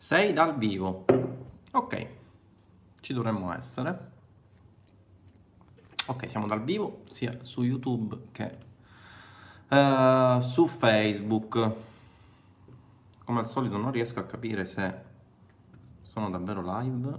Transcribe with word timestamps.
Sei 0.00 0.32
dal 0.32 0.56
vivo. 0.56 1.04
Ok, 1.72 2.06
ci 3.00 3.12
dovremmo 3.12 3.52
essere. 3.52 4.12
Ok, 6.06 6.26
siamo 6.26 6.46
dal 6.46 6.64
vivo 6.64 7.02
sia 7.04 7.40
su 7.42 7.64
YouTube 7.64 8.28
che 8.32 8.50
uh, 9.68 10.40
su 10.40 10.66
Facebook. 10.66 11.74
Come 13.26 13.40
al 13.40 13.46
solito 13.46 13.76
non 13.76 13.90
riesco 13.90 14.20
a 14.20 14.24
capire 14.24 14.64
se 14.64 14.94
sono 16.00 16.30
davvero 16.30 16.62
live. 16.62 17.18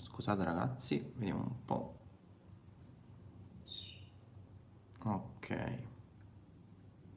Scusate 0.00 0.42
ragazzi, 0.42 1.12
vediamo 1.16 1.42
un 1.42 1.64
po'. 1.66 1.98
Ok. 5.04 5.78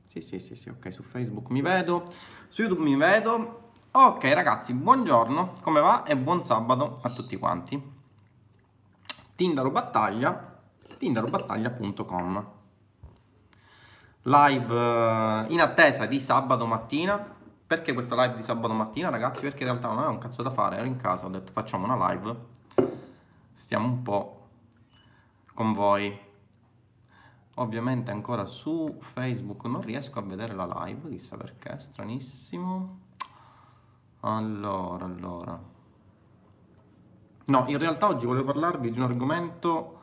Sì, 0.01 0.19
sì, 0.19 0.39
sì, 0.39 0.55
sì, 0.55 0.67
ok, 0.67 0.91
su 0.91 1.03
Facebook 1.03 1.51
mi 1.51 1.61
vedo, 1.61 2.03
su 2.49 2.63
YouTube 2.63 2.83
mi 2.83 2.97
vedo. 2.97 3.68
Ok 3.91 4.23
ragazzi, 4.33 4.71
buongiorno, 4.75 5.53
come 5.63 5.79
va? 5.79 6.03
E 6.03 6.15
buon 6.15 6.43
sabato 6.43 6.99
a 7.01 7.09
tutti 7.09 7.35
quanti. 7.37 7.81
Tindaro 9.33 9.71
Battaglia, 9.71 10.59
tindarobattaglia.com 10.95 12.47
Live 14.21 14.75
eh, 14.75 15.45
in 15.49 15.59
attesa 15.59 16.05
di 16.05 16.21
sabato 16.21 16.67
mattina. 16.67 17.17
Perché 17.65 17.93
questa 17.93 18.13
live 18.13 18.35
di 18.35 18.43
sabato 18.43 18.73
mattina, 18.73 19.09
ragazzi? 19.09 19.41
Perché 19.41 19.63
in 19.63 19.69
realtà 19.69 19.87
non 19.87 19.97
avevo 19.97 20.13
un 20.13 20.19
cazzo 20.19 20.43
da 20.43 20.51
fare, 20.51 20.77
ero 20.77 20.85
in 20.85 20.97
casa, 20.97 21.25
ho 21.25 21.29
detto 21.29 21.51
facciamo 21.51 21.91
una 21.91 22.11
live. 22.11 22.35
Stiamo 23.55 23.87
un 23.87 24.03
po' 24.03 24.49
con 25.55 25.73
voi 25.73 26.27
ovviamente 27.55 28.11
ancora 28.11 28.45
su 28.45 28.97
Facebook 28.99 29.65
non 29.65 29.81
riesco 29.81 30.19
a 30.19 30.21
vedere 30.21 30.53
la 30.53 30.83
live, 30.85 31.09
chissà 31.09 31.37
perché, 31.37 31.75
stranissimo. 31.79 33.07
Allora, 34.21 35.05
allora. 35.05 35.59
No, 37.45 37.63
in 37.67 37.77
realtà 37.77 38.07
oggi 38.07 38.25
volevo 38.25 38.45
parlarvi 38.45 38.91
di 38.91 38.99
un 38.99 39.05
argomento 39.05 39.97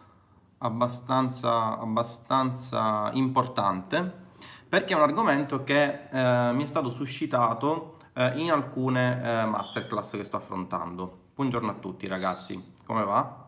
abbastanza, 0.59 1.79
abbastanza 1.79 3.11
importante, 3.13 4.25
perché 4.69 4.95
è 4.95 4.97
un 4.97 5.03
argomento 5.03 5.63
che 5.63 6.09
eh, 6.11 6.53
mi 6.53 6.63
è 6.63 6.67
stato 6.67 6.89
suscitato 6.89 7.99
eh, 8.15 8.39
in 8.39 8.51
alcune 8.51 9.23
eh, 9.23 9.45
masterclass 9.45 10.17
che 10.17 10.25
sto 10.25 10.39
affrontando. 10.39 11.25
Buongiorno 11.35 11.71
a 11.71 11.75
tutti 11.75 12.07
ragazzi, 12.07 12.73
come 12.85 13.05
va? 13.05 13.45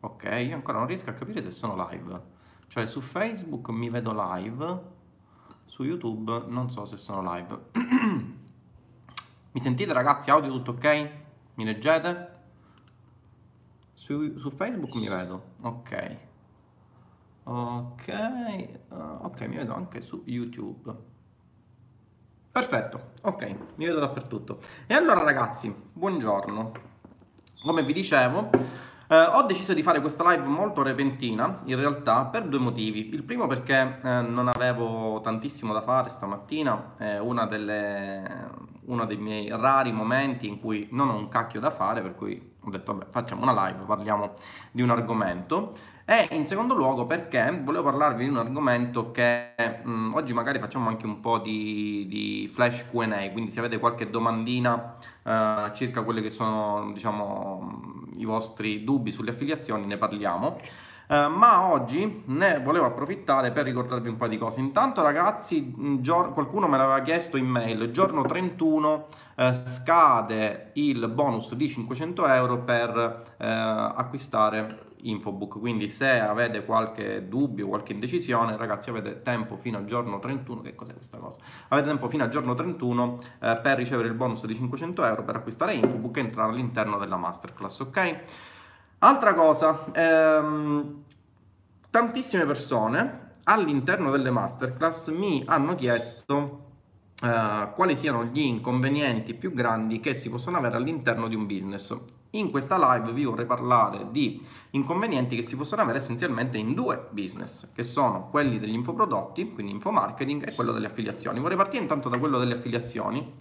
Ok, 0.00 0.24
io 0.24 0.54
ancora 0.54 0.78
non 0.78 0.86
riesco 0.86 1.10
a 1.10 1.12
capire 1.12 1.42
se 1.42 1.50
sono 1.50 1.86
live. 1.90 2.38
Cioè 2.68 2.86
su 2.86 3.02
Facebook 3.02 3.68
mi 3.68 3.90
vedo 3.90 4.12
live, 4.14 4.82
su 5.66 5.84
YouTube 5.84 6.44
non 6.46 6.70
so 6.70 6.86
se 6.86 6.96
sono 6.96 7.34
live. 7.34 7.58
mi 9.52 9.60
sentite 9.60 9.92
ragazzi? 9.92 10.30
Audio 10.30 10.50
tutto 10.50 10.72
ok? 10.72 11.10
Mi 11.54 11.64
leggete? 11.64 12.38
Su, 13.94 14.38
su 14.38 14.50
Facebook 14.50 14.94
mi 14.94 15.08
vedo, 15.08 15.42
ok. 15.62 16.16
Ok, 17.42 18.06
uh, 18.90 19.24
ok, 19.24 19.40
mi 19.48 19.56
vedo 19.56 19.74
anche 19.74 20.02
su 20.02 20.22
YouTube. 20.26 20.94
Perfetto, 22.52 23.12
ok, 23.22 23.56
mi 23.74 23.86
vedo 23.86 23.98
dappertutto. 23.98 24.60
E 24.86 24.94
allora 24.94 25.24
ragazzi, 25.24 25.74
buongiorno. 25.92 26.72
Come 27.62 27.82
vi 27.82 27.92
dicevo, 27.92 28.50
eh, 29.10 29.16
ho 29.16 29.42
deciso 29.42 29.74
di 29.74 29.82
fare 29.82 30.00
questa 30.00 30.22
live 30.30 30.46
molto 30.46 30.82
repentina, 30.82 31.62
in 31.64 31.74
realtà, 31.74 32.26
per 32.26 32.44
due 32.44 32.60
motivi. 32.60 33.12
Il 33.12 33.24
primo 33.24 33.48
perché 33.48 33.98
eh, 34.04 34.20
non 34.20 34.46
avevo 34.46 35.20
tantissimo 35.20 35.72
da 35.72 35.82
fare 35.82 36.10
stamattina, 36.10 36.94
è 36.96 37.18
uno 37.18 37.44
dei 39.06 39.16
miei 39.16 39.48
rari 39.48 39.90
momenti 39.90 40.46
in 40.46 40.60
cui 40.60 40.86
non 40.92 41.08
ho 41.08 41.16
un 41.16 41.28
cacchio 41.28 41.58
da 41.58 41.72
fare, 41.72 42.02
per 42.02 42.14
cui 42.14 42.54
ho 42.60 42.70
detto, 42.70 42.92
vabbè, 42.92 43.10
facciamo 43.10 43.42
una 43.42 43.66
live, 43.66 43.82
parliamo 43.84 44.34
di 44.70 44.82
un 44.82 44.90
argomento. 44.90 45.72
E 46.04 46.28
in 46.32 46.46
secondo 46.46 46.74
luogo 46.74 47.04
perché 47.06 47.60
volevo 47.62 47.84
parlarvi 47.84 48.24
di 48.24 48.30
un 48.30 48.36
argomento 48.36 49.10
che 49.12 49.54
mh, 49.56 49.90
mm, 49.90 50.14
oggi 50.14 50.32
magari 50.32 50.58
facciamo 50.58 50.88
anche 50.88 51.06
un 51.06 51.20
po' 51.20 51.38
di, 51.38 52.06
di 52.08 52.50
flash 52.52 52.84
QA, 52.90 53.30
quindi 53.30 53.48
se 53.48 53.60
avete 53.60 53.78
qualche 53.78 54.10
domandina 54.10 54.96
uh, 55.22 55.72
circa 55.72 56.02
quelli 56.02 56.20
che 56.20 56.30
sono 56.30 56.90
diciamo, 56.92 57.99
i 58.20 58.24
vostri 58.24 58.84
dubbi 58.84 59.10
sulle 59.10 59.30
affiliazioni 59.30 59.86
ne 59.86 59.96
parliamo. 59.96 60.58
Uh, 61.10 61.28
ma 61.28 61.72
oggi 61.72 62.22
ne 62.26 62.60
volevo 62.60 62.86
approfittare 62.86 63.50
per 63.50 63.64
ricordarvi 63.64 64.08
un 64.08 64.16
po' 64.16 64.28
di 64.28 64.38
cose. 64.38 64.60
Intanto, 64.60 65.02
ragazzi, 65.02 65.98
gior- 66.00 66.32
qualcuno 66.32 66.68
me 66.68 66.76
l'aveva 66.76 67.00
chiesto 67.02 67.36
in 67.36 67.46
mail: 67.46 67.90
giorno 67.90 68.22
31 68.22 69.06
uh, 69.36 69.52
scade 69.52 70.70
il 70.74 71.08
bonus 71.08 71.54
di 71.54 71.68
500 71.68 72.26
euro 72.28 72.58
per 72.58 72.96
uh, 72.96 73.44
acquistare 73.44 74.89
Infobook. 75.02 75.58
Quindi 75.58 75.88
se 75.88 76.18
avete 76.18 76.64
qualche 76.64 77.28
dubbio, 77.28 77.68
qualche 77.68 77.92
indecisione, 77.92 78.56
ragazzi, 78.56 78.90
avete 78.90 79.22
tempo 79.22 79.56
fino 79.56 79.78
al 79.78 79.84
giorno 79.84 80.18
31. 80.18 80.60
Che 80.62 80.74
cos'è 80.74 80.94
questa 80.94 81.18
cosa? 81.18 81.40
Avete 81.68 81.88
tempo 81.88 82.08
fino 82.08 82.24
al 82.24 82.30
giorno 82.30 82.54
31 82.54 83.18
eh, 83.40 83.60
per 83.62 83.76
ricevere 83.76 84.08
il 84.08 84.14
bonus 84.14 84.46
di 84.46 84.54
500 84.54 85.04
euro 85.04 85.24
per 85.24 85.36
acquistare 85.36 85.74
Infobook 85.74 86.16
e 86.16 86.20
entrare 86.20 86.50
all'interno 86.50 86.98
della 86.98 87.16
masterclass, 87.16 87.80
ok? 87.80 88.20
Altra 88.98 89.34
cosa, 89.34 89.86
ehm, 89.92 91.04
tantissime 91.90 92.44
persone 92.44 93.28
all'interno 93.44 94.10
delle 94.10 94.30
masterclass 94.30 95.08
mi 95.08 95.42
hanno 95.46 95.74
chiesto 95.74 96.68
Uh, 97.22 97.74
quali 97.74 97.96
siano 97.96 98.24
gli 98.24 98.40
inconvenienti 98.40 99.34
più 99.34 99.52
grandi 99.52 100.00
che 100.00 100.14
si 100.14 100.30
possono 100.30 100.56
avere 100.56 100.76
all'interno 100.76 101.28
di 101.28 101.34
un 101.34 101.44
business. 101.44 101.94
In 102.30 102.50
questa 102.50 102.78
live 102.78 103.12
vi 103.12 103.24
vorrei 103.24 103.46
parlare 103.46 104.08
di 104.10 104.40
inconvenienti 104.70 105.34
che 105.34 105.42
si 105.42 105.56
possono 105.56 105.82
avere 105.82 105.98
essenzialmente 105.98 106.58
in 106.58 106.74
due 106.74 107.08
business, 107.10 107.72
che 107.72 107.82
sono 107.82 108.28
quelli 108.28 108.60
degli 108.60 108.74
infoprodotti, 108.74 109.52
quindi 109.52 109.72
infomarketing, 109.72 110.46
e 110.46 110.54
quello 110.54 110.70
delle 110.70 110.86
affiliazioni. 110.86 111.40
Vorrei 111.40 111.56
partire 111.56 111.82
intanto 111.82 112.08
da 112.08 112.18
quello 112.18 112.38
delle 112.38 112.54
affiliazioni. 112.54 113.32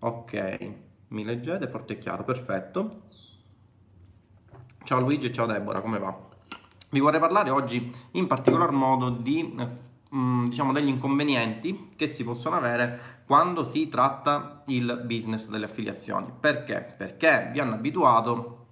Ok, 0.00 0.72
mi 1.08 1.24
leggete 1.24 1.66
forte 1.68 1.94
e 1.94 1.98
chiaro, 1.98 2.24
perfetto. 2.24 2.88
Ciao 4.84 5.00
Luigi 5.00 5.28
e 5.28 5.32
ciao 5.32 5.46
Deborah, 5.46 5.80
come 5.80 5.98
va? 5.98 6.28
Vi 6.90 7.00
vorrei 7.00 7.20
parlare 7.20 7.48
oggi 7.48 7.94
in 8.12 8.26
particolar 8.26 8.70
modo 8.72 9.08
di 9.08 9.88
Mm, 10.12 10.46
diciamo 10.46 10.72
degli 10.72 10.88
inconvenienti 10.88 11.90
che 11.94 12.08
si 12.08 12.24
possono 12.24 12.56
avere 12.56 13.19
quando 13.30 13.62
si 13.62 13.88
tratta 13.88 14.64
il 14.66 15.02
business 15.04 15.48
delle 15.48 15.66
affiliazioni. 15.66 16.32
Perché? 16.40 16.96
Perché 16.98 17.50
vi 17.52 17.60
hanno 17.60 17.74
abituato 17.74 18.66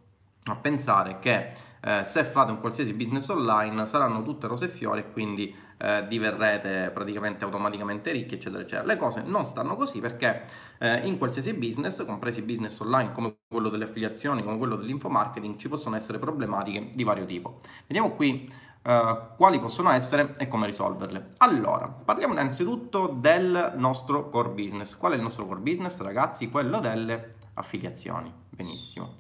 a 0.47 0.57
pensare 0.57 1.21
che 1.21 1.53
eh, 1.81 2.05
se 2.05 2.25
fate 2.25 2.51
un 2.51 2.59
qualsiasi 2.59 2.93
business 2.93 3.29
online 3.29 3.87
saranno 3.87 4.25
tutte 4.25 4.49
rose 4.49 4.65
e 4.65 4.69
fiori 4.69 4.99
e 4.99 5.13
quindi 5.13 5.55
eh, 5.77 6.05
diverrete 6.09 6.91
praticamente 6.93 7.45
automaticamente 7.45 8.11
ricchi 8.11 8.35
eccetera 8.35 8.63
eccetera. 8.63 8.85
Le 8.85 8.97
cose 8.97 9.23
non 9.25 9.45
stanno 9.45 9.77
così 9.77 10.01
perché 10.01 10.43
eh, 10.79 11.07
in 11.07 11.19
qualsiasi 11.19 11.55
business, 11.55 12.05
compresi 12.05 12.43
business 12.43 12.81
online 12.81 13.13
come 13.13 13.37
quello 13.47 13.69
delle 13.69 13.85
affiliazioni, 13.85 14.43
come 14.43 14.59
quello 14.59 14.75
dell'infomarketing, 14.75 15.57
ci 15.57 15.69
possono 15.69 15.95
essere 15.95 16.19
problematiche 16.19 16.91
di 16.93 17.05
vario 17.05 17.27
tipo. 17.27 17.61
Vediamo 17.87 18.11
qui 18.17 18.51
Uh, 18.81 19.37
quali 19.37 19.61
possono 19.61 19.91
essere 19.91 20.37
e 20.39 20.49
come 20.49 20.67
risolverle. 20.67 21.33
Allora, 21.39 21.89
parliamo 21.89 22.33
innanzitutto 22.33 23.09
del 23.09 23.75
nostro 23.77 24.31
core 24.31 24.51
business. 24.51 24.97
Qual 24.97 25.13
è 25.13 25.17
il 25.17 25.23
nostro 25.23 25.45
core 25.47 25.61
business, 25.61 26.01
ragazzi? 26.01 26.49
Quello 26.49 26.81
delle 26.81 27.35
affiliazioni. 27.55 28.33
Benissimo. 28.49 29.17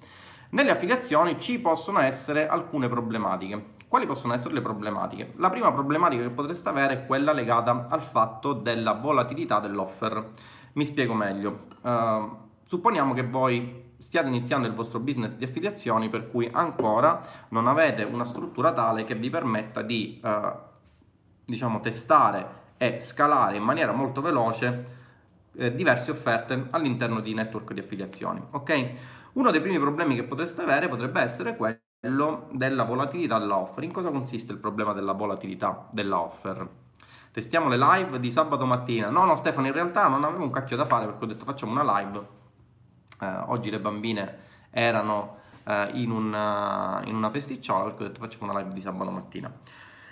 Nelle 0.51 0.71
affiliazioni 0.71 1.39
ci 1.39 1.59
possono 1.59 2.01
essere 2.01 2.49
alcune 2.49 2.89
problematiche. 2.89 3.77
Quali 3.87 4.07
possono 4.07 4.33
essere 4.33 4.55
le 4.55 4.63
problematiche? 4.63 5.35
La 5.37 5.51
prima 5.51 5.71
problematica 5.73 6.23
che 6.23 6.31
potreste 6.31 6.71
avere 6.71 6.95
è 6.95 7.07
quella 7.07 7.33
legata 7.33 7.87
al 7.91 8.01
fatto 8.01 8.55
della 8.55 8.93
volatilità 8.93 9.61
dell'offer. 9.61 10.31
Mi 10.75 10.87
spiego 10.87 11.13
meglio. 11.13 11.67
Uh, 11.83 12.37
supponiamo 12.65 13.13
che 13.13 13.27
voi 13.27 13.88
stiate 13.99 14.29
iniziando 14.29 14.67
il 14.69 14.75
vostro 14.75 15.01
business 15.01 15.35
di 15.35 15.45
affiliazioni 15.45 16.09
per 16.09 16.29
cui 16.29 16.49
ancora 16.53 17.21
non 17.49 17.67
avete 17.67 18.05
una 18.05 18.25
struttura 18.25 18.73
tale 18.73 19.05
che 19.05 19.15
vi 19.17 19.29
permetta 19.29 19.83
di 19.83 20.21
eh, 20.23 20.53
diciamo 21.45 21.81
testare 21.81 22.67
e 22.79 23.01
scalare 23.01 23.57
in 23.57 23.65
maniera 23.65 23.93
molto 23.93 24.21
veloce 24.21 24.97
eh, 25.57 25.75
diverse 25.75 26.13
offerte 26.13 26.69
all'interno 26.71 27.21
di 27.21 27.35
network 27.35 27.73
di 27.73 27.81
affiliazioni 27.81 28.41
ok? 28.51 28.89
Uno 29.35 29.51
dei 29.51 29.61
primi 29.61 29.79
problemi 29.79 30.15
che 30.15 30.25
potreste 30.25 30.63
avere 30.63 30.89
potrebbe 30.89 31.21
essere 31.21 31.57
quello 31.57 32.49
della 32.53 32.85
volatilità 32.85 33.39
dell'offer 33.39 33.83
in 33.83 33.93
cosa 33.93 34.11
consiste 34.11 34.53
il 34.53 34.59
problema 34.59 34.93
della 34.93 35.13
volatilità 35.13 35.89
dell'offer 35.91 36.69
testiamo 37.33 37.69
le 37.69 37.77
live 37.77 38.21
di 38.21 38.31
sabato 38.31 38.65
mattina. 38.67 39.11
No 39.11 39.25
no 39.25 39.37
Stefano 39.37 39.67
in 39.67 39.73
realtà 39.73 40.09
non 40.09 40.25
avevo 40.25 40.45
un 40.45 40.51
cacchio 40.51 40.77
da 40.77 40.87
fare 40.87 41.07
perché 41.07 41.25
ho 41.25 41.27
detto 41.27 41.45
facciamo 41.45 41.73
una 41.73 42.01
live 42.01 42.38
eh, 43.21 43.27
oggi 43.47 43.71
le 43.71 43.81
bambine 43.81 44.39
erano 44.71 45.39
eh, 45.65 45.91
in, 45.95 46.11
una, 46.11 47.01
in 47.05 47.15
una 47.15 47.31
festicciola 47.31 47.85
ho 47.85 47.95
detto 47.97 48.21
facciamo 48.21 48.51
una 48.51 48.61
live 48.61 48.73
di 48.73 48.81
sabato 48.81 49.11
mattina. 49.11 49.53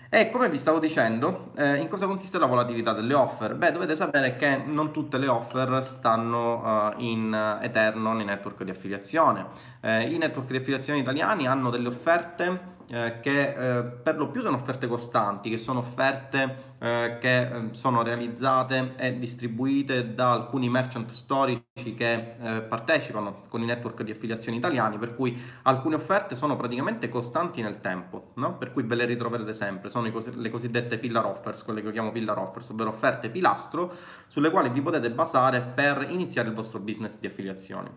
E 0.09 0.31
come 0.31 0.49
vi 0.49 0.57
stavo 0.57 0.79
dicendo, 0.79 1.51
eh, 1.57 1.77
in 1.77 1.89
cosa 1.89 2.07
consiste 2.07 2.39
la 2.39 2.47
volatilità 2.47 2.93
delle 2.93 3.13
offer? 3.13 3.57
Beh, 3.57 3.73
dovete 3.73 3.97
sapere 3.97 4.37
che 4.37 4.57
non 4.57 4.93
tutte 4.93 5.19
le 5.19 5.27
offer 5.27 5.83
stanno 5.83 6.63
uh, 6.63 6.95
in 6.99 7.59
eterno 7.61 8.13
nei 8.13 8.25
network 8.25 8.63
di 8.63 8.71
affiliazione. 8.71 9.47
Eh, 9.81 10.05
I 10.05 10.17
network 10.17 10.49
di 10.49 10.59
affiliazione 10.59 11.01
italiani 11.01 11.49
hanno 11.49 11.71
delle 11.71 11.89
offerte 11.89 12.76
eh, 12.89 13.19
che 13.21 13.79
eh, 13.79 13.83
per 13.83 14.17
lo 14.17 14.29
più 14.29 14.41
sono 14.41 14.57
offerte 14.57 14.87
costanti, 14.87 15.51
che 15.51 15.59
sono 15.59 15.81
offerte 15.81 16.75
eh, 16.79 17.19
che 17.21 17.39
eh, 17.39 17.69
sono 17.73 18.03
realizzate 18.03 18.95
e 18.97 19.19
distribuite 19.19 20.15
da 20.15 20.33
alcuni 20.33 20.69
merchant 20.69 21.11
storici 21.11 21.95
che 21.97 22.37
eh, 22.39 22.61
partecipano 22.63 23.43
con 23.49 23.63
i 23.63 23.65
network 23.65 24.03
di 24.03 24.13
affiliazioni 24.13 24.59
italiani, 24.59 24.99
per 24.99 25.15
cui 25.15 25.41
alcune 25.63 25.97
offerte 25.97 26.35
sono 26.35 26.57
praticamente 26.57 27.09
costanti 27.09 27.63
nel 27.63 27.81
tempo, 27.81 28.33
no? 28.35 28.57
per 28.57 28.73
cui 28.73 28.83
ve 28.83 28.95
le 28.95 29.05
ritroverete 29.07 29.53
sempre, 29.53 29.91
sono 29.91 30.11
cos- 30.11 30.35
le 30.35 30.51
cosiddette 30.51 30.99
pillar 30.99 31.27
offers, 31.27 31.65
quelle 31.65 31.81
che 31.81 31.87
io 31.87 31.93
chiamo 31.93 32.13
pillar 32.13 32.39
offers, 32.39 32.69
ovvero 32.71 32.91
offerte 32.91 33.31
pilastro 33.31 33.95
sulle 34.27 34.51
quali 34.51 34.69
vi 34.69 34.81
potete 34.81 35.11
basare 35.11 35.61
per 35.61 36.07
iniziare 36.09 36.49
il 36.49 36.55
vostro 36.55 36.79
business 36.79 37.19
di 37.19 37.27
affiliazioni. 37.27 37.91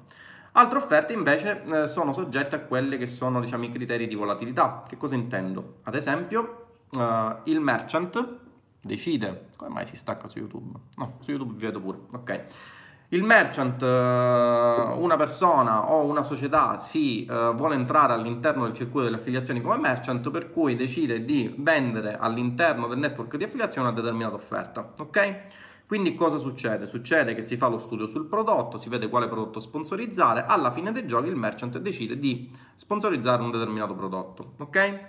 Altre 0.54 0.80
offerte 0.80 1.14
invece 1.14 1.64
eh, 1.64 1.88
sono 1.88 2.12
soggette 2.12 2.56
a 2.56 2.60
quelli 2.60 2.98
che 2.98 3.06
sono 3.06 3.40
diciamo, 3.40 3.66
i 3.66 3.72
criteri 3.72 4.08
di 4.08 4.16
volatilità. 4.16 4.84
Che 4.88 4.98
cosa 4.98 5.16
intendo? 5.16 5.78
Ad 5.84 5.96
esempio, 5.96 6.66
eh, 6.98 7.36
il 7.44 7.60
merchant 7.60 8.38
decide, 8.82 9.50
come 9.56 9.70
mai 9.70 9.86
si 9.86 9.96
stacca 9.96 10.28
su 10.28 10.40
YouTube? 10.40 10.80
No, 10.96 11.18
su 11.20 11.30
YouTube 11.32 11.54
vi 11.54 11.66
vedo 11.66 11.80
pure, 11.80 12.00
ok. 12.12 12.46
Il 13.12 13.24
merchant, 13.24 13.82
eh, 13.82 13.86
una 13.86 15.18
persona 15.18 15.92
o 15.92 16.04
una 16.06 16.24
società 16.24 16.78
si 16.78 17.26
vuole 17.26 17.76
entrare 17.76 18.14
all'interno 18.14 18.66
del 18.66 18.74
circuito 18.74 19.06
delle 19.06 19.18
affiliazioni 19.18 19.62
come 19.62 19.78
merchant, 19.78 20.30
per 20.30 20.52
cui 20.52 20.76
decide 20.76 21.26
di 21.26 21.54
vendere 21.58 22.18
all'interno 22.20 22.88
del 22.88 22.98
network 23.00 23.36
di 23.38 23.44
affiliazione 23.44 23.88
una 23.88 23.96
determinata 23.96 24.36
offerta, 24.36 24.94
ok? 25.00 25.38
Quindi 25.90 26.14
cosa 26.14 26.38
succede? 26.38 26.86
Succede 26.86 27.34
che 27.34 27.42
si 27.42 27.58
fa 27.58 27.66
lo 27.66 27.80
studio 27.80 28.06
sul 28.06 28.28
prodotto, 28.28 28.78
si 28.78 28.90
vede 28.90 29.10
quale 29.10 29.28
prodotto 29.28 29.60
sponsorizzare, 29.60 30.46
alla 30.46 30.70
fine 30.70 30.92
dei 30.92 31.08
giochi 31.08 31.30
il 31.30 31.36
merchant 31.36 31.80
decide 31.80 32.20
di 32.20 32.48
sponsorizzare 32.76 33.42
un 33.42 33.50
determinato 33.50 33.96
prodotto, 33.96 34.54
ok? 34.58 35.00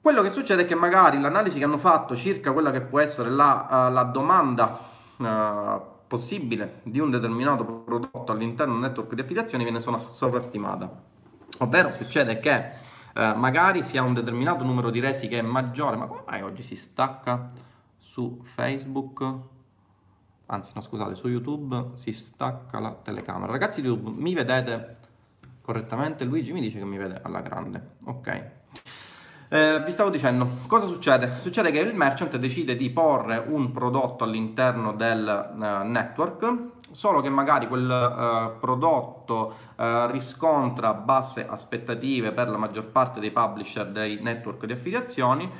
Quello 0.00 0.22
che 0.22 0.30
succede 0.30 0.62
è 0.62 0.64
che 0.64 0.74
magari 0.74 1.20
l'analisi 1.20 1.58
che 1.58 1.66
hanno 1.66 1.76
fatto 1.76 2.16
circa 2.16 2.52
quella 2.52 2.70
che 2.70 2.80
può 2.80 2.98
essere 2.98 3.28
la, 3.28 3.88
uh, 3.90 3.92
la 3.92 4.04
domanda 4.04 4.80
uh, 5.18 5.82
possibile 6.06 6.80
di 6.84 6.98
un 6.98 7.10
determinato 7.10 7.62
prodotto 7.66 8.32
all'interno 8.32 8.72
del 8.72 8.80
network 8.84 9.12
di 9.12 9.20
affiliazioni 9.20 9.64
viene 9.64 9.80
sovrastimata. 9.80 10.90
Ovvero 11.58 11.90
succede 11.90 12.40
che 12.40 12.70
uh, 13.14 13.36
magari 13.36 13.82
si 13.82 13.98
ha 13.98 14.02
un 14.02 14.14
determinato 14.14 14.64
numero 14.64 14.88
di 14.88 15.00
resi 15.00 15.28
che 15.28 15.40
è 15.40 15.42
maggiore, 15.42 15.96
ma 15.96 16.06
come 16.06 16.22
mai 16.26 16.40
oggi 16.40 16.62
si 16.62 16.74
stacca 16.74 17.50
su 17.98 18.40
Facebook? 18.44 19.56
Anzi 20.50 20.72
no 20.74 20.80
scusate, 20.80 21.14
su 21.14 21.28
YouTube 21.28 21.90
si 21.92 22.12
stacca 22.12 22.78
la 22.78 22.92
telecamera. 22.92 23.52
Ragazzi 23.52 23.80
YouTube, 23.80 24.20
mi 24.20 24.34
vedete 24.34 24.96
correttamente? 25.62 26.24
Luigi 26.24 26.52
mi 26.52 26.60
dice 26.60 26.78
che 26.78 26.84
mi 26.84 26.96
vede 26.96 27.20
alla 27.22 27.40
grande, 27.40 27.96
ok. 28.04 28.50
Eh, 29.50 29.82
vi 29.82 29.90
stavo 29.90 30.10
dicendo, 30.10 30.58
cosa 30.66 30.86
succede? 30.86 31.38
Succede 31.38 31.70
che 31.70 31.78
il 31.78 31.94
merchant 31.94 32.36
decide 32.36 32.76
di 32.76 32.90
porre 32.90 33.42
un 33.46 33.72
prodotto 33.72 34.24
all'interno 34.24 34.92
del 34.92 35.54
uh, 35.54 35.86
network, 35.86 36.54
solo 36.90 37.22
che 37.22 37.30
magari 37.30 37.66
quel 37.66 37.88
uh, 37.88 38.58
prodotto 38.58 39.54
uh, 39.76 40.10
riscontra 40.10 40.92
basse 40.92 41.46
aspettative 41.46 42.32
per 42.32 42.50
la 42.50 42.58
maggior 42.58 42.88
parte 42.88 43.20
dei 43.20 43.30
publisher 43.30 43.90
dei 43.90 44.18
network 44.20 44.66
di 44.66 44.72
affiliazioni, 44.72 45.50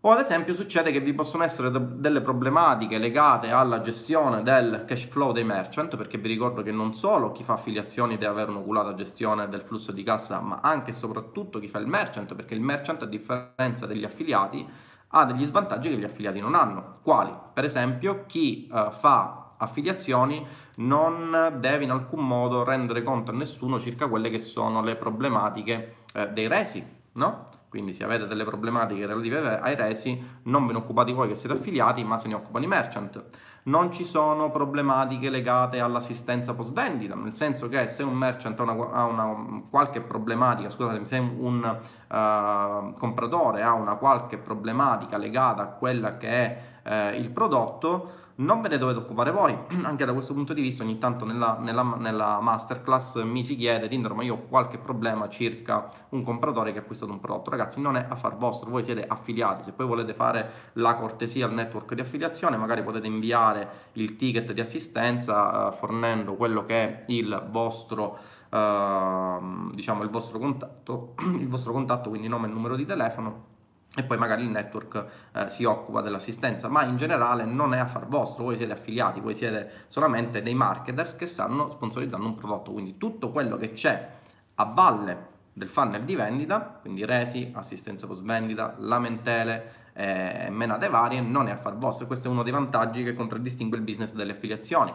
o 0.00 0.10
ad 0.12 0.20
esempio 0.20 0.54
succede 0.54 0.92
che 0.92 1.00
vi 1.00 1.12
possono 1.12 1.42
essere 1.42 1.70
delle 1.72 2.20
problematiche 2.20 2.98
legate 2.98 3.50
alla 3.50 3.80
gestione 3.80 4.44
del 4.44 4.84
cash 4.86 5.06
flow 5.06 5.32
dei 5.32 5.42
merchant, 5.42 5.96
perché 5.96 6.18
vi 6.18 6.28
ricordo 6.28 6.62
che 6.62 6.70
non 6.70 6.94
solo 6.94 7.32
chi 7.32 7.42
fa 7.42 7.54
affiliazioni 7.54 8.16
deve 8.16 8.30
avere 8.30 8.50
un'oculata 8.50 8.94
gestione 8.94 9.48
del 9.48 9.62
flusso 9.62 9.90
di 9.90 10.04
cassa, 10.04 10.40
ma 10.40 10.60
anche 10.62 10.90
e 10.90 10.92
soprattutto 10.92 11.58
chi 11.58 11.66
fa 11.66 11.78
il 11.78 11.88
merchant, 11.88 12.34
perché 12.36 12.54
il 12.54 12.60
merchant 12.60 13.02
a 13.02 13.06
differenza 13.06 13.86
degli 13.86 14.04
affiliati 14.04 14.66
ha 15.08 15.24
degli 15.24 15.44
svantaggi 15.44 15.88
che 15.88 15.96
gli 15.96 16.04
affiliati 16.04 16.38
non 16.38 16.54
hanno. 16.54 16.98
Quali? 17.02 17.34
Per 17.52 17.64
esempio 17.64 18.24
chi 18.26 18.68
uh, 18.70 18.92
fa 18.92 19.54
affiliazioni 19.56 20.46
non 20.76 21.56
deve 21.58 21.82
in 21.82 21.90
alcun 21.90 22.24
modo 22.24 22.62
rendere 22.62 23.02
conto 23.02 23.32
a 23.32 23.34
nessuno 23.34 23.80
circa 23.80 24.06
quelle 24.06 24.30
che 24.30 24.38
sono 24.38 24.80
le 24.80 24.94
problematiche 24.94 25.96
uh, 26.14 26.32
dei 26.32 26.46
resi, 26.46 26.86
no? 27.14 27.48
Quindi 27.68 27.92
se 27.92 28.02
avete 28.02 28.26
delle 28.26 28.44
problematiche 28.44 29.06
relative 29.06 29.60
ai 29.60 29.74
resi, 29.74 30.20
non 30.44 30.66
ve 30.66 30.72
ne 30.72 30.78
occupate 30.78 31.12
voi 31.12 31.28
che 31.28 31.34
siete 31.34 31.54
affiliati, 31.54 32.02
ma 32.02 32.16
se 32.16 32.28
ne 32.28 32.34
occupano 32.34 32.64
i 32.64 32.68
merchant. 32.68 33.22
Non 33.64 33.92
ci 33.92 34.04
sono 34.04 34.50
problematiche 34.50 35.28
legate 35.28 35.78
all'assistenza 35.78 36.54
post 36.54 36.72
vendita, 36.72 37.14
nel 37.14 37.34
senso 37.34 37.68
che 37.68 37.86
se 37.86 38.02
un 38.02 38.14
merchant 38.14 38.58
ha 38.58 38.62
una, 38.62 38.90
ha 38.92 39.04
una 39.04 39.62
qualche 39.68 40.00
problematica, 40.00 40.70
scusate, 40.70 41.04
se 41.04 41.18
un 41.18 41.62
uh, 42.08 42.94
compratore 42.94 43.62
ha 43.62 43.74
una 43.74 43.96
qualche 43.96 44.38
problematica 44.38 45.18
legata 45.18 45.62
a 45.62 45.66
quella 45.66 46.16
che 46.16 46.28
è 46.28 47.12
uh, 47.12 47.16
il 47.16 47.28
prodotto, 47.28 48.26
non 48.38 48.60
ve 48.60 48.68
ne 48.68 48.78
dovete 48.78 48.98
occupare 48.98 49.30
voi, 49.30 49.56
anche 49.82 50.04
da 50.04 50.12
questo 50.12 50.34
punto 50.34 50.52
di 50.52 50.60
vista 50.60 50.82
ogni 50.82 50.98
tanto 50.98 51.24
nella, 51.24 51.58
nella, 51.60 51.82
nella 51.82 52.40
masterclass 52.40 53.22
mi 53.22 53.44
si 53.44 53.56
chiede, 53.56 53.88
Tinder, 53.88 54.12
ma 54.14 54.22
io 54.22 54.34
ho 54.34 54.42
qualche 54.48 54.78
problema 54.78 55.28
circa 55.28 55.88
un 56.10 56.22
compratore 56.22 56.72
che 56.72 56.78
ha 56.78 56.82
acquistato 56.82 57.10
un 57.10 57.20
prodotto, 57.20 57.50
ragazzi 57.50 57.80
non 57.80 57.96
è 57.96 58.06
affar 58.08 58.36
vostro, 58.36 58.70
voi 58.70 58.84
siete 58.84 59.06
affiliati, 59.06 59.62
se 59.62 59.72
poi 59.72 59.86
volete 59.86 60.14
fare 60.14 60.50
la 60.74 60.94
cortesia 60.94 61.46
al 61.46 61.52
network 61.52 61.94
di 61.94 62.00
affiliazione 62.00 62.56
magari 62.56 62.82
potete 62.82 63.06
inviare 63.06 63.86
il 63.94 64.16
ticket 64.16 64.52
di 64.52 64.60
assistenza 64.60 65.68
uh, 65.68 65.72
fornendo 65.72 66.34
quello 66.34 66.64
che 66.64 66.74
è 66.74 67.04
il 67.08 67.46
vostro 67.50 68.36
Uh, 68.50 69.70
diciamo 69.72 70.02
il 70.04 70.08
vostro 70.08 70.38
contatto, 70.38 71.12
il 71.38 71.48
vostro 71.48 71.70
contatto, 71.70 72.08
quindi 72.08 72.28
nome 72.28 72.48
e 72.48 72.50
numero 72.50 72.76
di 72.76 72.86
telefono 72.86 73.56
e 73.98 74.04
poi 74.04 74.16
magari 74.16 74.44
il 74.44 74.50
network 74.50 75.06
eh, 75.32 75.50
si 75.50 75.64
occupa 75.64 76.00
dell'assistenza, 76.02 76.68
ma 76.68 76.84
in 76.84 76.96
generale 76.96 77.44
non 77.44 77.74
è 77.74 77.78
affar 77.78 78.06
vostro, 78.06 78.44
voi 78.44 78.56
siete 78.56 78.72
affiliati, 78.72 79.18
voi 79.18 79.34
siete 79.34 79.86
solamente 79.88 80.40
dei 80.40 80.54
marketers 80.54 81.16
che 81.16 81.26
stanno 81.26 81.68
sponsorizzando 81.68 82.24
un 82.24 82.36
prodotto, 82.36 82.70
quindi 82.70 82.96
tutto 82.96 83.32
quello 83.32 83.56
che 83.56 83.72
c'è 83.72 84.08
a 84.54 84.64
valle 84.66 85.26
del 85.52 85.66
funnel 85.66 86.04
di 86.04 86.14
vendita, 86.14 86.78
quindi 86.80 87.04
resi, 87.04 87.50
assistenza 87.56 88.06
post 88.06 88.22
vendita, 88.22 88.76
lamentele, 88.78 89.72
eh, 89.94 90.46
menate 90.48 90.88
varie, 90.88 91.20
non 91.20 91.48
è 91.48 91.50
affar 91.50 91.76
vostro, 91.76 92.06
questo 92.06 92.28
è 92.28 92.30
uno 92.30 92.44
dei 92.44 92.52
vantaggi 92.52 93.02
che 93.02 93.14
contraddistingue 93.14 93.76
il 93.78 93.82
business 93.82 94.12
delle 94.12 94.30
affiliazioni. 94.30 94.94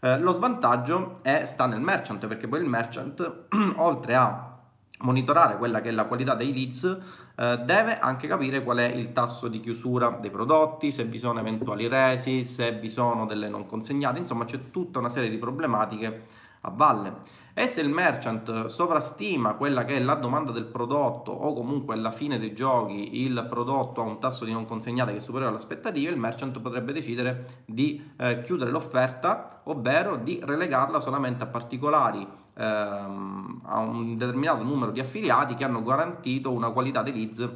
Eh, 0.00 0.18
lo 0.18 0.32
svantaggio 0.32 1.20
è, 1.22 1.44
sta 1.44 1.66
nel 1.66 1.80
merchant, 1.80 2.26
perché 2.26 2.48
poi 2.48 2.62
il 2.62 2.66
merchant, 2.66 3.44
oltre 3.76 4.16
a 4.16 4.58
monitorare 5.00 5.56
quella 5.58 5.80
che 5.80 5.88
è 5.88 5.92
la 5.92 6.06
qualità 6.06 6.34
dei 6.34 6.52
leads, 6.52 6.98
eh, 7.36 7.58
deve 7.64 7.98
anche 7.98 8.26
capire 8.26 8.62
qual 8.62 8.78
è 8.78 8.86
il 8.86 9.12
tasso 9.12 9.48
di 9.48 9.60
chiusura 9.60 10.18
dei 10.20 10.30
prodotti, 10.30 10.90
se 10.90 11.04
vi 11.04 11.18
sono 11.18 11.40
eventuali 11.40 11.88
resi, 11.88 12.44
se 12.44 12.72
vi 12.72 12.88
sono 12.88 13.26
delle 13.26 13.48
non 13.48 13.66
consegnate, 13.66 14.18
insomma 14.18 14.44
c'è 14.44 14.70
tutta 14.70 14.98
una 14.98 15.08
serie 15.08 15.30
di 15.30 15.38
problematiche 15.38 16.24
a 16.62 16.70
valle. 16.70 17.38
E 17.52 17.66
se 17.66 17.80
il 17.80 17.90
merchant 17.90 18.66
sovrastima 18.66 19.54
quella 19.54 19.84
che 19.84 19.96
è 19.96 20.00
la 20.00 20.14
domanda 20.14 20.52
del 20.52 20.66
prodotto 20.66 21.32
o 21.32 21.52
comunque 21.52 21.94
alla 21.94 22.12
fine 22.12 22.38
dei 22.38 22.54
giochi 22.54 23.22
il 23.24 23.46
prodotto 23.48 24.00
ha 24.00 24.04
un 24.04 24.20
tasso 24.20 24.44
di 24.44 24.52
non 24.52 24.66
consegnate 24.66 25.10
che 25.12 25.18
è 25.18 25.20
superiore 25.20 25.52
alle 25.52 25.62
aspettative, 25.62 26.10
il 26.10 26.18
merchant 26.18 26.60
potrebbe 26.60 26.92
decidere 26.92 27.62
di 27.64 28.12
eh, 28.16 28.42
chiudere 28.42 28.70
l'offerta, 28.70 29.62
ovvero 29.64 30.16
di 30.16 30.40
relegarla 30.42 31.00
solamente 31.00 31.42
a 31.42 31.46
particolari 31.46 32.26
ehm, 32.60 33.62
a 33.64 33.78
un 33.78 34.16
determinato 34.16 34.62
numero 34.62 34.90
di 34.90 35.00
affiliati 35.00 35.54
che 35.54 35.64
hanno 35.64 35.82
garantito 35.82 36.50
una 36.50 36.70
qualità 36.70 37.02
di 37.02 37.12
leads 37.12 37.48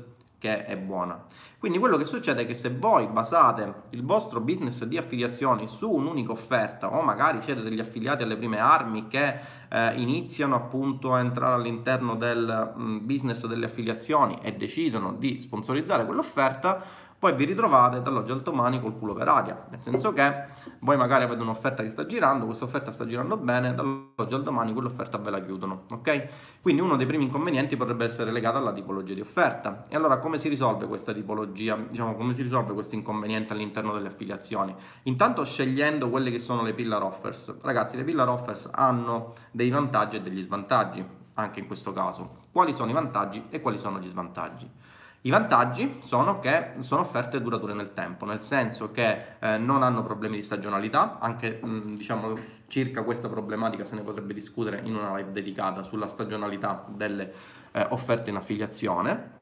che 0.44 0.66
è 0.66 0.76
buona. 0.76 1.24
Quindi 1.58 1.78
quello 1.78 1.96
che 1.96 2.04
succede 2.04 2.42
è 2.42 2.46
che 2.46 2.52
se 2.52 2.68
voi 2.68 3.06
basate 3.06 3.84
il 3.90 4.04
vostro 4.04 4.40
business 4.40 4.84
di 4.84 4.98
affiliazioni 4.98 5.66
su 5.66 5.90
un'unica 5.90 6.32
offerta 6.32 6.94
o 6.94 7.00
magari 7.00 7.40
siete 7.40 7.62
degli 7.62 7.80
affiliati 7.80 8.24
alle 8.24 8.36
prime 8.36 8.58
armi 8.58 9.08
che 9.08 9.38
eh, 9.70 9.94
iniziano 9.94 10.54
appunto 10.54 11.14
a 11.14 11.20
entrare 11.20 11.54
all'interno 11.54 12.16
del 12.16 12.74
mh, 12.76 12.82
mm, 12.82 13.06
business 13.06 13.46
delle 13.46 13.64
affiliazioni 13.64 14.36
e 14.42 14.52
decidono 14.52 15.14
di 15.14 15.40
sponsorizzare 15.40 16.04
quell'offerta, 16.04 16.82
poi 17.24 17.32
vi 17.32 17.46
ritrovate 17.46 18.02
dall'oggi 18.02 18.32
al 18.32 18.42
domani 18.42 18.78
col 18.82 18.98
culo 18.98 19.14
per 19.14 19.28
aria, 19.28 19.64
nel 19.70 19.82
senso 19.82 20.12
che 20.12 20.48
voi 20.80 20.98
magari 20.98 21.24
avete 21.24 21.40
un'offerta 21.40 21.82
che 21.82 21.88
sta 21.88 22.04
girando, 22.04 22.44
questa 22.44 22.66
offerta 22.66 22.90
sta 22.90 23.06
girando 23.06 23.38
bene, 23.38 23.72
dall'oggi 23.72 24.34
al 24.34 24.42
domani 24.42 24.74
quell'offerta 24.74 25.16
ve 25.16 25.30
la 25.30 25.40
chiudono, 25.40 25.84
ok? 25.90 26.28
Quindi 26.60 26.82
uno 26.82 26.96
dei 26.96 27.06
primi 27.06 27.24
inconvenienti 27.24 27.78
potrebbe 27.78 28.04
essere 28.04 28.30
legato 28.30 28.58
alla 28.58 28.74
tipologia 28.74 29.14
di 29.14 29.22
offerta. 29.22 29.86
E 29.88 29.96
allora 29.96 30.18
come 30.18 30.36
si 30.36 30.50
risolve 30.50 30.86
questa 30.86 31.14
tipologia, 31.14 31.76
diciamo 31.76 32.14
come 32.14 32.34
si 32.34 32.42
risolve 32.42 32.74
questo 32.74 32.94
inconveniente 32.94 33.54
all'interno 33.54 33.94
delle 33.94 34.08
affiliazioni? 34.08 34.74
Intanto 35.04 35.46
scegliendo 35.46 36.10
quelle 36.10 36.30
che 36.30 36.38
sono 36.38 36.60
le 36.60 36.74
pillar 36.74 37.02
offers. 37.02 37.58
Ragazzi, 37.62 37.96
le 37.96 38.04
pillar 38.04 38.28
offers 38.28 38.68
hanno 38.70 39.32
dei 39.50 39.70
vantaggi 39.70 40.16
e 40.16 40.20
degli 40.20 40.42
svantaggi, 40.42 41.02
anche 41.32 41.58
in 41.58 41.66
questo 41.66 41.94
caso. 41.94 42.42
Quali 42.52 42.74
sono 42.74 42.90
i 42.90 42.92
vantaggi 42.92 43.46
e 43.48 43.62
quali 43.62 43.78
sono 43.78 43.98
gli 43.98 44.10
svantaggi? 44.10 44.70
I 45.26 45.30
vantaggi 45.30 46.00
sono 46.00 46.38
che 46.38 46.72
sono 46.80 47.00
offerte 47.00 47.40
durature 47.40 47.72
nel 47.72 47.94
tempo, 47.94 48.26
nel 48.26 48.42
senso 48.42 48.90
che 48.90 49.36
eh, 49.38 49.56
non 49.56 49.82
hanno 49.82 50.02
problemi 50.02 50.36
di 50.36 50.42
stagionalità, 50.42 51.18
anche 51.18 51.60
mh, 51.62 51.94
diciamo 51.94 52.36
circa 52.68 53.02
questa 53.04 53.30
problematica 53.30 53.86
se 53.86 53.94
ne 53.94 54.02
potrebbe 54.02 54.34
discutere 54.34 54.82
in 54.84 54.94
una 54.94 55.16
live 55.16 55.32
dedicata 55.32 55.82
sulla 55.82 56.08
stagionalità 56.08 56.84
delle 56.90 57.32
eh, 57.72 57.86
offerte 57.88 58.28
in 58.28 58.36
affiliazione. 58.36 59.33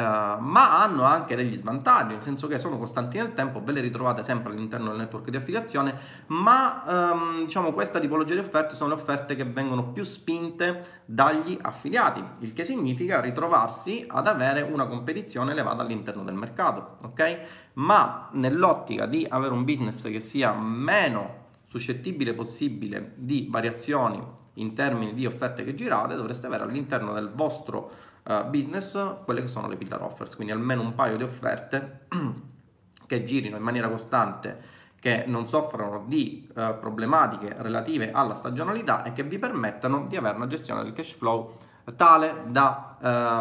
Uh, 0.00 0.40
ma 0.40 0.82
hanno 0.82 1.02
anche 1.02 1.36
degli 1.36 1.54
svantaggi, 1.54 2.14
nel 2.14 2.22
senso 2.22 2.46
che 2.46 2.56
sono 2.56 2.78
costanti 2.78 3.18
nel 3.18 3.34
tempo, 3.34 3.62
ve 3.62 3.72
le 3.72 3.82
ritrovate 3.82 4.24
sempre 4.24 4.50
all'interno 4.50 4.88
del 4.88 4.98
network 4.98 5.28
di 5.28 5.36
affiliazione, 5.36 5.94
ma 6.28 6.82
um, 7.12 7.44
diciamo 7.44 7.72
questa 7.72 7.98
tipologia 7.98 8.32
di 8.32 8.40
offerte 8.40 8.74
sono 8.74 8.94
le 8.94 9.00
offerte 9.00 9.36
che 9.36 9.44
vengono 9.44 9.92
più 9.92 10.02
spinte 10.02 11.02
dagli 11.04 11.58
affiliati, 11.60 12.24
il 12.38 12.54
che 12.54 12.64
significa 12.64 13.20
ritrovarsi 13.20 14.06
ad 14.08 14.26
avere 14.26 14.62
una 14.62 14.86
competizione 14.86 15.52
elevata 15.52 15.82
all'interno 15.82 16.24
del 16.24 16.34
mercato, 16.34 16.96
ok? 17.02 17.38
Ma 17.74 18.30
nell'ottica 18.32 19.04
di 19.04 19.26
avere 19.28 19.52
un 19.52 19.64
business 19.64 20.02
che 20.04 20.20
sia 20.20 20.52
meno 20.52 21.48
suscettibile 21.66 22.32
possibile 22.32 23.12
di 23.16 23.48
variazioni 23.50 24.20
in 24.54 24.74
termini 24.74 25.14
di 25.14 25.26
offerte 25.26 25.62
che 25.62 25.74
girate, 25.74 26.14
dovreste 26.14 26.46
avere 26.46 26.64
all'interno 26.64 27.12
del 27.12 27.30
vostro 27.32 28.08
uh, 28.24 28.48
business 28.48 29.22
quelle 29.24 29.40
che 29.40 29.46
sono 29.46 29.68
le 29.68 29.76
pillar 29.76 30.02
offers, 30.02 30.34
quindi 30.34 30.52
almeno 30.52 30.82
un 30.82 30.94
paio 30.94 31.16
di 31.16 31.22
offerte 31.22 32.06
che 33.06 33.24
girino 33.24 33.56
in 33.56 33.62
maniera 33.62 33.88
costante, 33.88 34.78
che 35.00 35.24
non 35.26 35.46
soffrano 35.46 36.04
di 36.06 36.48
uh, 36.48 36.78
problematiche 36.78 37.54
relative 37.58 38.12
alla 38.12 38.34
stagionalità 38.34 39.02
e 39.02 39.12
che 39.12 39.22
vi 39.22 39.38
permettano 39.38 40.06
di 40.06 40.16
avere 40.16 40.36
una 40.36 40.46
gestione 40.46 40.82
del 40.82 40.92
cash 40.92 41.12
flow 41.12 41.54
tale 41.96 42.44
da 42.46 42.96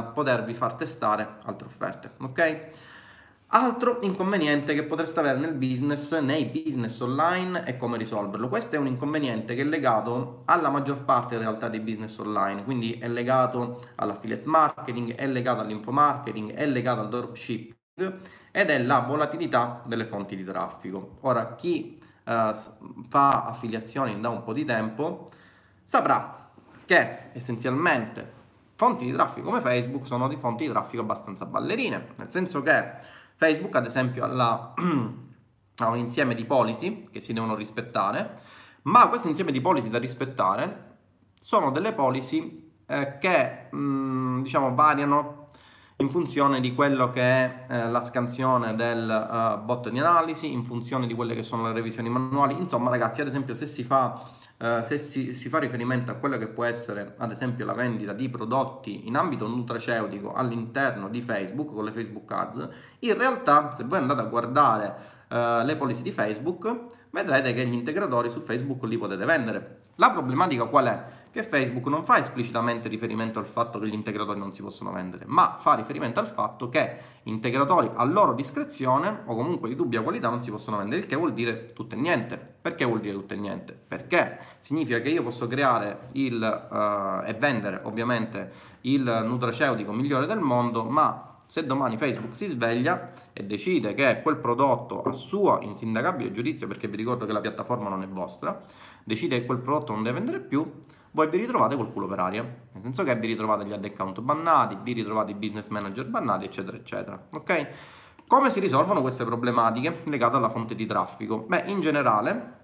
uh, 0.10 0.14
potervi 0.14 0.54
far 0.54 0.74
testare 0.74 1.38
altre 1.44 1.68
offerte. 1.68 2.12
Ok? 2.20 2.70
Altro 3.52 3.98
inconveniente 4.02 4.76
che 4.76 4.84
potreste 4.84 5.22
avere 5.22 5.40
nel 5.40 5.56
business, 5.56 6.16
nei 6.20 6.46
business 6.46 7.00
online 7.00 7.66
e 7.66 7.78
come 7.78 7.98
risolverlo. 7.98 8.48
Questo 8.48 8.76
è 8.76 8.78
un 8.78 8.86
inconveniente 8.86 9.56
che 9.56 9.62
è 9.62 9.64
legato 9.64 10.44
alla 10.46 10.70
maggior 10.70 11.04
parte 11.04 11.34
in 11.34 11.40
realtà 11.40 11.68
dei 11.68 11.80
business 11.80 12.16
online, 12.20 12.64
quindi 12.64 13.00
è 13.00 13.08
legato 13.08 13.88
all'affiliate 13.96 14.46
marketing, 14.46 15.16
è 15.16 15.26
legato 15.26 15.62
all'infomarketing, 15.62 16.54
è 16.54 16.68
legato 16.68 17.02
al 17.02 17.10
dropshipping 17.10 18.20
ed 18.52 18.70
è 18.70 18.84
la 18.84 19.00
volatilità 19.00 19.82
delle 19.84 20.06
fonti 20.06 20.36
di 20.36 20.44
traffico. 20.44 21.18
Ora, 21.22 21.56
chi 21.56 22.00
eh, 22.24 22.54
fa 23.08 23.46
affiliazioni 23.46 24.20
da 24.20 24.30
un 24.30 24.44
po' 24.44 24.54
di 24.54 24.64
tempo 24.64 25.32
saprà 25.82 26.52
che 26.86 27.32
essenzialmente 27.34 28.38
fonti 28.76 29.06
di 29.06 29.12
traffico 29.12 29.48
come 29.48 29.60
Facebook 29.60 30.06
sono 30.06 30.28
di 30.28 30.36
fonti 30.36 30.66
di 30.66 30.70
traffico 30.70 31.02
abbastanza 31.02 31.48
ballerine, 31.48 32.10
nel 32.16 32.30
senso 32.30 32.62
che 32.62 33.18
Facebook, 33.40 33.74
ad 33.76 33.86
esempio, 33.86 34.26
ha, 34.26 34.74
un 35.88 35.96
insieme 35.96 36.36
di 36.36 36.44
policy 36.44 37.08
che 37.10 37.22
si 37.22 37.32
devono 37.32 37.56
rispettare, 37.56 38.34
ma 38.82 39.08
questo 39.08 39.30
insieme 39.30 39.54
di 39.54 39.62
policy 39.62 39.90
da 39.90 39.98
rispettare 39.98 40.98
sono 41.40 41.72
delle 41.72 41.94
policy 41.94 42.70
eh, 42.86 43.18
che 43.18 43.74
mh, 43.74 44.42
diciamo 44.42 44.76
variano 44.76 45.39
in 46.02 46.10
funzione 46.10 46.62
di 46.62 46.74
quello 46.74 47.10
che 47.10 47.22
è 47.22 47.66
eh, 47.68 47.90
la 47.90 48.02
scansione 48.02 48.74
del 48.74 49.60
uh, 49.60 49.62
bot 49.66 49.90
di 49.90 50.00
analisi, 50.00 50.50
in 50.50 50.64
funzione 50.64 51.08
di 51.08 51.14
quelle 51.14 51.36
che 51.36 51.44
sono 51.44 51.68
le 51.68 51.74
revisioni 51.74 52.08
manuali. 52.08 52.56
Insomma, 52.58 52.90
ragazzi, 52.90 53.20
ad 53.20 53.28
esempio, 53.28 53.54
se 53.54 53.68
si 53.68 53.84
fa 53.84 54.38
Uh, 54.62 54.82
se 54.82 54.98
si, 54.98 55.36
si, 55.36 55.48
fa 55.48 55.58
riferimento 55.58 56.12
a 56.12 56.16
quello 56.16 56.38
che 56.38 56.48
può 56.48 56.66
essere 56.66 57.16
ad 57.20 57.32
esempio 57.32 57.66
la 57.66 57.72
vendita 57.72 58.12
di 58.12 58.28
prodotti 58.28 59.08
in 59.08 59.16
ambito 59.16 59.48
nutraceutico 59.48 60.34
all'interno 60.34 61.08
di 61.08 61.22
Facebook 61.22 61.74
con 61.74 61.86
le 61.86 61.94
Facebook 61.94 62.30
Ads, 62.30 62.68
in 63.00 63.18
realtà 63.18 63.72
se 63.72 63.86
voi 63.86 64.00
andate 64.00 64.20
a 64.20 64.26
guardare 64.26 64.96
uh, 65.30 65.64
le 65.64 65.78
policy 65.78 66.02
di 66.02 66.12
Facebook 66.12 66.88
vedrete 67.12 67.54
che 67.54 67.66
gli 67.66 67.74
integratori 67.74 68.30
su 68.30 68.42
Facebook 68.42 68.84
li 68.84 68.98
potete 68.98 69.24
vendere. 69.24 69.78
La 69.96 70.12
problematica 70.12 70.66
qual 70.66 70.88
è? 70.88 71.06
Che 71.32 71.44
Facebook 71.44 71.86
non 71.86 72.04
fa 72.04 72.18
esplicitamente 72.18 72.90
riferimento 72.90 73.38
al 73.38 73.46
fatto 73.46 73.78
che 73.78 73.88
gli 73.88 73.94
integratori 73.94 74.40
non 74.40 74.52
si 74.52 74.64
possono 74.64 74.92
vendere, 74.92 75.26
ma 75.28 75.58
fa 75.60 75.76
riferimento 75.76 76.20
al 76.20 76.28
fatto 76.28 76.70
che 76.70 76.98
integratori 77.24 77.88
a 77.94 78.04
loro 78.04 78.34
discrezione 78.34 79.22
o 79.26 79.36
comunque 79.36 79.70
di 79.70 79.76
dubbia 79.76 80.02
qualità 80.02 80.30
non 80.30 80.42
si 80.42 80.50
possono 80.50 80.78
vendere, 80.78 81.02
il 81.02 81.06
che 81.06 81.16
vuol 81.16 81.34
dire 81.34 81.72
tutto 81.74 81.94
e 81.94 82.00
niente. 82.00 82.56
Perché 82.60 82.84
vuol 82.84 83.00
dire 83.00 83.14
tutto 83.14 83.36
e 83.36 83.38
niente? 83.38 83.74
Perché 83.74 84.40
significa 84.60 85.02
che 85.02 85.10
io 85.10 85.22
posso 85.22 85.46
creare 85.46 86.08
il, 86.14 86.42
uh, 86.42 87.30
e 87.30 87.34
vendere 87.36 87.82
ovviamente 87.84 88.52
il 88.82 89.04
nutraceutico 89.24 89.92
migliore 89.92 90.26
del 90.26 90.40
mondo, 90.40 90.84
ma 90.86 91.38
se 91.46 91.64
domani 91.64 91.98
Facebook 91.98 92.36
si 92.36 92.48
sveglia 92.48 93.12
e 93.34 93.44
decide 93.44 93.94
che 93.94 94.22
quel 94.24 94.38
prodotto 94.38 95.04
a 95.04 95.14
suo 95.14 95.60
insindacabile 95.62 96.32
giudizio, 96.32 96.66
perché 96.66 96.88
vi 96.88 96.98
ricordo 96.98 97.28
che 97.28 97.34
la 97.34 97.42
piattaforma 97.42 97.88
non 97.88 98.02
è 98.02 98.08
vostra, 98.08 98.60
decide 99.04 99.40
che 99.40 99.46
quel 99.46 99.60
prodotto 99.60 99.94
non 99.94 100.02
deve 100.02 100.18
vendere 100.18 100.40
più, 100.40 100.72
voi 101.12 101.30
vi 101.30 101.38
ritrovate 101.38 101.76
col 101.76 101.92
culo 101.92 102.08
per 102.08 102.20
aria. 102.20 102.44
Nel 102.44 102.84
senso 102.84 103.04
che 103.04 103.16
vi 103.16 103.28
ritrovate 103.28 103.66
gli 103.66 103.74
ad 103.74 103.84
account 103.84 104.22
bannati, 104.22 104.78
vi 104.82 104.94
ritrovate 104.94 105.32
i 105.32 105.36
business 105.36 105.68
manager 105.70 106.06
bannati, 106.06 106.46
eccetera, 106.46 106.78
eccetera. 106.78 107.28
Ok? 107.34 107.68
Come 108.28 108.50
si 108.50 108.60
risolvono 108.60 109.02
queste 109.02 109.26
problematiche 109.26 110.04
legate 110.06 110.36
alla 110.36 110.50
fonte 110.50 110.76
di 110.76 110.86
traffico? 110.86 111.40
Beh, 111.48 111.64
in 111.66 111.82
generale, 111.82 112.58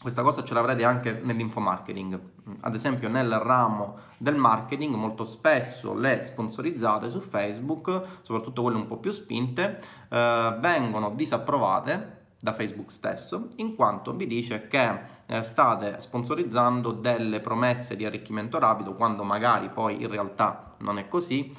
questa 0.00 0.22
cosa 0.22 0.42
ce 0.42 0.54
l'avrete 0.54 0.84
anche 0.84 1.20
nell'infomarketing. 1.22 2.20
Ad 2.60 2.74
esempio 2.74 3.08
nel 3.08 3.38
ramo 3.38 3.96
del 4.18 4.34
marketing 4.36 4.94
molto 4.96 5.24
spesso 5.24 5.94
le 5.94 6.22
sponsorizzate 6.22 7.08
su 7.08 7.20
Facebook, 7.20 8.18
soprattutto 8.20 8.62
quelle 8.62 8.76
un 8.76 8.86
po' 8.86 8.98
più 8.98 9.12
spinte, 9.12 9.80
eh, 10.10 10.56
vengono 10.60 11.10
disapprovate 11.10 12.13
da 12.44 12.52
Facebook 12.52 12.92
stesso, 12.92 13.48
in 13.56 13.74
quanto 13.74 14.14
vi 14.14 14.26
dice 14.26 14.68
che 14.68 15.00
eh, 15.26 15.42
state 15.42 15.98
sponsorizzando 15.98 16.92
delle 16.92 17.40
promesse 17.40 17.96
di 17.96 18.04
arricchimento 18.04 18.58
rapido, 18.58 18.92
quando 18.92 19.24
magari 19.24 19.70
poi 19.70 20.02
in 20.02 20.10
realtà 20.10 20.74
non 20.80 20.98
è 20.98 21.08
così, 21.08 21.56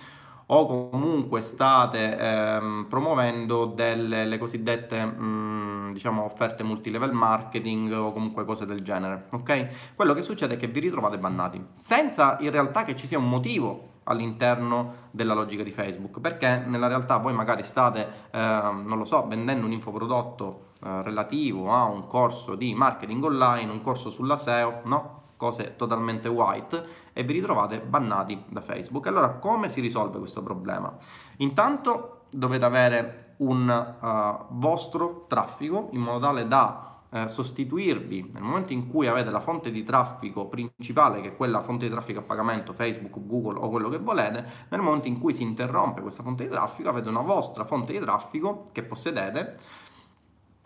o 0.47 0.89
comunque 0.91 1.41
state 1.41 2.17
ehm, 2.17 2.85
promuovendo 2.87 3.65
delle 3.65 4.25
le 4.25 4.37
cosiddette 4.37 5.03
mh, 5.03 5.23
mm, 5.23 5.91
diciamo 5.91 6.23
offerte 6.23 6.61
multilevel 6.61 7.13
marketing 7.13 7.91
o 7.91 8.13
comunque 8.13 8.45
cose 8.45 8.67
del 8.67 8.81
genere 8.81 9.25
ok? 9.31 9.95
Quello 9.95 10.13
che 10.13 10.21
succede 10.21 10.53
è 10.53 10.57
che 10.57 10.67
vi 10.67 10.81
ritrovate 10.81 11.17
bannati 11.17 11.65
senza 11.73 12.37
in 12.41 12.51
realtà 12.51 12.83
che 12.83 12.95
ci 12.95 13.07
sia 13.07 13.17
un 13.17 13.27
motivo 13.27 13.93
all'interno 14.05 15.07
della 15.11 15.33
logica 15.33 15.63
di 15.63 15.71
Facebook 15.71 16.19
perché 16.19 16.63
nella 16.65 16.87
realtà 16.87 17.17
voi 17.17 17.33
magari 17.33 17.63
state 17.63 18.07
eh, 18.31 18.39
non 18.39 18.97
lo 18.97 19.05
so 19.05 19.25
vendendo 19.27 19.65
un 19.65 19.71
infoprodotto 19.71 20.73
eh, 20.85 21.01
relativo 21.01 21.71
a 21.71 21.85
un 21.85 22.05
corso 22.05 22.53
di 22.53 22.75
marketing 22.75 23.23
online 23.23 23.71
un 23.71 23.81
corso 23.81 24.11
sulla 24.11 24.37
SEO 24.37 24.81
no 24.83 25.23
cose 25.35 25.75
totalmente 25.75 26.27
white 26.27 26.85
e 27.11 27.23
vi 27.23 27.33
ritrovate 27.33 27.79
bannati 27.79 28.43
da 28.47 28.61
Facebook. 28.61 29.07
Allora 29.07 29.31
come 29.31 29.67
si 29.67 29.81
risolve 29.81 30.19
questo 30.19 30.43
problema? 30.43 30.95
Intanto 31.37 32.25
dovete 32.29 32.65
avere 32.65 33.33
un 33.37 33.67
uh, 33.67 34.45
vostro 34.57 35.25
traffico 35.27 35.89
in 35.91 36.01
modo 36.01 36.19
tale 36.19 36.47
da 36.47 36.97
uh, 37.09 37.25
sostituirvi 37.25 38.29
nel 38.33 38.43
momento 38.43 38.71
in 38.71 38.87
cui 38.87 39.07
avete 39.07 39.31
la 39.31 39.39
fonte 39.39 39.71
di 39.71 39.83
traffico 39.83 40.45
principale 40.45 41.21
che 41.21 41.29
è 41.29 41.35
quella 41.35 41.61
fonte 41.61 41.85
di 41.85 41.91
traffico 41.91 42.19
a 42.19 42.23
pagamento 42.23 42.73
Facebook, 42.73 43.25
Google 43.25 43.59
o 43.59 43.69
quello 43.69 43.89
che 43.89 43.97
volete, 43.97 44.45
nel 44.69 44.81
momento 44.81 45.07
in 45.07 45.19
cui 45.19 45.33
si 45.33 45.41
interrompe 45.41 46.01
questa 46.01 46.23
fonte 46.23 46.43
di 46.43 46.49
traffico 46.49 46.89
avete 46.89 47.09
una 47.09 47.21
vostra 47.21 47.65
fonte 47.65 47.91
di 47.91 47.99
traffico 47.99 48.69
che 48.71 48.83
possedete 48.83 49.83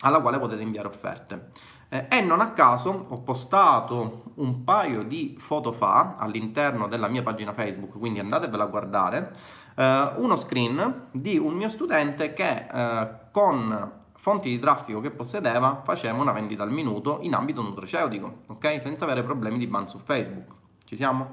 alla 0.01 0.21
quale 0.21 0.39
potete 0.39 0.61
inviare 0.61 0.87
offerte. 0.87 1.51
Eh, 1.89 2.05
e 2.09 2.21
non 2.21 2.39
a 2.39 2.51
caso 2.51 3.07
ho 3.09 3.21
postato 3.21 4.31
un 4.35 4.63
paio 4.63 5.03
di 5.03 5.35
foto 5.39 5.71
fa 5.71 6.15
all'interno 6.17 6.87
della 6.87 7.07
mia 7.07 7.23
pagina 7.23 7.53
Facebook, 7.53 7.97
quindi 7.97 8.19
andatevela 8.19 8.63
a 8.63 8.67
guardare, 8.67 9.35
eh, 9.75 10.11
uno 10.17 10.35
screen 10.35 11.07
di 11.11 11.37
un 11.37 11.53
mio 11.53 11.69
studente 11.69 12.33
che 12.33 12.67
eh, 12.71 13.09
con 13.31 13.97
fonti 14.15 14.49
di 14.49 14.59
traffico 14.59 14.99
che 14.99 15.11
possedeva 15.11 15.81
faceva 15.83 16.19
una 16.19 16.31
vendita 16.31 16.61
al 16.63 16.71
minuto 16.71 17.19
in 17.21 17.33
ambito 17.33 17.61
nutraceutico, 17.61 18.41
ok? 18.47 18.81
Senza 18.81 19.05
avere 19.05 19.23
problemi 19.23 19.57
di 19.57 19.65
ban 19.65 19.87
su 19.87 19.97
Facebook. 19.97 20.53
Ci 20.85 20.95
siamo? 20.95 21.31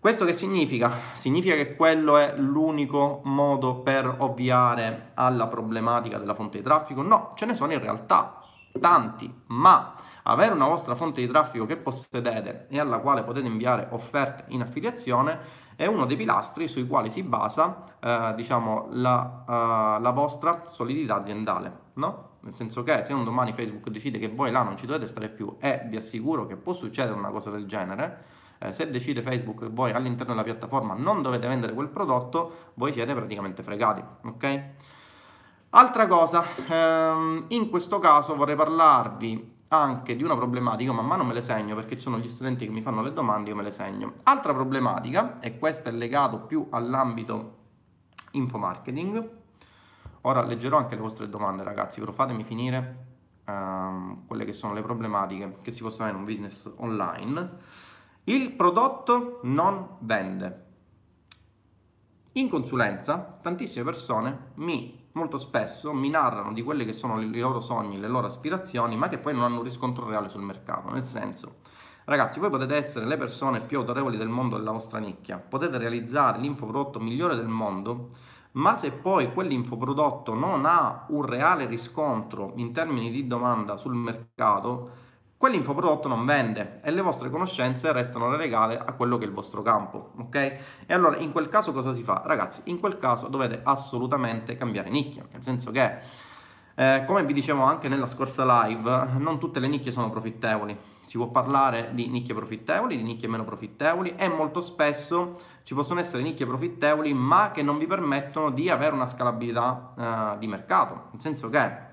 Questo 0.00 0.24
che 0.24 0.32
significa? 0.32 0.90
Significa 1.12 1.54
che 1.54 1.76
quello 1.76 2.16
è 2.16 2.34
l'unico 2.34 3.20
modo 3.24 3.80
per 3.80 4.16
ovviare 4.20 5.10
alla 5.12 5.46
problematica 5.46 6.16
della 6.16 6.32
fonte 6.32 6.56
di 6.56 6.64
traffico? 6.64 7.02
No, 7.02 7.32
ce 7.34 7.44
ne 7.44 7.54
sono 7.54 7.74
in 7.74 7.80
realtà 7.80 8.40
tanti, 8.80 9.30
ma 9.48 9.94
avere 10.22 10.54
una 10.54 10.68
vostra 10.68 10.94
fonte 10.94 11.20
di 11.20 11.26
traffico 11.26 11.66
che 11.66 11.76
possedete 11.76 12.68
e 12.70 12.80
alla 12.80 13.00
quale 13.00 13.22
potete 13.24 13.46
inviare 13.46 13.88
offerte 13.90 14.44
in 14.48 14.62
affiliazione 14.62 15.38
è 15.76 15.84
uno 15.84 16.06
dei 16.06 16.16
pilastri 16.16 16.66
sui 16.66 16.86
quali 16.86 17.10
si 17.10 17.22
basa 17.22 17.84
eh, 18.00 18.32
diciamo, 18.36 18.88
la, 18.92 19.44
uh, 19.46 20.00
la, 20.00 20.10
vostra 20.12 20.62
solidità 20.64 21.16
aziendale, 21.16 21.72
no? 21.94 22.38
Nel 22.40 22.54
senso 22.54 22.82
che 22.82 23.04
se 23.04 23.12
un 23.12 23.24
domani 23.24 23.52
Facebook 23.52 23.90
decide 23.90 24.18
che 24.18 24.28
voi 24.28 24.50
là 24.50 24.62
non 24.62 24.78
ci 24.78 24.86
dovete 24.86 25.06
stare 25.06 25.28
più 25.28 25.56
e 25.60 25.82
vi 25.88 25.96
assicuro 25.96 26.46
che 26.46 26.56
può 26.56 26.72
succedere 26.72 27.18
una 27.18 27.28
cosa 27.28 27.50
del 27.50 27.66
genere, 27.66 28.39
eh, 28.62 28.72
se 28.72 28.90
decide 28.90 29.22
Facebook 29.22 29.62
che 29.62 29.68
voi 29.70 29.90
all'interno 29.92 30.34
della 30.34 30.44
piattaforma 30.44 30.94
non 30.94 31.22
dovete 31.22 31.48
vendere 31.48 31.72
quel 31.72 31.88
prodotto, 31.88 32.72
voi 32.74 32.92
siete 32.92 33.14
praticamente 33.14 33.62
fregati, 33.62 34.02
ok? 34.24 34.64
Altra 35.70 36.06
cosa, 36.06 36.44
ehm, 36.68 37.46
in 37.48 37.70
questo 37.70 37.98
caso 37.98 38.36
vorrei 38.36 38.56
parlarvi 38.56 39.58
anche 39.68 40.16
di 40.16 40.22
una 40.22 40.34
problematica, 40.34 40.92
man 40.92 41.06
mano 41.06 41.24
me 41.24 41.32
le 41.32 41.42
segno 41.42 41.74
perché 41.74 41.94
ci 41.94 42.02
sono 42.02 42.18
gli 42.18 42.28
studenti 42.28 42.66
che 42.66 42.72
mi 42.72 42.82
fanno 42.82 43.02
le 43.02 43.12
domande, 43.12 43.50
io 43.50 43.56
me 43.56 43.62
le 43.62 43.70
segno. 43.70 44.14
Altra 44.24 44.52
problematica, 44.52 45.38
e 45.40 45.58
questo 45.58 45.88
è 45.88 45.92
legato 45.92 46.40
più 46.40 46.66
all'ambito 46.70 47.58
infomarketing, 48.32 49.30
ora 50.22 50.42
leggerò 50.42 50.76
anche 50.76 50.96
le 50.96 51.00
vostre 51.00 51.28
domande 51.28 51.62
ragazzi, 51.62 52.00
però 52.00 52.12
fatemi 52.12 52.44
finire 52.44 53.06
um, 53.46 54.26
quelle 54.26 54.44
che 54.44 54.52
sono 54.52 54.74
le 54.74 54.82
problematiche 54.82 55.58
che 55.62 55.70
si 55.70 55.82
possono 55.82 56.08
avere 56.08 56.18
in 56.18 56.24
un 56.26 56.30
business 56.30 56.70
online. 56.76 57.88
Il 58.24 58.52
prodotto 58.52 59.40
non 59.44 59.96
vende. 60.00 60.66
In 62.32 62.48
consulenza 62.48 63.38
tantissime 63.40 63.84
persone 63.84 64.52
mi 64.56 65.00
molto 65.12 65.38
spesso 65.38 65.92
mi 65.92 66.08
narrano 66.08 66.52
di 66.52 66.62
quelli 66.62 66.84
che 66.84 66.92
sono 66.92 67.20
i 67.20 67.36
loro 67.36 67.60
sogni, 67.60 67.98
le 67.98 68.08
loro 68.08 68.26
aspirazioni, 68.26 68.96
ma 68.96 69.08
che 69.08 69.18
poi 69.18 69.32
non 69.34 69.42
hanno 69.42 69.62
riscontro 69.62 70.06
reale 70.06 70.28
sul 70.28 70.42
mercato. 70.42 70.90
Nel 70.90 71.04
senso, 71.04 71.56
ragazzi, 72.04 72.38
voi 72.38 72.50
potete 72.50 72.76
essere 72.76 73.06
le 73.06 73.16
persone 73.16 73.62
più 73.62 73.78
autorevoli 73.78 74.16
del 74.16 74.28
mondo 74.28 74.56
della 74.56 74.70
vostra 74.70 74.98
nicchia, 74.98 75.38
potete 75.38 75.78
realizzare 75.78 76.38
l'infoprodotto 76.38 77.00
migliore 77.00 77.36
del 77.36 77.48
mondo, 77.48 78.10
ma 78.52 78.76
se 78.76 78.92
poi 78.92 79.32
quell'infoprodotto 79.32 80.34
non 80.34 80.64
ha 80.66 81.06
un 81.08 81.24
reale 81.24 81.66
riscontro 81.66 82.52
in 82.56 82.72
termini 82.72 83.10
di 83.10 83.26
domanda 83.26 83.76
sul 83.76 83.94
mercato, 83.94 85.08
quell'infoprodotto 85.40 86.06
non 86.06 86.26
vende 86.26 86.80
e 86.82 86.90
le 86.90 87.00
vostre 87.00 87.30
conoscenze 87.30 87.92
restano 87.92 88.30
relegate 88.30 88.76
a 88.76 88.92
quello 88.92 89.16
che 89.16 89.24
è 89.24 89.26
il 89.26 89.32
vostro 89.32 89.62
campo, 89.62 90.10
ok? 90.18 90.34
E 90.84 90.92
allora 90.92 91.16
in 91.16 91.32
quel 91.32 91.48
caso 91.48 91.72
cosa 91.72 91.94
si 91.94 92.02
fa? 92.02 92.20
Ragazzi, 92.22 92.60
in 92.64 92.78
quel 92.78 92.98
caso 92.98 93.26
dovete 93.28 93.62
assolutamente 93.64 94.54
cambiare 94.56 94.90
nicchia, 94.90 95.24
nel 95.32 95.42
senso 95.42 95.70
che 95.70 95.98
eh, 96.74 97.04
come 97.06 97.24
vi 97.24 97.32
dicevo 97.32 97.62
anche 97.62 97.88
nella 97.88 98.06
scorsa 98.06 98.66
live, 98.66 99.12
non 99.16 99.38
tutte 99.38 99.60
le 99.60 99.68
nicchie 99.68 99.92
sono 99.92 100.10
profittevoli. 100.10 100.76
Si 100.98 101.16
può 101.16 101.28
parlare 101.28 101.92
di 101.94 102.08
nicchie 102.08 102.34
profittevoli, 102.34 102.98
di 102.98 103.02
nicchie 103.02 103.26
meno 103.26 103.44
profittevoli 103.44 104.16
e 104.16 104.28
molto 104.28 104.60
spesso 104.60 105.40
ci 105.62 105.72
possono 105.72 106.00
essere 106.00 106.22
nicchie 106.22 106.44
profittevoli 106.44 107.14
ma 107.14 107.50
che 107.50 107.62
non 107.62 107.78
vi 107.78 107.86
permettono 107.86 108.50
di 108.50 108.68
avere 108.68 108.92
una 108.92 109.06
scalabilità 109.06 110.34
eh, 110.34 110.38
di 110.38 110.46
mercato. 110.46 111.04
Nel 111.12 111.20
senso 111.22 111.48
che 111.48 111.88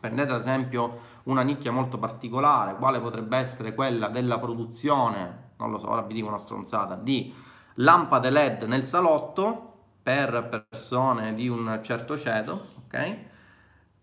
prendete 0.00 0.32
ad 0.32 0.38
esempio 0.38 1.09
una 1.30 1.42
nicchia 1.42 1.70
molto 1.70 1.98
particolare, 1.98 2.76
quale 2.76 3.00
potrebbe 3.00 3.36
essere 3.36 3.74
quella 3.74 4.08
della 4.08 4.38
produzione, 4.38 5.52
non 5.56 5.70
lo 5.70 5.78
so, 5.78 5.88
ora 5.90 6.02
vi 6.02 6.14
dico 6.14 6.28
una 6.28 6.38
stronzata, 6.38 6.96
di 6.96 7.32
lampade 7.74 8.30
LED 8.30 8.62
nel 8.64 8.84
salotto 8.84 9.66
per 10.02 10.66
persone 10.68 11.34
di 11.34 11.48
un 11.48 11.80
certo 11.82 12.18
ceto, 12.18 12.66
ok? 12.84 13.16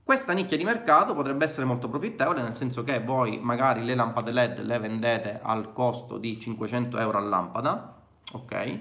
Questa 0.04 0.32
nicchia 0.32 0.56
di 0.56 0.64
mercato 0.64 1.14
potrebbe 1.14 1.44
essere 1.44 1.66
molto 1.66 1.90
profittevole 1.90 2.42
nel 2.42 2.56
senso 2.56 2.84
che 2.84 3.02
voi 3.02 3.40
magari 3.42 3.84
le 3.84 3.94
lampade 3.94 4.32
LED 4.32 4.60
le 4.60 4.80
vendete 4.80 5.42
al 5.44 5.74
costo 5.74 6.18
di 6.18 6.40
500 6.40 6.98
euro 6.98 7.18
a 7.18 7.22
lampada, 7.22 7.96
ok? 8.32 8.80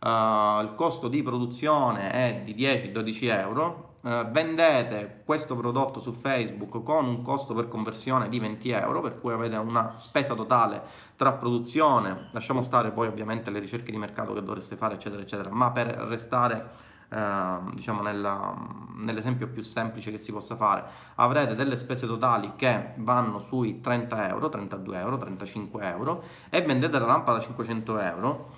Uh, 0.00 0.62
il 0.62 0.72
costo 0.76 1.08
di 1.08 1.22
produzione 1.22 2.12
è 2.12 2.42
di 2.44 2.54
10-12 2.54 3.24
euro, 3.30 3.87
eh, 4.04 4.28
vendete 4.30 5.22
questo 5.24 5.56
prodotto 5.56 6.00
su 6.00 6.12
Facebook 6.12 6.82
con 6.82 7.06
un 7.06 7.22
costo 7.22 7.52
per 7.54 7.66
conversione 7.66 8.28
di 8.28 8.38
20 8.38 8.70
euro, 8.70 9.00
per 9.00 9.20
cui 9.20 9.32
avete 9.32 9.56
una 9.56 9.96
spesa 9.96 10.34
totale 10.34 10.80
tra 11.16 11.32
produzione, 11.32 12.28
lasciamo 12.30 12.62
stare 12.62 12.92
poi 12.92 13.08
ovviamente 13.08 13.50
le 13.50 13.58
ricerche 13.58 13.90
di 13.90 13.98
mercato 13.98 14.32
che 14.34 14.42
dovreste 14.42 14.76
fare, 14.76 14.94
eccetera, 14.94 15.20
eccetera, 15.20 15.50
ma 15.50 15.72
per 15.72 15.88
restare 15.88 16.86
eh, 17.10 17.58
diciamo 17.74 18.02
nella, 18.02 18.54
nell'esempio 18.96 19.48
più 19.48 19.62
semplice 19.62 20.10
che 20.12 20.18
si 20.18 20.30
possa 20.30 20.54
fare, 20.54 20.84
avrete 21.16 21.54
delle 21.54 21.74
spese 21.74 22.06
totali 22.06 22.52
che 22.54 22.92
vanno 22.96 23.40
sui 23.40 23.80
30 23.80 24.28
euro, 24.28 24.48
32 24.48 24.98
euro, 24.98 25.18
35 25.18 25.84
euro 25.88 26.22
e 26.50 26.62
vendete 26.62 26.98
la 26.98 27.06
lampada 27.06 27.38
da 27.38 27.44
500 27.44 27.98
euro. 27.98 28.50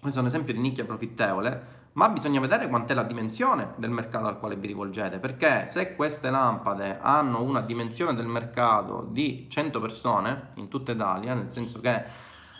Questo 0.00 0.20
è 0.20 0.22
un 0.22 0.28
esempio 0.28 0.54
di 0.54 0.60
nicchia 0.60 0.84
profittevole 0.84 1.82
ma 1.94 2.08
bisogna 2.08 2.40
vedere 2.40 2.68
quant'è 2.68 2.94
la 2.94 3.02
dimensione 3.02 3.74
del 3.76 3.90
mercato 3.90 4.26
al 4.26 4.38
quale 4.38 4.56
vi 4.56 4.66
rivolgete, 4.66 5.18
perché 5.18 5.66
se 5.68 5.94
queste 5.94 6.30
lampade 6.30 6.98
hanno 7.00 7.42
una 7.42 7.60
dimensione 7.60 8.14
del 8.14 8.26
mercato 8.26 9.06
di 9.10 9.46
100 9.48 9.80
persone 9.80 10.48
in 10.56 10.68
tutta 10.68 10.92
Italia, 10.92 11.34
nel 11.34 11.50
senso 11.50 11.80
che 11.80 12.04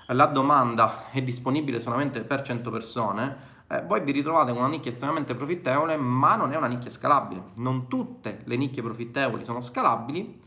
la 0.09 0.27
domanda 0.27 1.11
è 1.11 1.23
disponibile 1.23 1.81
solamente 1.81 2.23
per 2.23 2.43
100 2.43 2.71
persone, 2.71 3.53
eh, 3.67 3.83
voi 3.83 4.03
vi 4.03 4.13
ritrovate 4.13 4.53
con 4.53 4.61
una 4.61 4.71
nicchia 4.71 4.91
estremamente 4.91 5.35
profittevole, 5.35 5.97
ma 5.97 6.37
non 6.37 6.53
è 6.53 6.57
una 6.57 6.67
nicchia 6.67 6.91
scalabile. 6.91 7.43
Non 7.57 7.89
tutte 7.89 8.43
le 8.45 8.57
nicchie 8.57 8.83
profittevoli 8.83 9.43
sono 9.43 9.61
scalabili, 9.61 10.43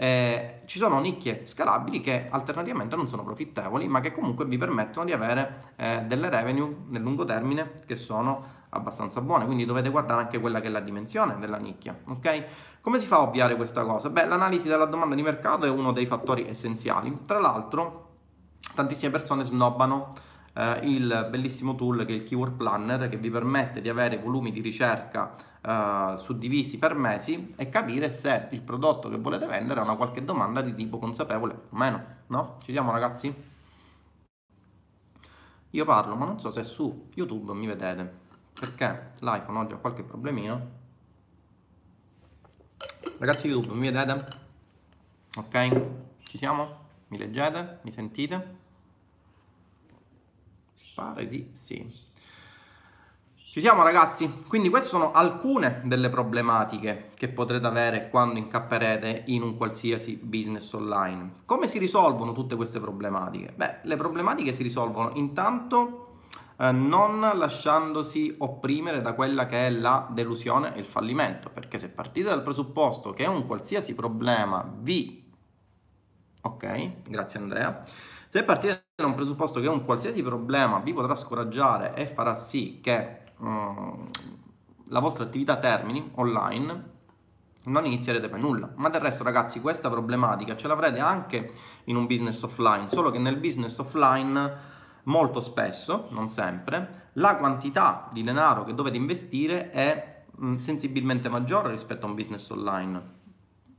eh, 0.00 0.62
ci 0.64 0.78
sono 0.78 0.98
nicchie 0.98 1.44
scalabili 1.44 2.00
che 2.00 2.28
alternativamente 2.30 2.96
non 2.96 3.06
sono 3.06 3.22
profittevoli, 3.22 3.86
ma 3.86 4.00
che 4.00 4.12
comunque 4.12 4.46
vi 4.46 4.56
permettono 4.56 5.04
di 5.04 5.12
avere 5.12 5.74
eh, 5.76 6.04
delle 6.06 6.30
revenue 6.30 6.74
nel 6.88 7.02
lungo 7.02 7.26
termine 7.26 7.80
che 7.84 7.96
sono 7.96 8.58
abbastanza 8.70 9.20
buone, 9.20 9.44
quindi 9.44 9.66
dovete 9.66 9.90
guardare 9.90 10.22
anche 10.22 10.40
quella 10.40 10.62
che 10.62 10.68
è 10.68 10.70
la 10.70 10.80
dimensione 10.80 11.36
della 11.38 11.58
nicchia, 11.58 11.94
ok? 12.08 12.44
Come 12.80 12.98
si 12.98 13.04
fa 13.04 13.16
a 13.16 13.22
ovviare 13.24 13.56
questa 13.56 13.84
cosa? 13.84 14.08
Beh, 14.08 14.24
l'analisi 14.24 14.68
della 14.68 14.86
domanda 14.86 15.14
di 15.14 15.22
mercato 15.22 15.66
è 15.66 15.68
uno 15.68 15.92
dei 15.92 16.06
fattori 16.06 16.48
essenziali. 16.48 17.26
Tra 17.26 17.38
l'altro, 17.38 18.08
tantissime 18.74 19.10
persone 19.10 19.44
snobbano 19.44 20.14
eh, 20.54 20.80
il 20.82 21.28
bellissimo 21.30 21.74
tool 21.74 22.04
che 22.04 22.12
è 22.12 22.16
il 22.16 22.24
Keyword 22.24 22.54
Planner 22.54 23.08
che 23.08 23.16
vi 23.16 23.30
permette 23.30 23.80
di 23.80 23.88
avere 23.88 24.18
volumi 24.18 24.50
di 24.52 24.60
ricerca 24.60 25.34
eh, 25.60 26.14
suddivisi 26.16 26.78
per 26.78 26.94
mesi 26.94 27.52
e 27.56 27.68
capire 27.68 28.10
se 28.10 28.48
il 28.50 28.60
prodotto 28.62 29.08
che 29.08 29.18
volete 29.18 29.46
vendere 29.46 29.80
ha 29.80 29.82
una 29.82 29.96
qualche 29.96 30.24
domanda 30.24 30.60
di 30.62 30.74
tipo 30.74 30.98
consapevole 30.98 31.54
o 31.70 31.76
meno, 31.76 32.04
no? 32.28 32.56
Ci 32.62 32.72
siamo 32.72 32.90
ragazzi? 32.92 33.48
Io 35.72 35.84
parlo, 35.84 36.16
ma 36.16 36.24
non 36.24 36.40
so 36.40 36.50
se 36.50 36.64
su 36.64 37.10
YouTube 37.14 37.52
mi 37.52 37.66
vedete, 37.66 38.12
perché 38.52 39.12
l'iPhone 39.20 39.58
oggi 39.58 39.74
ha 39.74 39.76
qualche 39.76 40.02
problemino. 40.02 40.78
Ragazzi 43.18 43.46
YouTube, 43.46 43.74
mi 43.74 43.90
vedete? 43.90 44.26
Ok? 45.36 45.86
Ci 46.24 46.38
siamo? 46.38 46.88
Mi 47.08 47.18
leggete? 47.18 47.78
Mi 47.82 47.92
sentite? 47.92 48.59
Pare 51.00 51.26
di 51.26 51.48
sì. 51.52 51.90
Ci 53.34 53.58
siamo 53.58 53.82
ragazzi? 53.82 54.30
Quindi 54.46 54.68
queste 54.68 54.90
sono 54.90 55.12
alcune 55.12 55.80
delle 55.84 56.10
problematiche 56.10 57.08
che 57.14 57.28
potrete 57.28 57.66
avere 57.66 58.10
quando 58.10 58.38
incapperete 58.38 59.22
in 59.28 59.40
un 59.40 59.56
qualsiasi 59.56 60.20
business 60.22 60.70
online. 60.74 61.36
Come 61.46 61.66
si 61.66 61.78
risolvono 61.78 62.32
tutte 62.32 62.54
queste 62.54 62.80
problematiche? 62.80 63.54
Beh, 63.56 63.78
le 63.84 63.96
problematiche 63.96 64.52
si 64.52 64.62
risolvono 64.62 65.12
intanto 65.14 66.18
eh, 66.58 66.70
non 66.70 67.18
lasciandosi 67.18 68.34
opprimere 68.36 69.00
da 69.00 69.14
quella 69.14 69.46
che 69.46 69.68
è 69.68 69.70
la 69.70 70.06
delusione 70.12 70.76
e 70.76 70.80
il 70.80 70.86
fallimento, 70.86 71.48
perché 71.48 71.78
se 71.78 71.88
partite 71.88 72.28
dal 72.28 72.42
presupposto 72.42 73.14
che 73.14 73.24
un 73.24 73.46
qualsiasi 73.46 73.94
problema 73.94 74.70
vi... 74.80 75.32
Ok, 76.42 77.08
grazie 77.08 77.40
Andrea 77.40 77.84
se 78.30 78.44
partite 78.44 78.89
da 79.00 79.06
un 79.06 79.14
presupposto 79.14 79.60
che 79.60 79.68
un 79.68 79.84
qualsiasi 79.84 80.22
problema 80.22 80.78
vi 80.78 80.92
potrà 80.92 81.14
scoraggiare 81.14 81.94
e 81.94 82.06
farà 82.06 82.34
sì 82.34 82.80
che 82.82 83.20
um, 83.38 84.08
la 84.88 84.98
vostra 85.00 85.24
attività 85.24 85.58
termini 85.58 86.10
online, 86.14 86.88
non 87.64 87.86
inizierete 87.86 88.28
per 88.28 88.38
nulla. 88.38 88.70
Ma 88.76 88.88
del 88.88 89.00
resto, 89.00 89.22
ragazzi, 89.22 89.60
questa 89.60 89.88
problematica 89.90 90.56
ce 90.56 90.68
l'avrete 90.68 90.98
anche 90.98 91.52
in 91.84 91.96
un 91.96 92.06
business 92.06 92.42
offline, 92.42 92.88
solo 92.88 93.10
che 93.10 93.18
nel 93.18 93.36
business 93.36 93.78
offline 93.78 94.68
molto 95.04 95.40
spesso, 95.40 96.08
non 96.10 96.28
sempre, 96.28 97.08
la 97.14 97.36
quantità 97.36 98.08
di 98.12 98.22
denaro 98.22 98.64
che 98.64 98.74
dovete 98.74 98.96
investire 98.96 99.70
è 99.70 100.24
mh, 100.30 100.56
sensibilmente 100.56 101.28
maggiore 101.28 101.70
rispetto 101.70 102.06
a 102.06 102.08
un 102.08 102.14
business 102.14 102.48
online 102.50 103.18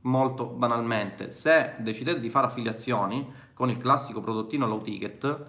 molto 0.02 0.46
banalmente, 0.46 1.30
se 1.30 1.74
decidete 1.78 2.20
di 2.20 2.30
fare 2.30 2.46
affiliazioni 2.46 3.30
con 3.54 3.70
il 3.70 3.78
classico 3.78 4.20
prodottino 4.20 4.66
low 4.66 4.82
ticket 4.82 5.46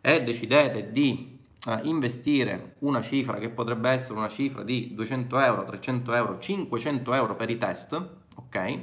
e 0.00 0.22
decidete 0.22 0.90
di 0.90 1.38
eh, 1.66 1.80
investire 1.84 2.76
una 2.80 3.00
cifra 3.00 3.38
che 3.38 3.50
potrebbe 3.50 3.90
essere 3.90 4.18
una 4.18 4.28
cifra 4.28 4.62
di 4.62 4.94
200 4.94 5.38
euro, 5.40 5.64
300 5.64 6.14
euro, 6.14 6.38
500 6.38 7.14
euro 7.14 7.36
per 7.36 7.50
i 7.50 7.56
test, 7.56 8.08
ok? 8.36 8.78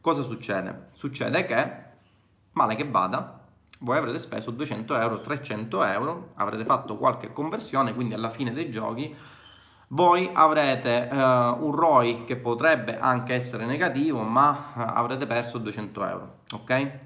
Cosa 0.00 0.22
succede? 0.22 0.88
Succede 0.92 1.44
che, 1.44 1.72
male 2.52 2.76
che 2.76 2.88
vada, 2.88 3.44
voi 3.80 3.98
avrete 3.98 4.18
speso 4.18 4.50
200 4.50 4.96
euro, 4.98 5.20
300 5.20 5.84
euro, 5.84 6.32
avrete 6.36 6.64
fatto 6.64 6.96
qualche 6.96 7.32
conversione, 7.32 7.94
quindi 7.94 8.14
alla 8.14 8.30
fine 8.30 8.52
dei 8.52 8.70
giochi 8.70 9.14
voi 9.88 10.28
avrete 10.32 11.08
uh, 11.10 11.16
un 11.16 11.72
ROI 11.72 12.24
che 12.24 12.36
potrebbe 12.36 12.98
anche 12.98 13.34
essere 13.34 13.66
negativo, 13.66 14.22
ma 14.22 14.72
uh, 14.74 14.80
avrete 14.80 15.26
perso 15.26 15.58
200 15.58 16.06
euro, 16.06 16.38
ok? 16.52 16.98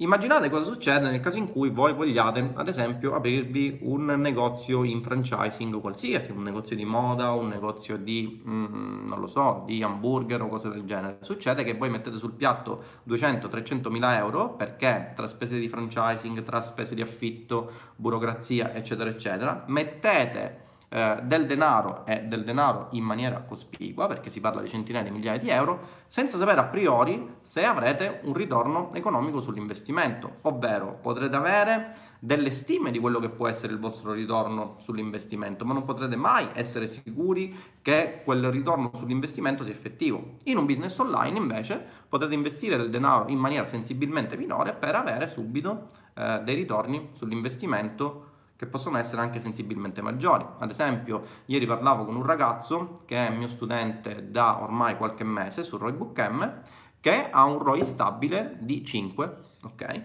Immaginate 0.00 0.48
cosa 0.48 0.62
succede 0.62 1.10
nel 1.10 1.18
caso 1.18 1.38
in 1.38 1.50
cui 1.50 1.70
voi 1.70 1.92
vogliate, 1.92 2.52
ad 2.54 2.68
esempio, 2.68 3.14
aprirvi 3.14 3.78
un 3.82 4.04
negozio 4.04 4.84
in 4.84 5.02
franchising 5.02 5.80
qualsiasi, 5.80 6.30
un 6.30 6.44
negozio 6.44 6.76
di 6.76 6.84
moda, 6.84 7.32
un 7.32 7.48
negozio 7.48 7.96
di, 7.96 8.40
mm, 8.46 9.08
non 9.08 9.18
lo 9.18 9.26
so, 9.26 9.64
di 9.66 9.82
hamburger 9.82 10.42
o 10.42 10.48
cose 10.48 10.68
del 10.68 10.84
genere. 10.84 11.18
Succede 11.22 11.64
che 11.64 11.74
voi 11.74 11.90
mettete 11.90 12.16
sul 12.16 12.34
piatto 12.34 13.00
200-300 13.08 13.90
mila 13.90 14.16
euro 14.18 14.50
perché 14.50 15.10
tra 15.16 15.26
spese 15.26 15.58
di 15.58 15.68
franchising, 15.68 16.44
tra 16.44 16.60
spese 16.60 16.94
di 16.94 17.02
affitto, 17.02 17.68
burocrazia, 17.96 18.72
eccetera, 18.74 19.10
eccetera, 19.10 19.64
mettete 19.66 20.66
eh, 20.90 21.18
del 21.22 21.46
denaro 21.46 22.06
e 22.06 22.22
del 22.22 22.44
denaro 22.44 22.88
in 22.92 23.04
maniera 23.04 23.42
cospicua, 23.42 24.06
perché 24.06 24.30
si 24.30 24.40
parla 24.40 24.62
di 24.62 24.68
centinaia 24.68 25.04
di 25.04 25.10
migliaia 25.10 25.38
di 25.38 25.50
euro, 25.50 25.80
senza 26.06 26.38
sapere 26.38 26.60
a 26.60 26.64
priori 26.64 27.36
se 27.42 27.64
avrete 27.64 28.20
un 28.22 28.32
ritorno 28.32 28.94
economico 28.94 29.40
sull'investimento, 29.40 30.36
ovvero 30.42 30.98
potrete 31.02 31.36
avere 31.36 31.92
delle 32.20 32.50
stime 32.50 32.90
di 32.90 32.98
quello 32.98 33.20
che 33.20 33.28
può 33.28 33.46
essere 33.48 33.72
il 33.72 33.78
vostro 33.78 34.12
ritorno 34.12 34.76
sull'investimento, 34.78 35.64
ma 35.64 35.74
non 35.74 35.84
potrete 35.84 36.16
mai 36.16 36.48
essere 36.54 36.86
sicuri 36.86 37.54
che 37.82 38.22
quel 38.24 38.50
ritorno 38.50 38.90
sull'investimento 38.94 39.62
sia 39.62 39.72
effettivo. 39.72 40.36
In 40.44 40.56
un 40.56 40.66
business 40.66 40.98
online 40.98 41.36
invece 41.36 41.84
potrete 42.08 42.34
investire 42.34 42.76
del 42.76 42.90
denaro 42.90 43.28
in 43.28 43.38
maniera 43.38 43.66
sensibilmente 43.66 44.36
minore 44.36 44.72
per 44.72 44.94
avere 44.94 45.28
subito 45.28 45.86
eh, 46.14 46.40
dei 46.42 46.54
ritorni 46.54 47.10
sull'investimento 47.12 48.27
che 48.58 48.66
possono 48.66 48.98
essere 48.98 49.22
anche 49.22 49.38
sensibilmente 49.38 50.02
maggiori. 50.02 50.44
Ad 50.58 50.68
esempio, 50.68 51.22
ieri 51.44 51.64
parlavo 51.64 52.04
con 52.04 52.16
un 52.16 52.24
ragazzo 52.24 53.02
che 53.06 53.28
è 53.28 53.30
mio 53.30 53.46
studente 53.46 54.32
da 54.32 54.60
ormai 54.60 54.96
qualche 54.96 55.22
mese 55.22 55.62
su 55.62 55.76
ROI 55.76 55.92
Book 55.92 56.18
M, 56.18 56.62
che 56.98 57.30
ha 57.30 57.44
un 57.44 57.60
ROI 57.60 57.84
stabile 57.84 58.56
di 58.58 58.84
5, 58.84 59.36
ok? 59.62 60.02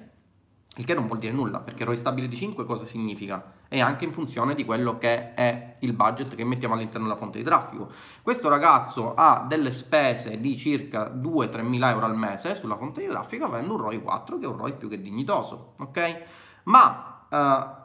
Il 0.76 0.86
che 0.86 0.94
non 0.94 1.08
vuol 1.08 1.18
dire 1.18 1.34
nulla, 1.34 1.62
perché 1.62 1.84
ROI 1.84 1.96
stabile 1.96 2.28
di 2.28 2.36
5 2.36 2.64
cosa 2.64 2.86
significa? 2.86 3.54
È 3.68 3.80
anche 3.80 4.06
in 4.06 4.12
funzione 4.12 4.54
di 4.54 4.66
quello 4.66 5.00
che 5.00 5.34
è 5.34 5.78
il 5.80 5.94
budget 5.94 6.36
che 6.36 6.46
mettiamo 6.46 6.76
all'interno 6.76 7.08
della 7.08 7.18
fonte 7.18 7.40
di 7.40 7.44
traffico. 7.44 7.90
Questo 8.22 8.50
ragazzo 8.50 9.16
ha 9.16 9.46
delle 9.48 9.72
spese 9.72 10.40
di 10.40 10.56
circa 10.58 11.12
2-3 11.12 11.64
mila 11.64 11.90
euro 11.90 12.06
al 12.06 12.16
mese 12.16 12.54
sulla 12.54 12.78
fonte 12.78 13.02
di 13.02 13.08
traffico, 13.08 13.46
avendo 13.46 13.74
un 13.74 13.82
ROI 13.82 14.00
4, 14.00 14.38
che 14.38 14.46
è 14.46 14.48
un 14.48 14.58
ROI 14.58 14.74
più 14.74 14.90
che 14.90 15.02
dignitoso, 15.02 15.74
ok? 15.80 16.22
Ma... 16.66 17.08
Uh, 17.30 17.82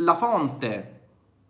la 0.00 0.14
fonte 0.14 0.98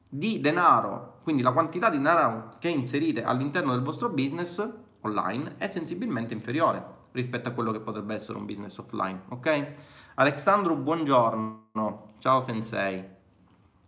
di 0.08 0.40
denaro, 0.40 1.18
quindi 1.22 1.42
la 1.42 1.52
quantità 1.52 1.88
di 1.88 1.98
denaro 1.98 2.56
che 2.58 2.68
inserite 2.68 3.22
all'interno 3.22 3.72
del 3.72 3.82
vostro 3.82 4.08
business 4.08 4.68
online 5.02 5.54
è 5.58 5.68
sensibilmente 5.68 6.34
inferiore 6.34 6.98
rispetto 7.12 7.48
a 7.48 7.52
quello 7.52 7.70
che 7.72 7.80
potrebbe 7.80 8.14
essere 8.14 8.38
un 8.38 8.46
business 8.46 8.76
offline, 8.78 9.22
ok? 9.28 9.70
Alexandro, 10.16 10.76
buongiorno. 10.76 12.06
Ciao 12.18 12.40
sensei. 12.40 13.04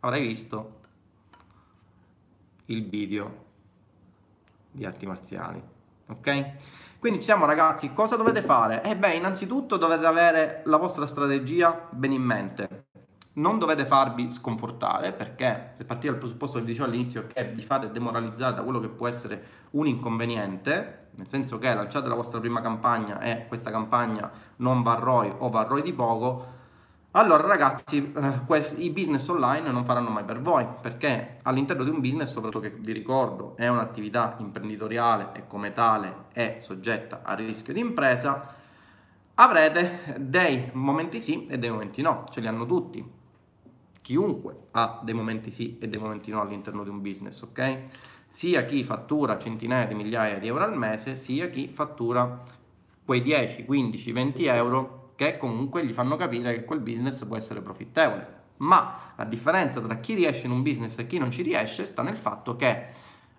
Avrai 0.01 0.27
visto 0.27 0.81
il 2.67 2.89
video 2.89 3.45
di 4.71 4.85
arti 4.85 5.07
marziali, 5.07 5.63
ok? 6.07 6.99
Quindi 6.99 7.21
siamo 7.21 7.47
ragazzi, 7.47 7.93
cosa 7.93 8.15
dovete 8.17 8.43
fare? 8.43 8.83
Eh 8.85 8.97
beh, 8.97 9.15
innanzitutto 9.15 9.77
dovete 9.77 10.07
avere 10.07 10.63
la 10.67 10.77
vostra 10.77 11.05
strategia 11.05 11.89
ben 11.91 12.13
in 12.13 12.23
mente 12.23 12.91
non 13.35 13.59
dovete 13.59 13.87
farvi 13.87 14.31
sconfortare 14.31 15.13
perché 15.13 15.73
se 15.75 15.85
partite 15.85 16.11
dal 16.11 16.19
presupposto 16.19 16.59
che 16.59 16.65
dicevo 16.65 16.87
all'inizio 16.87 17.27
che 17.27 17.45
vi 17.45 17.63
fate 17.63 17.91
demoralizzare 17.91 18.55
da 18.55 18.63
quello 18.63 18.81
che 18.81 18.89
può 18.89 19.09
essere 19.09 19.61
un 19.71 19.87
inconveniente, 19.87 21.09
nel 21.15 21.29
senso 21.29 21.59
che 21.59 21.73
lanciate 21.73 22.09
la 22.09 22.15
vostra 22.15 22.41
prima 22.41 22.61
campagna 22.61 23.21
e 23.21 23.47
questa 23.47 23.71
campagna 23.71 24.31
non 24.57 24.83
va 24.83 24.97
a 24.97 24.99
ROI 24.99 25.33
o 25.39 25.49
va 25.49 25.61
a 25.61 25.65
ROI 25.65 25.83
di 25.83 25.95
poco, 25.95 26.61
allora 27.13 27.47
ragazzi 27.47 28.13
eh, 28.13 28.75
i 28.77 28.91
business 28.91 29.27
online 29.29 29.71
non 29.71 29.85
faranno 29.85 30.11
mai 30.11 30.25
per 30.25 30.41
voi 30.41 30.67
perché 30.81 31.39
all'interno 31.43 31.85
di 31.85 31.91
un 31.91 32.01
business, 32.01 32.31
soprattutto 32.31 32.69
che 32.69 32.75
vi 32.79 32.93
ricordo 32.93 33.57
è 33.57 33.69
un'attività 33.69 34.37
imprenditoriale 34.39 35.31
e 35.35 35.47
come 35.47 35.73
tale 35.73 36.25
è 36.33 36.57
soggetta 36.59 37.21
a 37.23 37.35
rischio 37.35 37.73
di 37.73 37.81
impresa, 37.81 38.55
avrete 39.35 40.17
dei 40.19 40.69
momenti 40.75 41.19
sì 41.19 41.47
e 41.47 41.59
dei 41.59 41.71
momenti 41.71 42.03
no, 42.03 42.27
ce 42.31 42.41
li 42.41 42.47
hanno 42.47 42.67
tutti 42.67 43.21
chiunque 44.03 44.69
ha 44.73 45.01
dei 45.03 45.15
momenti 45.15 45.51
sì 45.51 45.79
e 45.81 45.89
dei 45.89 45.99
momenti 45.99 46.31
no 46.31 46.41
all'interno 46.41 46.83
di 46.83 46.91
un 46.91 47.01
business, 47.01 47.41
ok? 47.43 47.79
Sia 48.29 48.65
chi 48.65 48.85
fattura 48.85 49.39
centinaia 49.39 49.87
di 49.87 49.95
migliaia 49.95 50.39
di 50.39 50.49
euro 50.49 50.65
al 50.65 50.77
mese, 50.77 51.17
sia 51.17 51.49
chi 51.49 51.69
fattura 51.69 52.41
quei 53.05 53.23
10, 53.23 53.65
15, 53.65 54.13
20 54.13 54.45
euro 54.47 55.13
che 55.17 55.37
comunque 55.37 55.85
gli 55.85 55.93
fanno 55.93 56.17
capire 56.17 56.55
che 56.55 56.65
quel 56.65 56.81
business 56.81 57.25
può 57.25 57.37
essere 57.37 57.61
profittevole. 57.61 58.41
Ma 58.59 59.13
la 59.17 59.25
differenza 59.25 59.81
tra 59.81 59.97
chi 59.97 60.15
riesce 60.15 60.47
in 60.47 60.53
un 60.53 60.63
business 60.63 60.99
e 60.99 61.07
chi 61.07 61.19
non 61.19 61.31
ci 61.31 61.43
riesce 61.43 61.87
sta 61.87 62.03
nel 62.03 62.17
fatto 62.17 62.57
che 62.57 62.87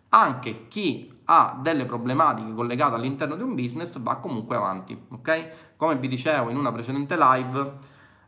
anche 0.09 0.67
chi 0.67 1.11
ha 1.25 1.57
delle 1.61 1.85
problematiche 1.85 2.53
collegate 2.53 2.95
all'interno 2.95 3.35
di 3.35 3.43
un 3.43 3.55
business 3.55 3.97
va 3.99 4.17
comunque 4.17 4.55
avanti, 4.55 4.97
ok? 5.09 5.75
Come 5.77 5.97
vi 5.97 6.07
dicevo 6.07 6.49
in 6.49 6.57
una 6.57 6.71
precedente 6.71 7.15
live, 7.17 7.73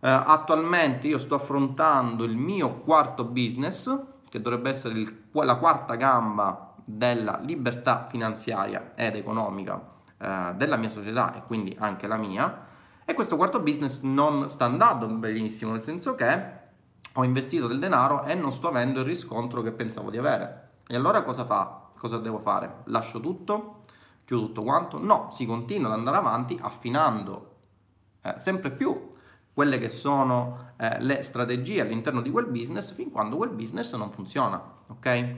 attualmente 0.10 1.08
io 1.08 1.18
sto 1.18 1.36
affrontando 1.36 2.24
il 2.24 2.36
mio 2.36 2.82
quarto 2.82 3.24
business, 3.24 4.00
che 4.30 4.42
dovrebbe 4.42 4.70
essere 4.70 5.00
il, 5.00 5.24
la 5.32 5.56
quarta 5.56 5.96
gamba 5.96 6.74
della 6.84 7.40
libertà 7.42 8.08
finanziaria 8.10 8.92
ed 8.96 9.16
economica 9.16 9.82
eh, 10.18 10.54
della 10.56 10.76
mia 10.76 10.90
società 10.90 11.34
e 11.34 11.44
quindi 11.44 11.76
anche 11.80 12.06
la 12.06 12.18
mia. 12.18 12.68
E 13.04 13.14
questo 13.14 13.36
quarto 13.36 13.60
business 13.60 14.02
non 14.02 14.50
sta 14.50 14.66
andando 14.66 15.08
benissimo, 15.08 15.72
nel 15.72 15.84
senso 15.84 16.16
che 16.16 16.54
ho 17.14 17.24
investito 17.24 17.68
del 17.68 17.80
denaro 17.80 18.24
e 18.26 18.36
non 18.36 18.52
sto 18.52 18.68
avendo 18.68 19.00
il 19.00 19.06
riscontro 19.06 19.62
che 19.62 19.72
pensavo 19.72 20.10
di 20.10 20.18
avere. 20.18 20.70
E 20.88 20.96
allora 20.96 21.24
cosa 21.24 21.46
fa? 21.46 21.90
Cosa 21.98 22.18
devo 22.18 22.40
fare? 22.40 22.82
Lascio 22.86 23.20
tutto? 23.20 23.86
Chiudo 24.26 24.48
tutto 24.48 24.64
quanto? 24.64 25.00
No, 25.00 25.30
si 25.32 25.46
continua 25.46 25.92
ad 25.92 25.98
andare 25.98 26.18
avanti 26.18 26.60
affinando 26.62 27.54
eh, 28.22 28.34
sempre 28.38 28.72
più 28.72 29.14
quelle 29.56 29.80
che 29.80 29.88
sono 29.88 30.74
eh, 30.76 30.98
le 31.00 31.24
strategie 31.24 31.80
all'interno 31.80 32.22
di 32.22 32.30
quel 32.30 32.46
business 32.46 32.94
fin 32.94 33.10
quando 33.10 33.38
quel 33.38 33.52
business 33.52 33.96
non 33.96 34.12
funziona, 34.12 34.62
ok? 34.90 35.36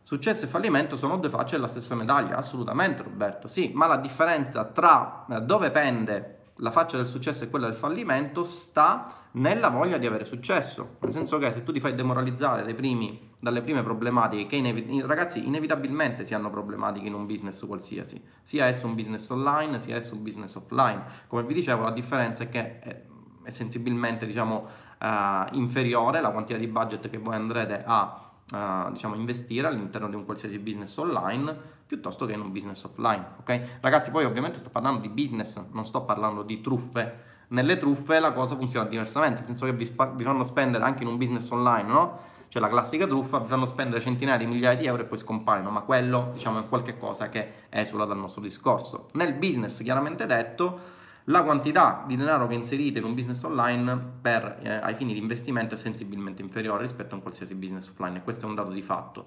Successo 0.00 0.46
e 0.46 0.48
fallimento 0.48 0.96
sono 0.96 1.18
due 1.18 1.28
facce 1.28 1.56
della 1.56 1.68
stessa 1.68 1.94
medaglia, 1.94 2.38
assolutamente 2.38 3.02
Roberto, 3.02 3.48
sì, 3.48 3.70
ma 3.74 3.86
la 3.86 3.98
differenza 3.98 4.64
tra 4.64 5.26
eh, 5.28 5.40
dove 5.42 5.70
pende 5.70 6.38
la 6.56 6.70
faccia 6.70 6.96
del 6.96 7.06
successo 7.06 7.44
e 7.44 7.50
quella 7.50 7.66
del 7.66 7.76
fallimento 7.76 8.44
sta 8.44 9.22
nella 9.32 9.70
voglia 9.70 9.96
di 9.96 10.06
avere 10.06 10.24
successo, 10.24 10.96
nel 11.00 11.12
senso 11.12 11.38
che 11.38 11.50
se 11.50 11.62
tu 11.62 11.72
ti 11.72 11.80
fai 11.80 11.94
demoralizzare 11.94 12.74
primi, 12.74 13.30
dalle 13.38 13.62
prime 13.62 13.82
problematiche, 13.82 14.46
che 14.46 14.56
inevi- 14.56 15.02
ragazzi 15.02 15.46
inevitabilmente 15.46 16.22
si 16.24 16.34
hanno 16.34 16.50
problematiche 16.50 17.06
in 17.06 17.14
un 17.14 17.26
business 17.26 17.66
qualsiasi, 17.66 18.22
sia 18.42 18.66
esso 18.66 18.86
un 18.86 18.94
business 18.94 19.28
online, 19.30 19.80
sia 19.80 19.96
esso 19.96 20.14
un 20.14 20.22
business 20.22 20.54
offline, 20.54 21.02
come 21.26 21.42
vi 21.44 21.54
dicevo 21.54 21.84
la 21.84 21.90
differenza 21.90 22.44
è 22.44 22.48
che 22.48 22.78
è, 22.78 23.02
sensibilmente 23.46 24.26
diciamo, 24.26 24.66
uh, 25.00 25.56
inferiore 25.56 26.20
la 26.20 26.30
quantità 26.30 26.58
di 26.58 26.68
budget 26.68 27.08
che 27.08 27.18
voi 27.18 27.34
andrete 27.34 27.82
a 27.84 28.30
uh, 28.52 28.92
diciamo, 28.92 29.14
investire 29.14 29.66
all'interno 29.66 30.08
di 30.08 30.14
un 30.14 30.24
qualsiasi 30.24 30.58
business 30.58 30.96
online 30.98 31.71
piuttosto 31.92 32.24
che 32.24 32.32
in 32.32 32.40
un 32.40 32.50
business 32.50 32.82
offline, 32.84 33.22
ok? 33.40 33.80
Ragazzi, 33.82 34.10
poi 34.10 34.24
ovviamente 34.24 34.58
sto 34.58 34.70
parlando 34.70 35.00
di 35.00 35.10
business, 35.10 35.62
non 35.72 35.84
sto 35.84 36.04
parlando 36.04 36.42
di 36.42 36.62
truffe. 36.62 37.30
Nelle 37.48 37.76
truffe 37.76 38.18
la 38.18 38.32
cosa 38.32 38.56
funziona 38.56 38.88
diversamente, 38.88 39.40
nel 39.40 39.48
senso 39.48 39.66
che 39.66 39.74
vi, 39.74 39.84
spa- 39.84 40.06
vi 40.06 40.24
fanno 40.24 40.42
spendere 40.42 40.84
anche 40.84 41.02
in 41.02 41.10
un 41.10 41.18
business 41.18 41.50
online, 41.50 41.92
no? 41.92 42.18
Cioè 42.48 42.62
la 42.62 42.68
classica 42.68 43.06
truffa, 43.06 43.40
vi 43.40 43.48
fanno 43.48 43.66
spendere 43.66 44.00
centinaia 44.00 44.38
di 44.38 44.46
migliaia 44.46 44.74
di 44.74 44.86
euro 44.86 45.02
e 45.02 45.04
poi 45.04 45.18
scompaiono, 45.18 45.68
ma 45.68 45.82
quello 45.82 46.30
diciamo 46.32 46.60
è 46.60 46.66
qualche 46.66 46.96
cosa 46.96 47.28
che 47.28 47.66
esula 47.68 48.06
dal 48.06 48.16
nostro 48.16 48.40
discorso. 48.40 49.08
Nel 49.12 49.34
business, 49.34 49.82
chiaramente 49.82 50.24
detto, 50.24 50.80
la 51.24 51.42
quantità 51.42 52.04
di 52.06 52.16
denaro 52.16 52.46
che 52.46 52.54
inserite 52.54 53.00
in 53.00 53.04
un 53.04 53.14
business 53.14 53.42
online 53.42 54.12
per, 54.22 54.60
eh, 54.62 54.70
ai 54.70 54.94
fini 54.94 55.12
di 55.12 55.18
investimento 55.18 55.74
è 55.74 55.76
sensibilmente 55.76 56.40
inferiore 56.40 56.80
rispetto 56.80 57.12
a 57.12 57.16
un 57.16 57.22
qualsiasi 57.22 57.54
business 57.54 57.90
offline 57.90 58.16
e 58.16 58.22
questo 58.22 58.46
è 58.46 58.48
un 58.48 58.54
dato 58.54 58.70
di 58.70 58.82
fatto. 58.82 59.26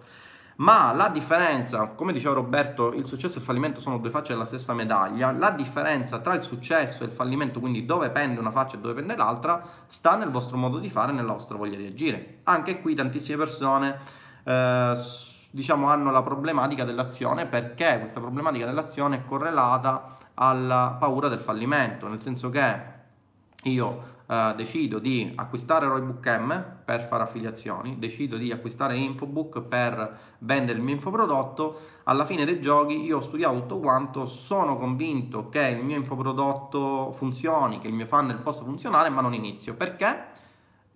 Ma 0.57 0.93
la 0.93 1.09
differenza, 1.09 1.87
come 1.87 2.13
diceva 2.13 2.35
Roberto, 2.35 2.93
il 2.93 3.05
successo 3.05 3.35
e 3.35 3.39
il 3.39 3.45
fallimento 3.45 3.81
sono 3.81 3.97
due 3.97 4.09
facce 4.09 4.31
della 4.31 4.45
stessa 4.45 4.73
medaglia, 4.73 5.31
la 5.31 5.49
differenza 5.49 6.19
tra 6.19 6.33
il 6.33 6.41
successo 6.41 7.03
e 7.03 7.07
il 7.07 7.11
fallimento, 7.11 7.59
quindi 7.59 7.85
dove 7.85 8.09
pende 8.09 8.39
una 8.39 8.51
faccia 8.51 8.77
e 8.77 8.79
dove 8.79 8.93
pende 8.93 9.17
l'altra, 9.17 9.61
sta 9.87 10.15
nel 10.15 10.29
vostro 10.29 10.55
modo 10.55 10.79
di 10.79 10.89
fare 10.89 11.11
nella 11.11 11.33
vostra 11.33 11.57
voglia 11.57 11.75
di 11.75 11.87
agire. 11.87 12.39
Anche 12.43 12.79
qui 12.79 12.95
tantissime 12.95 13.35
persone 13.37 13.99
eh, 14.45 14.93
diciamo, 15.51 15.89
hanno 15.89 16.11
la 16.11 16.23
problematica 16.23 16.85
dell'azione 16.85 17.45
perché 17.45 17.99
questa 17.99 18.21
problematica 18.21 18.65
dell'azione 18.65 19.17
è 19.17 19.23
correlata 19.23 20.17
alla 20.35 20.95
paura 20.97 21.27
del 21.27 21.39
fallimento, 21.39 22.07
nel 22.07 22.21
senso 22.21 22.49
che 22.49 22.93
io 23.63 24.14
uh, 24.25 24.55
decido 24.55 24.99
di 24.99 25.31
acquistare 25.35 25.87
Roybook 25.87 26.25
M 26.27 26.65
per 26.85 27.03
fare 27.03 27.23
affiliazioni, 27.23 27.97
decido 27.99 28.37
di 28.37 28.51
acquistare 28.51 28.95
Infobook 28.95 29.61
per 29.61 30.19
vendere 30.39 30.77
il 30.77 30.83
mio 30.83 30.95
infoprodotto, 30.95 31.79
alla 32.03 32.25
fine 32.25 32.45
dei 32.45 32.61
giochi 32.61 33.03
io 33.03 33.17
ho 33.17 33.21
studiato 33.21 33.55
tutto 33.59 33.79
quanto, 33.79 34.25
sono 34.25 34.77
convinto 34.77 35.49
che 35.49 35.67
il 35.67 35.83
mio 35.83 35.97
infoprodotto 35.97 37.11
funzioni, 37.13 37.79
che 37.79 37.87
il 37.87 37.93
mio 37.93 38.05
funnel 38.05 38.37
possa 38.37 38.63
funzionare, 38.63 39.09
ma 39.09 39.21
non 39.21 39.33
inizio. 39.33 39.75
Perché? 39.75 40.34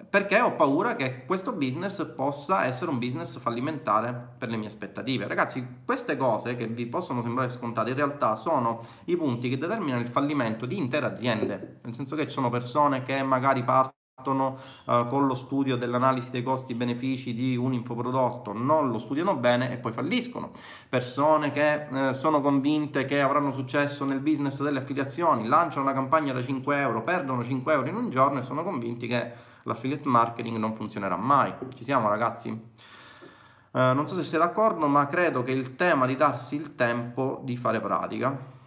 Perché 0.09 0.39
ho 0.39 0.55
paura 0.55 0.95
che 0.95 1.25
questo 1.25 1.53
business 1.53 2.03
possa 2.15 2.65
essere 2.65 2.89
un 2.89 2.97
business 2.97 3.37
fallimentare 3.37 4.33
per 4.37 4.49
le 4.49 4.57
mie 4.57 4.67
aspettative. 4.67 5.27
Ragazzi, 5.27 5.65
queste 5.85 6.17
cose 6.17 6.55
che 6.55 6.67
vi 6.67 6.87
possono 6.87 7.21
sembrare 7.21 7.49
scontate 7.49 7.91
in 7.91 7.95
realtà 7.95 8.35
sono 8.35 8.81
i 9.05 9.15
punti 9.15 9.49
che 9.49 9.57
determinano 9.57 10.01
il 10.01 10.07
fallimento 10.07 10.65
di 10.65 10.77
intere 10.77 11.05
aziende, 11.05 11.79
nel 11.83 11.93
senso 11.93 12.15
che 12.15 12.23
ci 12.23 12.31
sono 12.31 12.49
persone 12.49 13.03
che 13.03 13.21
magari 13.21 13.63
partono 13.63 14.57
uh, 14.85 15.07
con 15.07 15.27
lo 15.27 15.35
studio 15.35 15.77
dell'analisi 15.77 16.31
dei 16.31 16.41
costi-benefici 16.41 17.35
di 17.35 17.55
un 17.55 17.73
infoprodotto, 17.73 18.51
non 18.51 18.89
lo 18.89 18.97
studiano 18.97 19.35
bene 19.35 19.71
e 19.71 19.77
poi 19.77 19.91
falliscono. 19.91 20.51
Persone 20.89 21.51
che 21.51 21.87
uh, 21.87 22.11
sono 22.13 22.41
convinte 22.41 23.05
che 23.05 23.21
avranno 23.21 23.51
successo 23.51 24.05
nel 24.05 24.21
business 24.21 24.61
delle 24.63 24.79
affiliazioni, 24.79 25.47
lanciano 25.47 25.83
una 25.83 25.93
campagna 25.93 26.33
da 26.33 26.41
5 26.41 26.79
euro, 26.79 27.03
perdono 27.03 27.43
5 27.43 27.73
euro 27.73 27.87
in 27.87 27.95
un 27.95 28.09
giorno 28.09 28.39
e 28.39 28.41
sono 28.41 28.63
convinti 28.63 29.05
che 29.07 29.48
l'affiliate 29.69 30.07
marketing 30.07 30.57
non 30.57 30.75
funzionerà 30.75 31.15
mai. 31.15 31.53
Ci 31.75 31.83
siamo 31.83 32.09
ragazzi? 32.09 32.49
Eh, 32.49 33.93
non 33.93 34.07
so 34.07 34.15
se 34.15 34.23
sei 34.23 34.39
d'accordo, 34.39 34.87
ma 34.87 35.07
credo 35.07 35.43
che 35.43 35.51
il 35.51 35.75
tema 35.75 36.05
di 36.05 36.15
darsi 36.15 36.55
il 36.55 36.75
tempo 36.75 37.41
di 37.43 37.55
fare 37.55 37.79
pratica. 37.79 38.57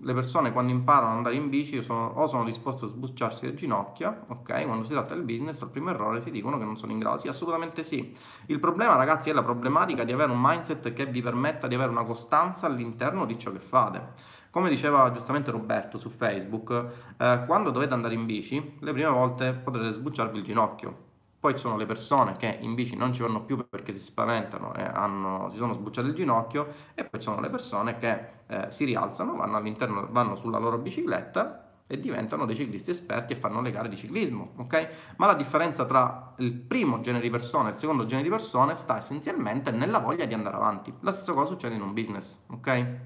Le 0.00 0.14
persone 0.14 0.52
quando 0.52 0.70
imparano 0.70 1.10
ad 1.10 1.16
andare 1.16 1.34
in 1.34 1.48
bici 1.48 1.82
sono, 1.82 2.06
o 2.14 2.28
sono 2.28 2.44
disposte 2.44 2.84
a 2.84 2.88
sbucciarsi 2.88 3.46
le 3.46 3.54
ginocchia, 3.54 4.26
ok? 4.28 4.64
Quando 4.64 4.84
si 4.84 4.92
tratta 4.92 5.14
del 5.14 5.24
business, 5.24 5.60
al 5.62 5.70
primo 5.70 5.90
errore 5.90 6.20
si 6.20 6.30
dicono 6.30 6.56
che 6.56 6.64
non 6.64 6.76
sono 6.76 6.92
in 6.92 6.98
grado. 6.98 7.18
Sì, 7.18 7.26
assolutamente 7.26 7.82
sì. 7.82 8.16
Il 8.46 8.60
problema, 8.60 8.94
ragazzi, 8.94 9.28
è 9.28 9.32
la 9.32 9.42
problematica 9.42 10.04
di 10.04 10.12
avere 10.12 10.30
un 10.30 10.40
mindset 10.40 10.92
che 10.92 11.06
vi 11.06 11.20
permetta 11.20 11.66
di 11.66 11.74
avere 11.74 11.90
una 11.90 12.04
costanza 12.04 12.66
all'interno 12.66 13.26
di 13.26 13.36
ciò 13.38 13.50
che 13.50 13.58
fate. 13.58 14.36
Come 14.50 14.70
diceva 14.70 15.10
giustamente 15.10 15.50
Roberto 15.50 15.98
su 15.98 16.08
Facebook, 16.08 16.70
eh, 17.18 17.42
quando 17.46 17.70
dovete 17.70 17.92
andare 17.92 18.14
in 18.14 18.24
bici, 18.24 18.76
le 18.80 18.92
prime 18.92 19.10
volte 19.10 19.52
potrete 19.52 19.90
sbucciarvi 19.90 20.38
il 20.38 20.44
ginocchio. 20.44 21.06
Poi 21.38 21.52
ci 21.52 21.58
sono 21.58 21.76
le 21.76 21.84
persone 21.84 22.34
che 22.36 22.56
in 22.60 22.74
bici 22.74 22.96
non 22.96 23.12
ci 23.12 23.22
vanno 23.22 23.44
più 23.44 23.68
perché 23.68 23.94
si 23.94 24.00
spaventano 24.00 24.74
e 24.74 24.82
hanno, 24.82 25.48
si 25.50 25.56
sono 25.56 25.72
sbucciate 25.74 26.08
il 26.08 26.14
ginocchio 26.14 26.66
e 26.94 27.04
poi 27.04 27.20
ci 27.20 27.28
sono 27.28 27.40
le 27.40 27.50
persone 27.50 27.98
che 27.98 28.28
eh, 28.46 28.70
si 28.70 28.84
rialzano, 28.86 29.36
vanno 29.36 29.58
all'interno, 29.58 30.08
vanno 30.10 30.34
sulla 30.34 30.58
loro 30.58 30.78
bicicletta 30.78 31.64
e 31.86 32.00
diventano 32.00 32.44
dei 32.46 32.56
ciclisti 32.56 32.90
esperti 32.90 33.34
e 33.34 33.36
fanno 33.36 33.60
le 33.60 33.70
gare 33.70 33.88
di 33.88 33.96
ciclismo, 33.96 34.52
ok? 34.56 34.88
Ma 35.16 35.26
la 35.26 35.34
differenza 35.34 35.84
tra 35.84 36.34
il 36.38 36.52
primo 36.52 37.00
genere 37.00 37.22
di 37.22 37.30
persone 37.30 37.68
e 37.68 37.70
il 37.72 37.76
secondo 37.76 38.04
genere 38.06 38.28
di 38.28 38.34
persone 38.34 38.74
sta 38.76 38.96
essenzialmente 38.96 39.70
nella 39.70 39.98
voglia 39.98 40.24
di 40.24 40.34
andare 40.34 40.56
avanti. 40.56 40.92
La 41.00 41.12
stessa 41.12 41.32
cosa 41.34 41.46
succede 41.46 41.74
in 41.74 41.82
un 41.82 41.92
business, 41.92 42.36
ok? 42.50 42.96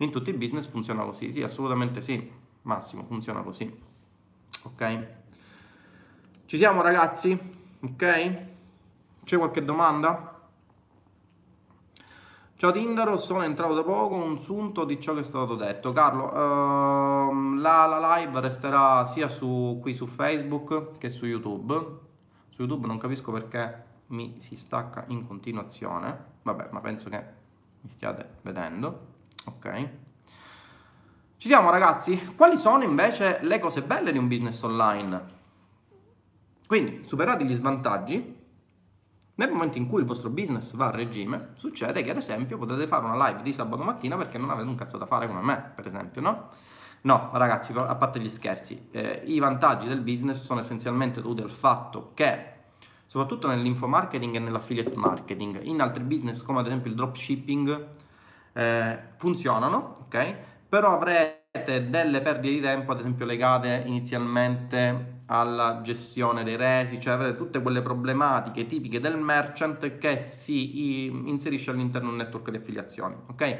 In 0.00 0.10
tutti 0.10 0.30
i 0.30 0.32
business 0.32 0.66
funziona 0.66 1.04
così? 1.04 1.30
Sì, 1.30 1.42
assolutamente 1.42 2.00
sì. 2.00 2.30
Massimo, 2.62 3.04
funziona 3.04 3.42
così. 3.42 3.70
Ok? 4.62 5.06
Ci 6.46 6.56
siamo 6.56 6.80
ragazzi? 6.80 7.38
Ok? 7.80 8.42
C'è 9.24 9.36
qualche 9.36 9.62
domanda? 9.62 10.40
Ciao 12.56 12.72
Tindaro, 12.72 13.18
sono 13.18 13.42
entrato 13.42 13.74
da 13.74 13.82
poco, 13.82 14.14
un 14.14 14.38
sunto 14.38 14.84
di 14.84 14.98
ciò 14.98 15.12
che 15.12 15.20
è 15.20 15.22
stato 15.22 15.54
detto. 15.54 15.92
Carlo, 15.92 16.32
ehm, 16.32 17.60
la, 17.60 17.84
la, 17.84 18.16
live 18.16 18.40
resterà 18.40 19.04
sia 19.04 19.28
su, 19.28 19.80
qui 19.82 19.92
su 19.92 20.06
Facebook 20.06 20.96
che 20.96 21.10
su 21.10 21.26
YouTube. 21.26 21.74
Su 22.48 22.62
YouTube 22.62 22.86
non 22.86 22.96
capisco 22.96 23.32
perché 23.32 23.84
mi 24.08 24.36
si 24.38 24.56
stacca 24.56 25.04
in 25.08 25.26
continuazione. 25.26 26.24
Vabbè, 26.42 26.68
ma 26.70 26.80
penso 26.80 27.10
che 27.10 27.22
mi 27.82 27.90
stiate 27.90 28.38
vedendo 28.40 29.09
ok? 29.44 29.88
Ci 31.36 31.48
siamo 31.48 31.70
ragazzi? 31.70 32.34
Quali 32.36 32.56
sono 32.56 32.82
invece 32.82 33.38
le 33.42 33.58
cose 33.58 33.82
belle 33.82 34.12
di 34.12 34.18
un 34.18 34.28
business 34.28 34.62
online? 34.62 35.38
Quindi, 36.66 37.02
superati 37.06 37.44
gli 37.44 37.54
svantaggi, 37.54 38.36
nel 39.36 39.50
momento 39.50 39.78
in 39.78 39.88
cui 39.88 40.00
il 40.00 40.06
vostro 40.06 40.28
business 40.28 40.74
va 40.74 40.88
a 40.88 40.90
regime, 40.90 41.52
succede 41.54 42.02
che 42.02 42.10
ad 42.10 42.18
esempio 42.18 42.58
potete 42.58 42.86
fare 42.86 43.06
una 43.06 43.26
live 43.26 43.40
di 43.42 43.54
sabato 43.54 43.82
mattina 43.82 44.18
perché 44.18 44.36
non 44.36 44.50
avete 44.50 44.68
un 44.68 44.74
cazzo 44.74 44.98
da 44.98 45.06
fare 45.06 45.26
come 45.26 45.40
me, 45.40 45.72
per 45.74 45.86
esempio, 45.86 46.20
no? 46.20 46.48
No, 47.02 47.30
ragazzi, 47.32 47.72
a 47.74 47.94
parte 47.96 48.20
gli 48.20 48.28
scherzi, 48.28 48.88
eh, 48.90 49.22
i 49.24 49.38
vantaggi 49.38 49.86
del 49.86 50.02
business 50.02 50.42
sono 50.42 50.60
essenzialmente 50.60 51.22
dovuti 51.22 51.40
al 51.40 51.50
fatto 51.50 52.10
che, 52.12 52.52
soprattutto 53.06 53.48
nell'info 53.48 53.86
marketing 53.88 54.36
e 54.36 54.38
nell'affiliate 54.40 54.94
marketing, 54.94 55.62
in 55.62 55.80
altri 55.80 56.02
business 56.02 56.42
come 56.42 56.60
ad 56.60 56.66
esempio 56.66 56.90
il 56.90 56.96
dropshipping, 56.96 57.86
eh, 58.52 58.98
funzionano, 59.16 59.94
ok? 60.06 60.34
Però 60.68 60.94
avrete 60.94 61.88
delle 61.88 62.20
perdite 62.20 62.54
di 62.54 62.60
tempo, 62.60 62.92
ad 62.92 62.98
esempio 63.00 63.24
legate 63.26 63.82
inizialmente 63.86 65.18
alla 65.26 65.80
gestione 65.82 66.42
dei 66.44 66.56
resi, 66.56 67.00
cioè 67.00 67.14
avrete 67.14 67.36
tutte 67.36 67.62
quelle 67.62 67.82
problematiche 67.82 68.66
tipiche 68.66 69.00
del 69.00 69.16
merchant 69.18 69.98
che 69.98 70.18
si 70.18 71.06
inserisce 71.06 71.70
all'interno 71.70 72.08
di 72.08 72.14
un 72.14 72.20
network 72.22 72.50
di 72.50 72.56
affiliazioni, 72.56 73.14
ok? 73.28 73.58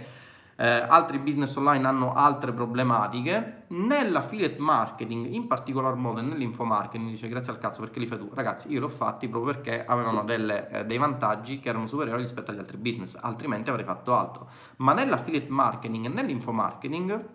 Eh, 0.61 0.66
altri 0.66 1.18
business 1.18 1.57
online 1.57 1.87
hanno 1.87 2.12
altre 2.12 2.53
problematiche. 2.53 3.64
Nell'affiliate 3.68 4.59
marketing, 4.59 5.33
in 5.33 5.46
particolar 5.46 5.94
modo 5.94 6.20
nell'info 6.20 6.64
marketing, 6.64 7.09
dice 7.09 7.29
grazie 7.29 7.53
al 7.53 7.59
cazzo 7.59 7.81
perché 7.81 7.99
li 7.99 8.07
fai 8.07 8.18
tu. 8.18 8.31
Ragazzi, 8.35 8.70
io 8.70 8.81
li 8.81 8.85
ho 8.85 8.88
fatti 8.90 9.27
proprio 9.27 9.55
perché 9.55 9.83
avevano 9.87 10.23
delle, 10.23 10.68
eh, 10.68 10.85
dei 10.85 10.99
vantaggi 10.99 11.61
che 11.61 11.70
erano 11.70 11.87
superiori 11.87 12.20
rispetto 12.20 12.51
agli 12.51 12.59
altri 12.59 12.77
business, 12.77 13.16
altrimenti 13.18 13.70
avrei 13.70 13.87
fatto 13.87 14.14
altro. 14.14 14.51
Ma 14.77 14.92
nell'affiliate 14.92 15.49
marketing 15.49 16.05
e 16.05 16.09
nell'info 16.11 16.53
marketing 16.53 17.29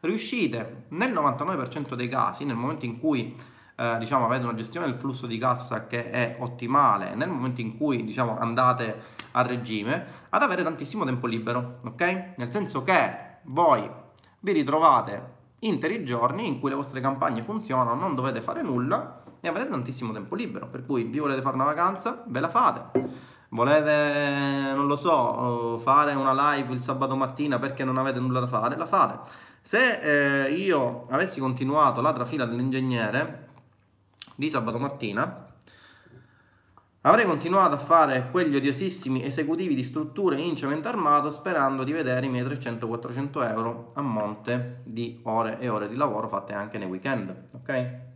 riuscite 0.00 0.86
nel 0.88 1.12
99% 1.12 1.94
dei 1.94 2.08
casi, 2.08 2.46
nel 2.46 2.56
momento 2.56 2.86
in 2.86 2.98
cui 2.98 3.36
eh, 3.76 3.96
diciamo, 3.98 4.24
avete 4.26 4.44
una 4.44 4.54
gestione 4.54 4.86
del 4.86 4.94
flusso 4.94 5.26
di 5.26 5.38
cassa 5.38 5.86
che 5.86 6.10
è 6.10 6.36
ottimale, 6.38 7.14
nel 7.14 7.28
momento 7.28 7.60
in 7.60 7.76
cui 7.76 8.04
diciamo, 8.04 8.38
andate 8.38 9.02
a 9.32 9.42
regime, 9.42 10.06
ad 10.30 10.42
avere 10.42 10.62
tantissimo 10.62 11.04
tempo 11.04 11.26
libero, 11.26 11.80
ok? 11.84 12.34
Nel 12.36 12.52
senso 12.52 12.82
che 12.82 13.38
voi 13.44 13.90
vi 14.40 14.52
ritrovate 14.52 15.32
interi 15.60 16.04
giorni 16.04 16.46
in 16.46 16.60
cui 16.60 16.70
le 16.70 16.76
vostre 16.76 17.00
campagne 17.00 17.42
funzionano, 17.42 17.94
non 17.94 18.14
dovete 18.14 18.40
fare 18.40 18.62
nulla 18.62 19.22
e 19.40 19.48
avete 19.48 19.68
tantissimo 19.68 20.12
tempo 20.12 20.34
libero, 20.34 20.68
per 20.68 20.84
cui 20.86 21.04
vi 21.04 21.18
volete 21.18 21.42
fare 21.42 21.54
una 21.54 21.64
vacanza, 21.64 22.22
ve 22.26 22.40
la 22.40 22.48
fate. 22.48 23.32
Volete, 23.48 24.72
non 24.74 24.86
lo 24.86 24.96
so, 24.96 25.78
fare 25.78 26.14
una 26.14 26.54
live 26.54 26.72
il 26.72 26.80
sabato 26.80 27.14
mattina 27.14 27.58
perché 27.58 27.84
non 27.84 27.98
avete 27.98 28.18
nulla 28.18 28.40
da 28.40 28.46
fare, 28.46 28.76
la 28.76 28.86
fate. 28.86 29.30
Se 29.60 30.46
eh, 30.46 30.52
io 30.52 31.06
avessi 31.08 31.40
continuato 31.40 32.00
la 32.00 32.12
trafila 32.12 32.44
dell'ingegnere, 32.44 33.43
di 34.34 34.50
sabato 34.50 34.78
mattina 34.78 35.52
avrei 37.06 37.26
continuato 37.26 37.74
a 37.74 37.78
fare 37.78 38.30
quegli 38.30 38.56
odiosissimi 38.56 39.24
esecutivi 39.24 39.74
di 39.74 39.84
strutture 39.84 40.40
in 40.40 40.56
cemento 40.56 40.88
armato 40.88 41.30
sperando 41.30 41.84
di 41.84 41.92
vedere 41.92 42.26
i 42.26 42.28
miei 42.28 42.44
300-400 42.44 43.50
euro 43.50 43.90
a 43.94 44.02
monte 44.02 44.80
di 44.84 45.20
ore 45.24 45.58
e 45.60 45.68
ore 45.68 45.88
di 45.88 45.96
lavoro 45.96 46.28
fatte 46.28 46.54
anche 46.54 46.78
nei 46.78 46.88
weekend, 46.88 47.44
ok? 47.52 48.12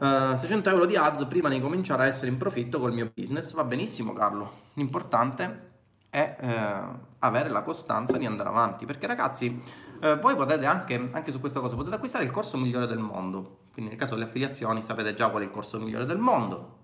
Uh, 0.00 0.36
600 0.36 0.70
euro 0.70 0.86
di 0.86 0.96
ads 0.96 1.24
prima 1.24 1.48
di 1.48 1.60
cominciare 1.60 2.04
a 2.04 2.06
essere 2.06 2.30
in 2.30 2.36
profitto 2.36 2.78
col 2.78 2.92
mio 2.92 3.10
business. 3.12 3.52
Va 3.52 3.64
benissimo 3.64 4.12
Carlo. 4.12 4.66
L'importante 4.74 5.66
è 6.08 6.36
eh, 6.40 6.82
avere 7.18 7.48
la 7.48 7.62
costanza 7.62 8.16
di 8.16 8.24
andare 8.24 8.48
avanti. 8.48 8.86
Perché 8.86 9.08
ragazzi 9.08 9.60
eh, 10.00 10.16
voi 10.16 10.36
potete 10.36 10.66
anche, 10.66 11.08
anche 11.12 11.30
su 11.30 11.40
questa 11.40 11.60
cosa, 11.60 11.76
potete 11.76 11.94
acquistare 11.94 12.24
il 12.24 12.30
corso 12.30 12.56
migliore 12.56 12.86
del 12.86 12.98
mondo. 12.98 13.58
Quindi 13.72 13.90
nel 13.90 14.00
caso 14.00 14.14
delle 14.14 14.26
affiliazioni 14.26 14.82
sapete 14.82 15.14
già 15.14 15.28
qual 15.28 15.42
è 15.42 15.46
il 15.46 15.50
corso 15.50 15.78
migliore 15.78 16.06
del 16.06 16.18
mondo. 16.18 16.76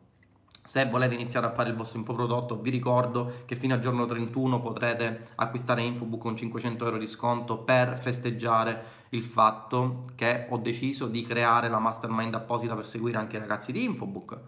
Se 0.67 0.87
volete 0.87 1.13
iniziare 1.13 1.47
a 1.47 1.53
fare 1.53 1.69
il 1.69 1.77
vostro 1.77 1.99
infoprodotto, 1.99 2.59
vi 2.59 2.71
ricordo 2.71 3.43
che 3.45 3.55
fino 3.55 3.75
al 3.75 3.81
giorno 3.81 4.07
31 4.07 4.61
potrete 4.61 5.29
acquistare 5.35 5.83
Infobook 5.83 6.23
con 6.23 6.37
500 6.37 6.85
euro 6.87 6.97
di 6.97 7.07
sconto 7.07 7.59
per 7.59 7.99
festeggiare 7.99 9.03
il 9.11 9.23
fatto 9.23 10.07
che 10.15 10.47
ho 10.49 10.57
deciso 10.57 11.07
di 11.07 11.23
creare 11.23 11.69
la 11.69 11.79
mastermind 11.79 12.35
apposita 12.35 12.75
per 12.75 12.87
seguire 12.87 13.19
anche 13.19 13.37
i 13.37 13.41
ragazzi 13.41 13.73
di 13.73 13.85
Infobook. 13.85 14.39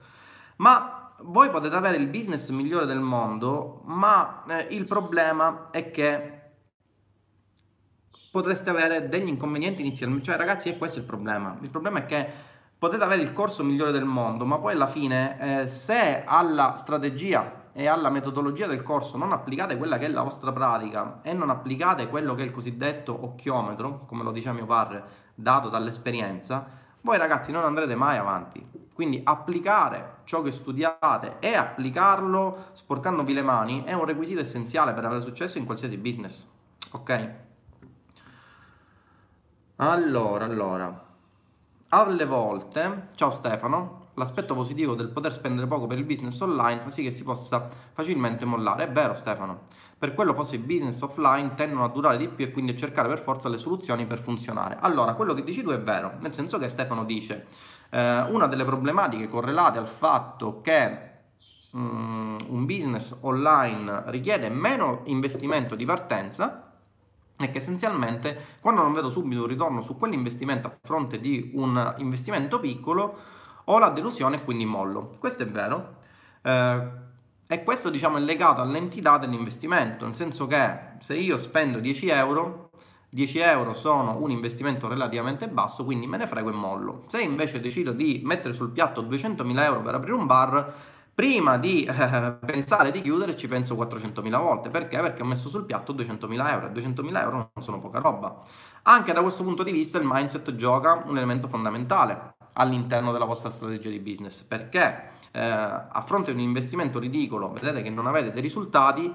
Ma 0.56 1.12
voi 1.20 1.50
potete 1.50 1.76
avere 1.76 1.96
il 1.96 2.06
business 2.06 2.48
migliore 2.48 2.86
del 2.86 3.00
mondo, 3.00 3.82
ma 3.84 4.44
eh, 4.48 4.68
il 4.70 4.86
problema 4.86 5.68
è 5.70 5.90
che 5.90 6.35
potreste 8.30 8.70
avere 8.70 9.08
degli 9.08 9.28
inconvenienti 9.28 9.82
inizialmente. 9.82 10.24
Cioè, 10.24 10.36
ragazzi, 10.36 10.68
è 10.68 10.78
questo 10.78 10.98
il 10.98 11.04
problema. 11.04 11.56
Il 11.60 11.70
problema 11.70 12.00
è 12.00 12.06
che 12.06 12.28
potete 12.78 13.02
avere 13.02 13.22
il 13.22 13.32
corso 13.32 13.64
migliore 13.64 13.92
del 13.92 14.04
mondo, 14.04 14.44
ma 14.44 14.58
poi 14.58 14.74
alla 14.74 14.86
fine, 14.86 15.62
eh, 15.62 15.68
se 15.68 16.22
alla 16.24 16.76
strategia 16.76 17.64
e 17.72 17.86
alla 17.86 18.10
metodologia 18.10 18.66
del 18.66 18.82
corso 18.82 19.16
non 19.16 19.32
applicate 19.32 19.76
quella 19.76 19.98
che 19.98 20.06
è 20.06 20.08
la 20.08 20.22
vostra 20.22 20.52
pratica 20.52 21.20
e 21.22 21.32
non 21.32 21.50
applicate 21.50 22.08
quello 22.08 22.34
che 22.34 22.42
è 22.42 22.46
il 22.46 22.50
cosiddetto 22.50 23.16
occhiometro, 23.24 24.04
come 24.06 24.22
lo 24.22 24.32
diceva 24.32 24.54
mio 24.54 24.66
padre, 24.66 25.04
dato 25.34 25.68
dall'esperienza, 25.68 26.66
voi 27.02 27.18
ragazzi 27.18 27.52
non 27.52 27.64
andrete 27.64 27.94
mai 27.94 28.16
avanti. 28.16 28.66
Quindi 28.92 29.20
applicare 29.22 30.20
ciò 30.24 30.40
che 30.40 30.52
studiate 30.52 31.36
e 31.38 31.54
applicarlo 31.54 32.68
sporcandovi 32.72 33.34
le 33.34 33.42
mani 33.42 33.84
è 33.84 33.92
un 33.92 34.06
requisito 34.06 34.40
essenziale 34.40 34.92
per 34.94 35.04
avere 35.04 35.20
successo 35.20 35.58
in 35.58 35.66
qualsiasi 35.66 35.98
business. 35.98 36.48
Ok? 36.92 37.45
Allora, 39.78 40.46
allora. 40.46 41.04
Alle 41.90 42.24
volte, 42.24 43.08
ciao 43.14 43.30
Stefano, 43.30 44.06
l'aspetto 44.14 44.54
positivo 44.54 44.94
del 44.94 45.10
poter 45.10 45.34
spendere 45.34 45.66
poco 45.66 45.86
per 45.86 45.98
il 45.98 46.04
business 46.04 46.40
online 46.40 46.80
fa 46.80 46.88
sì 46.88 47.02
che 47.02 47.10
si 47.10 47.22
possa 47.22 47.68
facilmente 47.92 48.46
mollare. 48.46 48.84
È 48.84 48.90
vero 48.90 49.12
Stefano, 49.12 49.64
per 49.98 50.14
quello 50.14 50.32
forse 50.32 50.54
i 50.54 50.60
business 50.60 51.02
offline 51.02 51.52
tendono 51.56 51.84
a 51.84 51.88
durare 51.88 52.16
di 52.16 52.26
più 52.26 52.46
e 52.46 52.52
quindi 52.52 52.72
a 52.72 52.74
cercare 52.74 53.06
per 53.08 53.18
forza 53.18 53.50
le 53.50 53.58
soluzioni 53.58 54.06
per 54.06 54.18
funzionare. 54.18 54.78
Allora, 54.80 55.12
quello 55.12 55.34
che 55.34 55.44
dici 55.44 55.62
tu 55.62 55.68
è 55.68 55.78
vero, 55.78 56.14
nel 56.22 56.32
senso 56.32 56.56
che 56.56 56.70
Stefano 56.70 57.04
dice 57.04 57.46
eh, 57.90 58.20
una 58.30 58.46
delle 58.46 58.64
problematiche 58.64 59.28
correlate 59.28 59.78
al 59.78 59.88
fatto 59.88 60.62
che 60.62 61.10
um, 61.72 62.38
un 62.48 62.64
business 62.64 63.14
online 63.20 64.04
richiede 64.06 64.48
meno 64.48 65.02
investimento 65.04 65.74
di 65.74 65.84
partenza 65.84 66.65
è 67.38 67.50
che 67.50 67.58
essenzialmente 67.58 68.56
quando 68.60 68.82
non 68.82 68.92
vedo 68.92 69.10
subito 69.10 69.42
un 69.42 69.46
ritorno 69.46 69.80
su 69.80 69.96
quell'investimento 69.96 70.68
a 70.68 70.76
fronte 70.82 71.20
di 71.20 71.50
un 71.54 71.94
investimento 71.98 72.58
piccolo 72.60 73.18
ho 73.64 73.78
la 73.78 73.90
delusione 73.90 74.36
e 74.36 74.44
quindi 74.44 74.64
mollo. 74.64 75.10
Questo 75.18 75.42
è 75.42 75.46
vero. 75.46 75.96
Eh, 76.42 77.04
e 77.48 77.62
questo 77.62 77.90
diciamo 77.90 78.16
è 78.16 78.20
legato 78.20 78.60
all'entità 78.60 79.18
dell'investimento, 79.18 80.04
nel 80.04 80.16
senso 80.16 80.46
che 80.48 80.78
se 80.98 81.14
io 81.14 81.38
spendo 81.38 81.78
10 81.78 82.08
euro, 82.08 82.70
10 83.08 83.38
euro 83.38 83.72
sono 83.72 84.16
un 84.20 84.30
investimento 84.30 84.88
relativamente 84.88 85.48
basso, 85.48 85.84
quindi 85.84 86.08
me 86.08 86.16
ne 86.16 86.26
frego 86.26 86.50
e 86.50 86.54
mollo. 86.54 87.04
Se 87.06 87.20
invece 87.20 87.60
decido 87.60 87.92
di 87.92 88.20
mettere 88.24 88.52
sul 88.52 88.70
piatto 88.70 89.02
200.000 89.02 89.62
euro 89.62 89.82
per 89.82 89.94
aprire 89.94 90.14
un 90.14 90.26
bar, 90.26 90.74
prima 91.16 91.56
di 91.56 91.84
eh, 91.84 92.36
pensare 92.44 92.90
di 92.90 93.00
chiudere 93.00 93.34
ci 93.36 93.48
penso 93.48 93.74
400.000 93.74 94.38
volte. 94.38 94.68
Perché? 94.68 95.00
Perché 95.00 95.22
ho 95.22 95.24
messo 95.24 95.48
sul 95.48 95.64
piatto 95.64 95.94
200.000 95.94 96.50
euro 96.50 96.66
e 96.66 96.70
200.000 96.70 97.20
euro 97.20 97.50
non 97.54 97.64
sono 97.64 97.80
poca 97.80 97.98
roba. 97.98 98.36
Anche 98.82 99.12
da 99.14 99.22
questo 99.22 99.42
punto 99.42 99.62
di 99.62 99.72
vista 99.72 99.98
il 99.98 100.04
mindset 100.06 100.54
gioca 100.54 101.02
un 101.06 101.16
elemento 101.16 101.48
fondamentale 101.48 102.34
all'interno 102.52 103.12
della 103.12 103.24
vostra 103.24 103.50
strategia 103.50 103.88
di 103.88 103.98
business, 103.98 104.42
perché 104.42 105.10
eh, 105.32 105.40
a 105.40 106.04
fronte 106.06 106.32
di 106.32 106.38
un 106.38 106.46
investimento 106.46 106.98
ridicolo, 106.98 107.50
vedete 107.50 107.82
che 107.82 107.90
non 107.90 108.06
avete 108.06 108.30
dei 108.30 108.42
risultati, 108.42 109.12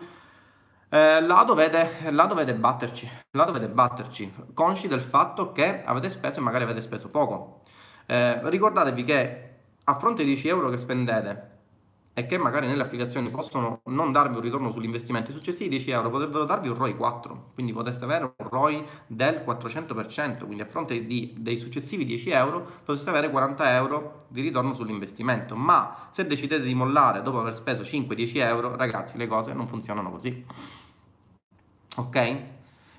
eh, 0.90 1.22
là, 1.22 1.44
dovete, 1.44 2.10
là 2.12 2.26
dovete 2.26 2.54
batterci, 2.54 3.10
là 3.32 3.46
dovete 3.46 3.70
batterci, 3.70 4.34
consci 4.54 4.88
del 4.88 5.02
fatto 5.02 5.52
che 5.52 5.84
avete 5.84 6.10
speso 6.10 6.40
e 6.40 6.44
magari 6.44 6.64
avete 6.64 6.82
speso 6.82 7.10
poco. 7.10 7.62
Eh, 8.08 8.50
ricordatevi 8.50 9.04
che 9.04 9.50
a 9.84 9.96
fronte 9.96 10.24
di 10.24 10.34
10 10.34 10.48
euro 10.50 10.70
che 10.70 10.78
spendete 10.78 11.51
e 12.13 12.26
che 12.26 12.38
magari 12.38 12.67
nelle 12.67 12.82
affiliazioni 12.82 13.30
possono 13.30 13.82
non 13.86 14.12
darvi 14.12 14.36
un 14.36 14.41
ritorno 14.41 14.69
sull'investimento, 14.69 15.32
i 15.32 15.34
successivi 15.34 15.69
10 15.69 15.91
euro 15.91 16.10
potrebbero 16.10 16.43
darvi 16.43 16.67
un 16.67 16.76
ROI 16.76 16.95
4, 16.95 17.52
quindi 17.54 17.71
potreste 17.71 18.04
avere 18.04 18.34
un 18.36 18.50
ROI 18.50 18.86
del 19.08 19.43
400%, 19.45 20.45
quindi 20.45 20.62
a 20.62 20.65
fronte 20.65 21.06
di, 21.06 21.34
dei 21.38 21.56
successivi 21.56 22.04
10 22.04 22.30
euro 22.32 22.69
potreste 22.84 23.10
avere 23.10 23.30
40 23.30 23.76
euro 23.76 24.26
di 24.28 24.41
ritorno 24.41 24.74
sull'investimento, 24.74 25.56
ma 25.56 26.08
se 26.12 26.28
decidete 26.28 26.63
di 26.63 26.74
mollare 26.74 27.21
dopo 27.21 27.39
aver 27.39 27.56
speso 27.56 27.84
5-10 27.84 28.38
euro, 28.38 28.76
ragazzi 28.76 29.17
le 29.17 29.28
cose 29.28 29.54
non 29.54 29.67
funzionano 29.67 30.12
così. 30.12 30.45
Ok? 31.97 32.39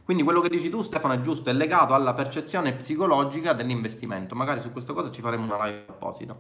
Quindi 0.05 0.25
quello 0.25 0.40
che 0.40 0.48
dici 0.48 0.68
tu 0.68 0.83
Stefano 0.83 1.14
è 1.14 1.20
giusto, 1.20 1.48
è 1.48 1.53
legato 1.53 1.94
alla 1.94 2.12
percezione 2.12 2.72
psicologica 2.75 3.53
dell'investimento, 3.53 4.35
magari 4.35 4.61
su 4.61 4.72
questa 4.72 4.92
cosa 4.92 5.11
ci 5.11 5.20
faremo 5.20 5.44
una 5.44 5.64
live 5.64 5.85
apposita. 5.88 6.37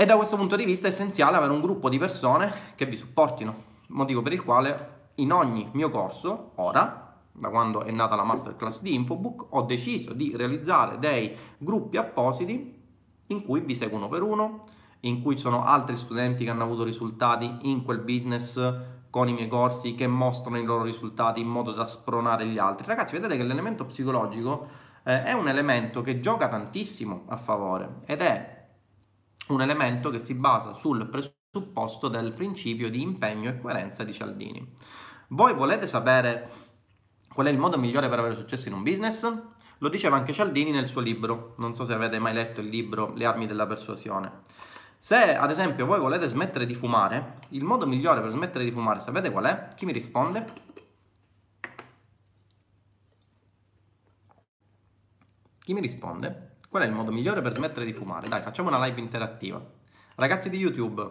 E 0.00 0.06
da 0.06 0.14
questo 0.14 0.36
punto 0.36 0.54
di 0.54 0.64
vista 0.64 0.86
è 0.86 0.90
essenziale 0.90 1.36
avere 1.36 1.50
un 1.50 1.60
gruppo 1.60 1.88
di 1.88 1.98
persone 1.98 2.70
che 2.76 2.86
vi 2.86 2.94
supportino, 2.94 3.56
motivo 3.88 4.22
per 4.22 4.32
il 4.32 4.44
quale 4.44 5.08
in 5.16 5.32
ogni 5.32 5.68
mio 5.72 5.88
corso, 5.90 6.52
ora, 6.54 7.16
da 7.32 7.48
quando 7.48 7.82
è 7.82 7.90
nata 7.90 8.14
la 8.14 8.22
masterclass 8.22 8.80
di 8.80 8.94
Infobook, 8.94 9.46
ho 9.50 9.62
deciso 9.62 10.12
di 10.12 10.36
realizzare 10.36 11.00
dei 11.00 11.34
gruppi 11.58 11.96
appositi 11.96 12.80
in 13.26 13.42
cui 13.42 13.58
vi 13.58 13.74
seguono 13.74 14.06
per 14.06 14.22
uno, 14.22 14.66
in 15.00 15.20
cui 15.20 15.34
ci 15.34 15.42
sono 15.42 15.64
altri 15.64 15.96
studenti 15.96 16.44
che 16.44 16.50
hanno 16.50 16.62
avuto 16.62 16.84
risultati 16.84 17.56
in 17.62 17.82
quel 17.82 17.98
business 17.98 18.74
con 19.10 19.28
i 19.28 19.32
miei 19.32 19.48
corsi 19.48 19.96
che 19.96 20.06
mostrano 20.06 20.60
i 20.60 20.64
loro 20.64 20.84
risultati 20.84 21.40
in 21.40 21.48
modo 21.48 21.72
da 21.72 21.84
spronare 21.84 22.46
gli 22.46 22.58
altri. 22.58 22.86
Ragazzi, 22.86 23.16
vedete 23.16 23.36
che 23.36 23.42
l'elemento 23.42 23.84
psicologico 23.84 24.68
eh, 25.02 25.24
è 25.24 25.32
un 25.32 25.48
elemento 25.48 26.02
che 26.02 26.20
gioca 26.20 26.46
tantissimo 26.46 27.24
a 27.26 27.36
favore 27.36 28.02
ed 28.06 28.20
è 28.20 28.57
un 29.48 29.60
elemento 29.60 30.10
che 30.10 30.18
si 30.18 30.34
basa 30.34 30.74
sul 30.74 31.08
presupposto 31.08 32.08
del 32.08 32.32
principio 32.32 32.90
di 32.90 33.00
impegno 33.00 33.50
e 33.50 33.58
coerenza 33.58 34.04
di 34.04 34.12
Cialdini. 34.12 34.74
Voi 35.28 35.54
volete 35.54 35.86
sapere 35.86 36.50
qual 37.32 37.46
è 37.46 37.50
il 37.50 37.58
modo 37.58 37.78
migliore 37.78 38.08
per 38.08 38.18
avere 38.18 38.34
successo 38.34 38.68
in 38.68 38.74
un 38.74 38.82
business? 38.82 39.30
Lo 39.78 39.88
diceva 39.88 40.16
anche 40.16 40.32
Cialdini 40.32 40.70
nel 40.70 40.86
suo 40.86 41.00
libro, 41.00 41.54
non 41.58 41.74
so 41.74 41.84
se 41.84 41.92
avete 41.92 42.18
mai 42.18 42.34
letto 42.34 42.60
il 42.60 42.68
libro 42.68 43.12
Le 43.14 43.24
armi 43.24 43.46
della 43.46 43.66
persuasione. 43.66 44.40
Se 44.98 45.36
ad 45.36 45.50
esempio 45.50 45.86
voi 45.86 46.00
volete 46.00 46.26
smettere 46.26 46.66
di 46.66 46.74
fumare, 46.74 47.38
il 47.50 47.62
modo 47.62 47.86
migliore 47.86 48.20
per 48.20 48.30
smettere 48.30 48.64
di 48.64 48.72
fumare, 48.72 49.00
sapete 49.00 49.30
qual 49.30 49.44
è? 49.44 49.68
Chi 49.76 49.84
mi 49.86 49.92
risponde? 49.92 50.66
Chi 55.60 55.72
mi 55.74 55.80
risponde? 55.80 56.57
Qual 56.68 56.82
è 56.82 56.86
il 56.86 56.92
modo 56.92 57.10
migliore 57.10 57.40
per 57.40 57.52
smettere 57.52 57.86
di 57.86 57.94
fumare? 57.94 58.28
Dai, 58.28 58.42
facciamo 58.42 58.68
una 58.68 58.84
live 58.84 59.00
interattiva. 59.00 59.64
Ragazzi 60.16 60.50
di 60.50 60.58
YouTube, 60.58 61.02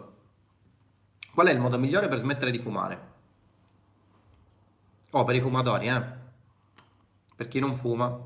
qual 1.34 1.48
è 1.48 1.50
il 1.50 1.58
modo 1.58 1.78
migliore 1.78 2.06
per 2.06 2.18
smettere 2.18 2.52
di 2.52 2.60
fumare? 2.60 3.16
Oh, 5.10 5.24
per 5.24 5.34
i 5.34 5.40
fumatori, 5.40 5.88
eh? 5.88 6.02
Per 7.34 7.48
chi 7.48 7.58
non 7.58 7.74
fuma, 7.74 8.16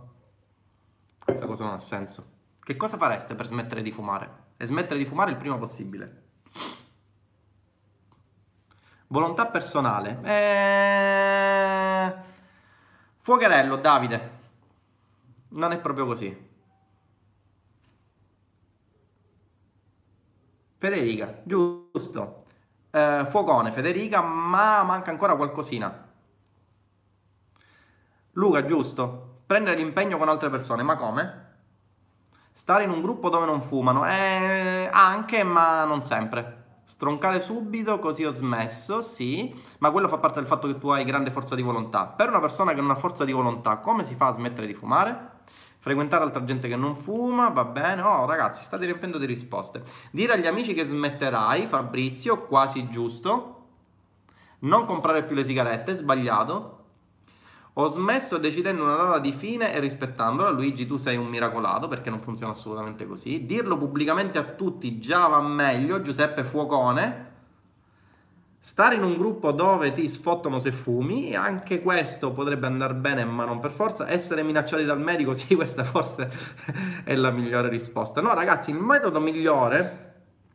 questa 1.25 1.47
cosa 1.47 1.65
non 1.65 1.73
ha 1.73 1.79
senso. 1.79 2.31
Che 2.61 2.77
cosa 2.77 2.99
fareste 2.99 3.35
per 3.35 3.47
smettere 3.47 3.81
di 3.81 3.93
fumare? 3.93 4.51
E 4.59 4.67
smettere 4.67 4.99
di 4.99 5.07
fumare 5.07 5.31
il 5.31 5.39
prima 5.39 5.57
possibile. 5.57 6.23
Volontà 9.07 9.47
personale. 9.47 10.19
Eh... 10.23 12.15
Fuocherello, 13.17 13.77
Davide. 13.77 14.41
Non 15.51 15.73
è 15.73 15.79
proprio 15.79 16.05
così. 16.05 16.51
Federica, 20.83 21.43
giusto. 21.45 22.47
Eh, 22.91 23.25
fuocone, 23.29 23.71
Federica, 23.71 24.21
ma 24.21 24.83
manca 24.83 25.13
ancora 25.13 25.37
qualcosina. 25.37 26.09
Luca, 28.33 28.65
giusto. 28.65 29.43
Prendere 29.47 29.77
l'impegno 29.77 30.19
con 30.19 30.29
altre 30.29 30.51
persone, 30.51 30.83
ma 30.83 30.97
come? 30.97 31.51
Stare 32.51 32.83
in 32.83 32.91
un 32.91 33.01
gruppo 33.01 33.29
dove 33.29 33.47
non 33.47 33.63
fumano, 33.63 34.05
eh, 34.09 34.89
anche, 34.93 35.45
ma 35.45 35.85
non 35.85 36.03
sempre. 36.03 36.81
Stroncare 36.83 37.39
subito, 37.39 38.01
così 38.01 38.25
ho 38.25 38.33
smesso, 38.33 39.03
sì, 39.03 39.55
ma 39.79 39.93
quello 39.93 40.09
fa 40.09 40.19
parte 40.19 40.41
del 40.41 40.49
fatto 40.49 40.67
che 40.67 40.79
tu 40.79 40.89
hai 40.89 41.05
grande 41.05 41.31
forza 41.31 41.55
di 41.55 41.63
volontà. 41.63 42.07
Per 42.07 42.29
una 42.29 42.41
persona 42.41 42.75
che 42.75 42.81
non 42.81 42.91
ha 42.91 42.97
forza 42.97 43.25
di 43.25 43.31
volontà, 43.31 43.77
come 43.77 44.03
si 44.03 44.17
fa 44.17 44.27
a 44.27 44.33
smettere 44.33 44.67
di 44.67 44.75
fumare? 44.75 45.32
Frequentare 45.83 46.23
altra 46.23 46.45
gente 46.45 46.69
che 46.69 46.77
non 46.77 46.97
fuma, 46.97 47.49
va 47.49 47.65
bene. 47.65 48.03
Oh, 48.03 48.25
ragazzi, 48.25 48.63
state 48.63 48.85
riempiendo 48.85 49.19
di 49.19 49.27
risposte. 49.27 49.83
Dire 50.13 50.35
agli 50.35 50.47
amici 50.47 50.75
che 50.75 50.85
smetterai, 50.85 51.67
Fabrizio, 51.67 52.45
quasi 52.45 52.89
giusto. 52.89 53.65
Non 54.61 54.85
comprare 54.85 55.25
più 55.25 55.35
le 55.35 55.43
sigarette, 55.43 55.93
sbagliato. 55.95 56.85
Ho 57.73 57.89
smesso 57.89 58.39
decidendo 58.39 58.85
una 58.85 58.95
data 58.95 59.19
di 59.19 59.33
fine 59.33 59.75
e 59.75 59.81
rispettandola. 59.81 60.51
Luigi, 60.51 60.87
tu 60.87 60.99
sei 60.99 61.17
un 61.17 61.27
miracolato 61.27 61.89
perché 61.89 62.11
non 62.11 62.21
funziona 62.21 62.53
assolutamente 62.53 63.05
così. 63.05 63.45
Dirlo 63.45 63.77
pubblicamente 63.77 64.39
a 64.39 64.45
tutti 64.45 65.01
già 65.01 65.27
va 65.27 65.41
meglio. 65.41 66.01
Giuseppe 66.01 66.45
Fuocone. 66.45 67.32
Stare 68.65 68.95
in 68.95 69.03
un 69.03 69.17
gruppo 69.17 69.51
dove 69.51 69.93
ti 69.93 70.09
sfottano 70.09 70.61
se 70.61 70.71
fumi, 70.71 71.35
anche 71.35 71.83
questo 71.83 72.31
potrebbe 72.31 72.69
andare 72.69 72.95
bene, 72.95 73.25
ma 73.25 73.45
non 73.45 73.59
per 73.59 73.73
forza. 73.73 74.09
Essere 74.09 74.45
minacciati 74.45 74.85
dal 74.85 75.01
medico, 75.01 75.35
sì, 75.35 75.57
questa 75.57 75.83
forse 75.83 76.31
è 77.03 77.17
la 77.17 77.33
migliore 77.33 77.69
risposta. 77.69 78.21
No, 78.21 78.33
ragazzi, 78.35 78.71
il 78.71 78.77
metodo 78.77 79.19
migliore 79.19 80.11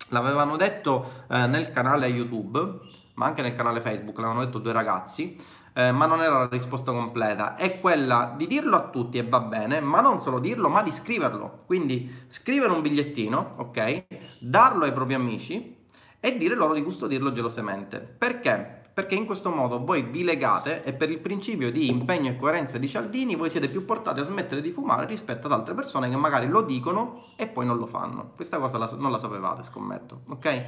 l'avevano 0.07 0.55
detto 0.55 1.25
eh, 1.29 1.47
nel 1.47 1.69
canale 1.73 2.07
YouTube, 2.07 2.79
ma 3.15 3.25
anche 3.25 3.41
nel 3.41 3.53
canale 3.53 3.81
Facebook, 3.81 4.17
l'avevano 4.19 4.45
detto 4.45 4.59
due 4.59 4.71
ragazzi, 4.71 5.37
eh, 5.73 5.91
ma 5.91 6.05
non 6.05 6.21
era 6.21 6.37
la 6.37 6.47
risposta 6.49 6.93
completa. 6.93 7.55
È 7.55 7.81
quella 7.81 8.33
di 8.37 8.47
dirlo 8.47 8.77
a 8.77 8.87
tutti 8.87 9.17
e 9.17 9.27
va 9.27 9.41
bene, 9.41 9.81
ma 9.81 9.99
non 9.99 10.21
solo 10.21 10.39
dirlo, 10.39 10.69
ma 10.69 10.81
di 10.81 10.93
scriverlo. 10.93 11.63
Quindi 11.65 12.23
scrivere 12.27 12.71
un 12.71 12.81
bigliettino, 12.81 13.55
ok? 13.57 14.05
Darlo 14.39 14.85
ai 14.85 14.93
propri 14.93 15.13
amici 15.13 15.76
e 16.19 16.37
dire 16.37 16.55
loro 16.55 16.73
di 16.73 16.83
custodirlo 16.83 17.31
gelosamente. 17.31 17.99
Perché? 17.99 18.81
Perché 18.93 19.15
in 19.15 19.25
questo 19.25 19.51
modo 19.51 19.83
voi 19.83 20.01
vi 20.01 20.23
legate 20.23 20.83
e 20.83 20.93
per 20.93 21.11
il 21.11 21.19
principio 21.19 21.71
di 21.71 21.87
impegno 21.87 22.31
e 22.31 22.35
coerenza 22.35 22.79
di 22.79 22.87
Cialdini 22.87 23.35
voi 23.35 23.49
siete 23.49 23.69
più 23.69 23.85
portati 23.85 24.21
a 24.21 24.23
smettere 24.23 24.61
di 24.61 24.71
fumare 24.71 25.05
rispetto 25.05 25.45
ad 25.45 25.53
altre 25.53 25.75
persone 25.75 26.09
che 26.09 26.17
magari 26.17 26.47
lo 26.47 26.61
dicono 26.61 27.23
e 27.35 27.47
poi 27.47 27.65
non 27.65 27.77
lo 27.77 27.85
fanno. 27.85 28.31
Questa 28.35 28.57
cosa 28.57 28.79
la, 28.79 28.89
non 28.97 29.11
la 29.11 29.19
sapevate, 29.19 29.63
scommetto, 29.63 30.21
ok? 30.29 30.63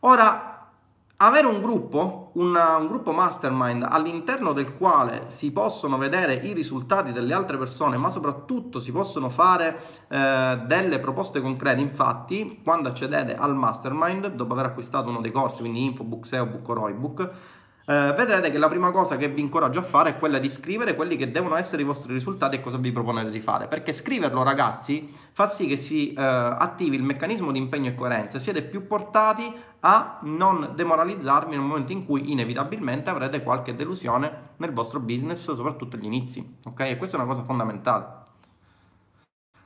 Ora, 0.00 0.61
avere 1.16 1.46
un 1.46 1.60
gruppo, 1.60 2.30
una, 2.34 2.76
un 2.76 2.88
gruppo 2.88 3.12
mastermind 3.12 3.86
all'interno 3.88 4.52
del 4.52 4.76
quale 4.76 5.24
si 5.28 5.52
possono 5.52 5.96
vedere 5.96 6.34
i 6.34 6.52
risultati 6.52 7.12
delle 7.12 7.32
altre 7.32 7.56
persone, 7.58 7.96
ma 7.96 8.10
soprattutto 8.10 8.80
si 8.80 8.90
possono 8.90 9.28
fare 9.28 9.80
eh, 10.08 10.62
delle 10.66 10.98
proposte 10.98 11.40
concrete. 11.40 11.80
Infatti, 11.80 12.60
quando 12.64 12.88
accedete 12.88 13.36
al 13.36 13.54
mastermind, 13.54 14.32
dopo 14.32 14.54
aver 14.54 14.66
acquistato 14.66 15.10
uno 15.10 15.20
dei 15.20 15.30
corsi, 15.30 15.60
quindi 15.60 15.84
Infobook, 15.84 16.26
SEObook 16.26 16.68
o 16.68 16.72
Roybook, 16.72 17.30
eh, 17.84 18.14
vedrete 18.16 18.50
che 18.50 18.58
la 18.58 18.68
prima 18.68 18.90
cosa 18.90 19.16
che 19.16 19.28
vi 19.28 19.40
incoraggio 19.40 19.80
a 19.80 19.82
fare 19.82 20.10
è 20.10 20.18
quella 20.18 20.38
di 20.38 20.48
scrivere 20.48 20.94
quelli 20.94 21.16
che 21.16 21.30
devono 21.30 21.56
essere 21.56 21.82
i 21.82 21.84
vostri 21.84 22.12
risultati 22.12 22.56
e 22.56 22.60
cosa 22.60 22.76
vi 22.76 22.92
proponete 22.92 23.30
di 23.30 23.40
fare. 23.40 23.66
Perché 23.66 23.92
scriverlo, 23.92 24.42
ragazzi, 24.42 25.12
fa 25.32 25.46
sì 25.46 25.66
che 25.66 25.76
si 25.76 26.12
eh, 26.12 26.22
attivi 26.22 26.96
il 26.96 27.02
meccanismo 27.02 27.50
di 27.50 27.58
impegno 27.58 27.88
e 27.88 27.94
coerenza 27.94 28.38
siete 28.38 28.62
più 28.62 28.86
portati 28.86 29.52
a 29.80 30.18
non 30.22 30.72
demoralizzarvi 30.74 31.50
nel 31.50 31.60
momento 31.60 31.90
in 31.90 32.04
cui 32.04 32.30
inevitabilmente 32.30 33.10
avrete 33.10 33.42
qualche 33.42 33.74
delusione 33.74 34.52
nel 34.58 34.72
vostro 34.72 35.00
business, 35.00 35.52
soprattutto 35.52 35.96
agli 35.96 36.04
inizi. 36.04 36.58
Ok? 36.66 36.80
E 36.80 36.96
questa 36.96 37.16
è 37.16 37.20
una 37.20 37.28
cosa 37.28 37.42
fondamentale. 37.42 38.20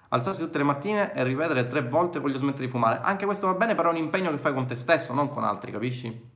Alzarsi 0.08 0.40
tutte 0.40 0.58
le 0.58 0.64
mattine 0.64 1.12
e 1.12 1.22
ripetere 1.24 1.66
tre 1.66 1.82
volte 1.82 2.20
voglio 2.20 2.38
smettere 2.38 2.64
di 2.64 2.70
fumare. 2.70 3.00
Anche 3.02 3.26
questo 3.26 3.48
va 3.48 3.54
bene, 3.54 3.74
però 3.74 3.90
è 3.90 3.92
un 3.92 3.98
impegno 3.98 4.30
che 4.30 4.38
fai 4.38 4.54
con 4.54 4.66
te 4.66 4.76
stesso, 4.76 5.12
non 5.12 5.28
con 5.28 5.44
altri, 5.44 5.72
capisci? 5.72 6.35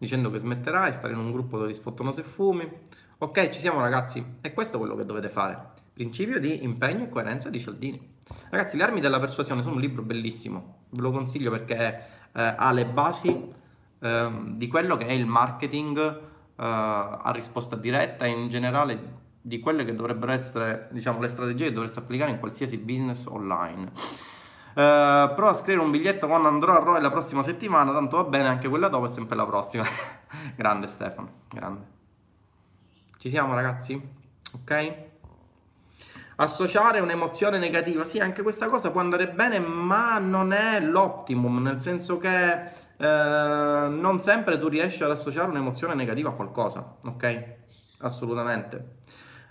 Dicendo 0.00 0.30
che 0.30 0.38
smetterai, 0.38 0.94
stare 0.94 1.12
in 1.12 1.18
un 1.18 1.30
gruppo 1.30 1.58
dove 1.58 1.72
ti 1.72 1.78
sfottono 1.78 2.10
se 2.10 2.22
fumi. 2.22 2.66
Ok, 3.18 3.50
ci 3.50 3.60
siamo 3.60 3.82
ragazzi, 3.82 4.24
e 4.40 4.54
questo 4.54 4.76
è 4.76 4.78
quello 4.78 4.96
che 4.96 5.04
dovete 5.04 5.28
fare. 5.28 5.72
Principio 5.92 6.40
di 6.40 6.64
impegno 6.64 7.04
e 7.04 7.10
coerenza 7.10 7.50
di 7.50 7.60
Cialdini. 7.60 8.14
Ragazzi, 8.48 8.78
Le 8.78 8.82
armi 8.84 9.00
della 9.00 9.20
persuasione 9.20 9.60
sono 9.60 9.74
un 9.74 9.80
libro 9.82 10.00
bellissimo, 10.00 10.84
ve 10.88 11.02
lo 11.02 11.10
consiglio 11.10 11.50
perché 11.50 11.76
eh, 12.32 12.54
ha 12.56 12.72
le 12.72 12.86
basi 12.86 13.46
eh, 14.00 14.30
di 14.54 14.68
quello 14.68 14.96
che 14.96 15.04
è 15.04 15.12
il 15.12 15.26
marketing 15.26 15.98
eh, 15.98 16.20
a 16.56 17.30
risposta 17.34 17.76
diretta 17.76 18.24
e 18.24 18.30
in 18.30 18.48
generale 18.48 19.18
di 19.42 19.60
quelle 19.60 19.84
che 19.84 19.94
dovrebbero 19.94 20.32
essere, 20.32 20.88
diciamo, 20.92 21.20
le 21.20 21.28
strategie 21.28 21.64
che 21.66 21.72
dovreste 21.74 21.98
applicare 21.98 22.30
in 22.30 22.38
qualsiasi 22.38 22.78
business 22.78 23.26
online. 23.26 23.92
Uh, 24.72 25.34
provo 25.34 25.48
a 25.48 25.54
scrivere 25.54 25.84
un 25.84 25.90
biglietto 25.90 26.28
quando 26.28 26.46
andrò 26.46 26.76
a 26.76 26.78
Rome 26.78 27.00
la 27.00 27.10
prossima 27.10 27.42
settimana, 27.42 27.92
tanto 27.92 28.16
va 28.18 28.24
bene, 28.24 28.48
anche 28.48 28.68
quella 28.68 28.88
dopo 28.88 29.06
è 29.06 29.08
sempre 29.08 29.36
la 29.36 29.44
prossima. 29.44 29.84
grande 30.54 30.86
Stefano, 30.86 31.30
grande. 31.48 31.98
Ci 33.18 33.28
siamo 33.28 33.54
ragazzi? 33.54 34.00
Ok? 34.52 34.94
Associare 36.36 37.00
un'emozione 37.00 37.58
negativa, 37.58 38.04
sì, 38.04 38.18
anche 38.18 38.42
questa 38.42 38.68
cosa 38.68 38.90
può 38.90 39.00
andare 39.00 39.28
bene, 39.28 39.58
ma 39.58 40.18
non 40.18 40.52
è 40.52 40.80
l'optimum, 40.80 41.60
nel 41.60 41.82
senso 41.82 42.18
che 42.18 42.52
eh, 42.96 43.88
non 43.88 44.20
sempre 44.20 44.58
tu 44.58 44.68
riesci 44.68 45.02
ad 45.02 45.10
associare 45.10 45.48
un'emozione 45.48 45.94
negativa 45.94 46.30
a 46.30 46.32
qualcosa, 46.32 46.96
ok? 47.02 47.44
Assolutamente 47.98 48.99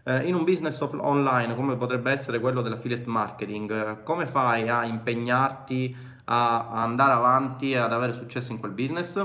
eh, 0.04 0.28
in 0.28 0.36
un 0.36 0.44
business 0.44 0.80
online 0.82 1.56
come 1.56 1.76
potrebbe 1.76 2.12
essere 2.12 2.40
quello 2.40 2.62
dell'affiliate 2.62 3.08
marketing, 3.08 4.04
come 4.04 4.28
fai 4.28 4.70
a 4.70 4.86
impegnarti 4.86 5.96
a, 6.26 6.70
a 6.70 6.84
andare 6.84 7.14
avanti 7.14 7.72
e 7.72 7.78
ad 7.78 7.94
avere 7.94 8.14
successo 8.14 8.52
in 8.52 8.60
quel 8.60 8.72
business? 8.72 9.16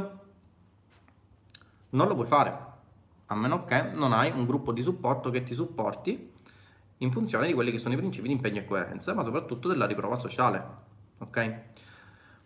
Non 1.90 2.08
lo 2.08 2.14
puoi 2.14 2.26
fare, 2.26 2.58
a 3.26 3.34
meno 3.34 3.64
che 3.64 3.90
non 3.94 4.12
hai 4.12 4.30
un 4.30 4.46
gruppo 4.46 4.72
di 4.72 4.82
supporto 4.82 5.30
che 5.30 5.42
ti 5.42 5.54
supporti 5.54 6.32
in 6.98 7.12
funzione 7.12 7.46
di 7.46 7.52
quelli 7.52 7.70
che 7.70 7.78
sono 7.78 7.94
i 7.94 7.96
principi 7.96 8.28
di 8.28 8.34
impegno 8.34 8.60
e 8.60 8.64
coerenza, 8.64 9.14
ma 9.14 9.22
soprattutto 9.22 9.68
della 9.68 9.86
riprova 9.86 10.16
sociale. 10.16 10.64
Ok? 11.18 11.60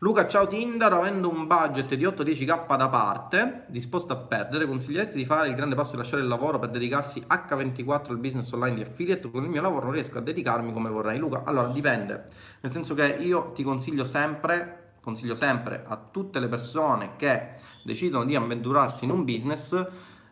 Luca, 0.01 0.29
ciao 0.29 0.47
Tinder, 0.47 0.93
avendo 0.93 1.29
un 1.29 1.49
budget 1.49 1.93
di 1.95 2.05
8-10k 2.05 2.77
da 2.77 2.89
parte, 2.89 3.65
disposto 3.67 4.13
a 4.13 4.17
perdere, 4.17 4.65
consiglieresti 4.65 5.17
di 5.17 5.25
fare 5.25 5.49
il 5.49 5.57
grande 5.57 5.75
passo 5.75 5.91
di 5.91 5.97
lasciare 5.97 6.23
il 6.23 6.29
lavoro 6.29 6.61
per 6.61 6.71
dedicarsi 6.71 7.25
H24 7.29 8.11
al 8.11 8.19
business 8.19 8.53
online 8.53 8.77
di 8.77 8.83
affiliate? 8.83 9.29
Con 9.29 9.43
il 9.43 9.51
mio 9.51 9.61
lavoro 9.61 9.87
non 9.87 9.95
riesco 9.95 10.19
a 10.19 10.21
dedicarmi 10.21 10.73
come 10.73 10.89
vorrei. 10.89 11.19
Luca, 11.19 11.43
allora 11.45 11.67
dipende, 11.67 12.29
nel 12.61 12.71
senso 12.71 12.95
che 12.95 13.07
io 13.07 13.51
ti 13.57 13.65
consiglio 13.65 14.05
sempre, 14.05 14.93
consiglio 15.01 15.35
sempre 15.35 15.83
a 15.85 16.01
tutte 16.13 16.39
le 16.39 16.47
persone 16.47 17.17
che 17.17 17.57
decidono 17.83 18.23
di 18.23 18.37
avventurarsi 18.37 19.05
in 19.05 19.11
un 19.11 19.25
business, 19.25 19.85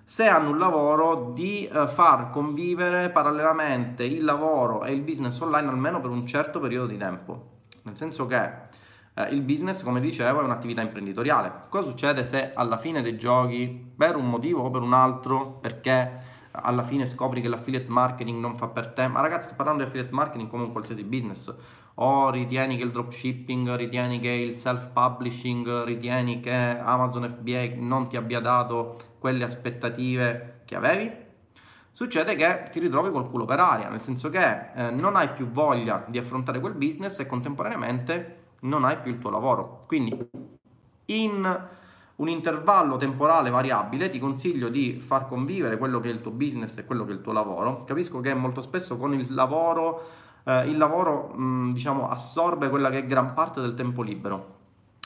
se 0.04 0.28
hanno 0.28 0.50
un 0.50 0.58
lavoro, 0.58 1.32
di 1.34 1.68
uh, 1.72 1.88
far 1.88 2.30
convivere 2.30 3.10
parallelamente 3.10 4.04
il 4.04 4.22
lavoro 4.22 4.84
e 4.84 4.92
il 4.92 5.00
business 5.00 5.40
online 5.40 5.68
almeno 5.68 6.00
per 6.00 6.10
un 6.10 6.24
certo 6.24 6.60
periodo 6.60 6.86
di 6.86 6.96
tempo. 6.96 7.54
Nel 7.82 7.96
senso 7.96 8.26
che 8.26 8.65
eh, 9.18 9.28
il 9.30 9.40
business, 9.40 9.82
come 9.82 10.00
dicevo, 10.00 10.40
è 10.40 10.44
un'attività 10.44 10.82
imprenditoriale. 10.82 11.60
Cosa 11.70 11.88
succede 11.88 12.22
se 12.24 12.52
alla 12.52 12.76
fine 12.76 13.00
dei 13.00 13.16
giochi, 13.16 13.92
per 13.96 14.14
un 14.14 14.28
motivo 14.28 14.62
o 14.62 14.70
per 14.70 14.82
un 14.82 14.92
altro, 14.92 15.52
perché 15.52 16.34
alla 16.50 16.82
fine 16.82 17.06
scopri 17.06 17.40
che 17.40 17.48
l'affiliate 17.48 17.88
marketing 17.88 18.38
non 18.38 18.56
fa 18.56 18.68
per 18.68 18.88
te? 18.88 19.08
Ma 19.08 19.20
ragazzi, 19.20 19.46
sto 19.46 19.56
parlando 19.56 19.82
di 19.82 19.88
affiliate 19.88 20.14
marketing 20.14 20.50
come 20.50 20.64
un 20.64 20.72
qualsiasi 20.72 21.02
business. 21.02 21.54
O 21.98 22.28
ritieni 22.28 22.76
che 22.76 22.84
il 22.84 22.90
dropshipping, 22.90 23.74
ritieni 23.74 24.20
che 24.20 24.28
il 24.28 24.54
self-publishing, 24.54 25.84
ritieni 25.84 26.40
che 26.40 26.52
Amazon 26.52 27.26
FBA 27.30 27.76
non 27.76 28.08
ti 28.08 28.18
abbia 28.18 28.40
dato 28.40 29.14
quelle 29.18 29.44
aspettative 29.44 30.60
che 30.66 30.76
avevi? 30.76 31.24
Succede 31.90 32.36
che 32.36 32.68
ti 32.70 32.80
ritrovi 32.80 33.10
col 33.10 33.30
culo 33.30 33.46
per 33.46 33.60
aria, 33.60 33.88
nel 33.88 34.02
senso 34.02 34.28
che 34.28 34.72
eh, 34.74 34.90
non 34.90 35.16
hai 35.16 35.30
più 35.30 35.48
voglia 35.48 36.04
di 36.06 36.18
affrontare 36.18 36.60
quel 36.60 36.74
business 36.74 37.18
e 37.20 37.24
contemporaneamente 37.24 38.44
non 38.66 38.84
hai 38.84 38.98
più 38.98 39.12
il 39.12 39.18
tuo 39.18 39.30
lavoro. 39.30 39.82
Quindi 39.86 40.16
in 41.06 41.68
un 42.16 42.28
intervallo 42.28 42.96
temporale 42.96 43.50
variabile 43.50 44.08
ti 44.08 44.18
consiglio 44.18 44.68
di 44.68 44.98
far 45.04 45.26
convivere 45.28 45.76
quello 45.76 46.00
che 46.00 46.08
è 46.08 46.12
il 46.12 46.20
tuo 46.20 46.30
business 46.30 46.78
e 46.78 46.86
quello 46.86 47.04
che 47.04 47.12
è 47.12 47.14
il 47.14 47.20
tuo 47.20 47.32
lavoro. 47.32 47.84
Capisco 47.84 48.20
che 48.20 48.32
molto 48.34 48.60
spesso 48.62 48.96
con 48.96 49.12
il 49.12 49.32
lavoro, 49.34 50.08
eh, 50.44 50.68
il 50.68 50.78
lavoro 50.78 51.34
mh, 51.34 51.72
diciamo 51.72 52.08
assorbe 52.08 52.68
quella 52.70 52.90
che 52.90 52.98
è 52.98 53.06
gran 53.06 53.34
parte 53.34 53.60
del 53.60 53.74
tempo 53.74 54.02
libero. 54.02 54.54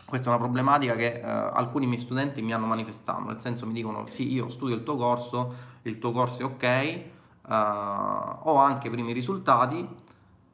Questa 0.06 0.28
è 0.28 0.30
una 0.30 0.42
problematica 0.42 0.94
che 0.94 1.20
eh, 1.20 1.22
alcuni 1.22 1.86
miei 1.86 2.00
studenti 2.00 2.42
mi 2.42 2.52
hanno 2.52 2.66
manifestato, 2.66 3.24
nel 3.24 3.40
senso 3.40 3.66
mi 3.66 3.72
dicono 3.72 4.04
sì, 4.08 4.32
io 4.32 4.48
studio 4.48 4.74
il 4.74 4.82
tuo 4.82 4.96
corso, 4.96 5.54
il 5.82 5.98
tuo 5.98 6.12
corso 6.12 6.42
è 6.42 6.44
ok, 6.44 6.62
eh, 6.62 7.10
ho 7.48 8.56
anche 8.56 8.86
i 8.86 8.90
primi 8.90 9.12
risultati, 9.12 9.88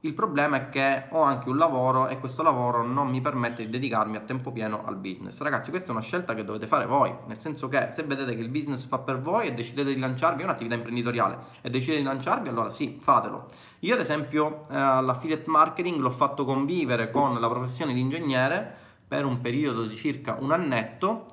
il 0.07 0.14
problema 0.14 0.57
è 0.57 0.68
che 0.68 1.04
ho 1.11 1.22
anche 1.22 1.48
un 1.48 1.57
lavoro 1.57 2.09
e 2.09 2.18
questo 2.18 2.42
lavoro 2.42 2.82
non 2.84 3.09
mi 3.09 3.20
permette 3.20 3.64
di 3.64 3.70
dedicarmi 3.70 4.16
a 4.16 4.20
tempo 4.20 4.52
pieno 4.52 4.84
al 4.86 4.96
business. 4.96 5.40
Ragazzi, 5.40 5.70
questa 5.70 5.88
è 5.88 5.90
una 5.92 6.00
scelta 6.00 6.34
che 6.34 6.44
dovete 6.44 6.66
fare 6.66 6.86
voi, 6.86 7.14
nel 7.26 7.40
senso 7.40 7.68
che 7.68 7.88
se 7.90 8.02
vedete 8.04 8.34
che 8.34 8.40
il 8.40 8.48
business 8.48 8.86
fa 8.86 8.98
per 8.98 9.20
voi 9.20 9.48
e 9.48 9.54
decidete 9.54 9.92
di 9.92 10.00
lanciarvi, 10.00 10.42
è 10.42 10.44
un'attività 10.44 10.76
imprenditoriale, 10.76 11.38
e 11.61 11.70
decidete 11.70 11.98
di 11.98 12.04
lanciarvi, 12.04 12.48
allora 12.48 12.70
sì, 12.70 12.98
fatelo. 13.00 13.46
Io 13.80 13.94
ad 13.94 14.00
esempio 14.00 14.62
eh, 14.68 14.74
l'affiliate 14.74 15.50
marketing 15.50 16.00
l'ho 16.00 16.11
fatto 16.11 16.44
convivere 16.44 17.11
con 17.11 17.38
la 17.40 17.48
professione 17.48 17.92
di 17.92 18.00
ingegnere 18.00 18.84
per 19.07 19.24
un 19.24 19.40
periodo 19.40 19.84
di 19.84 19.94
circa 19.94 20.36
un 20.40 20.50
annetto 20.50 21.26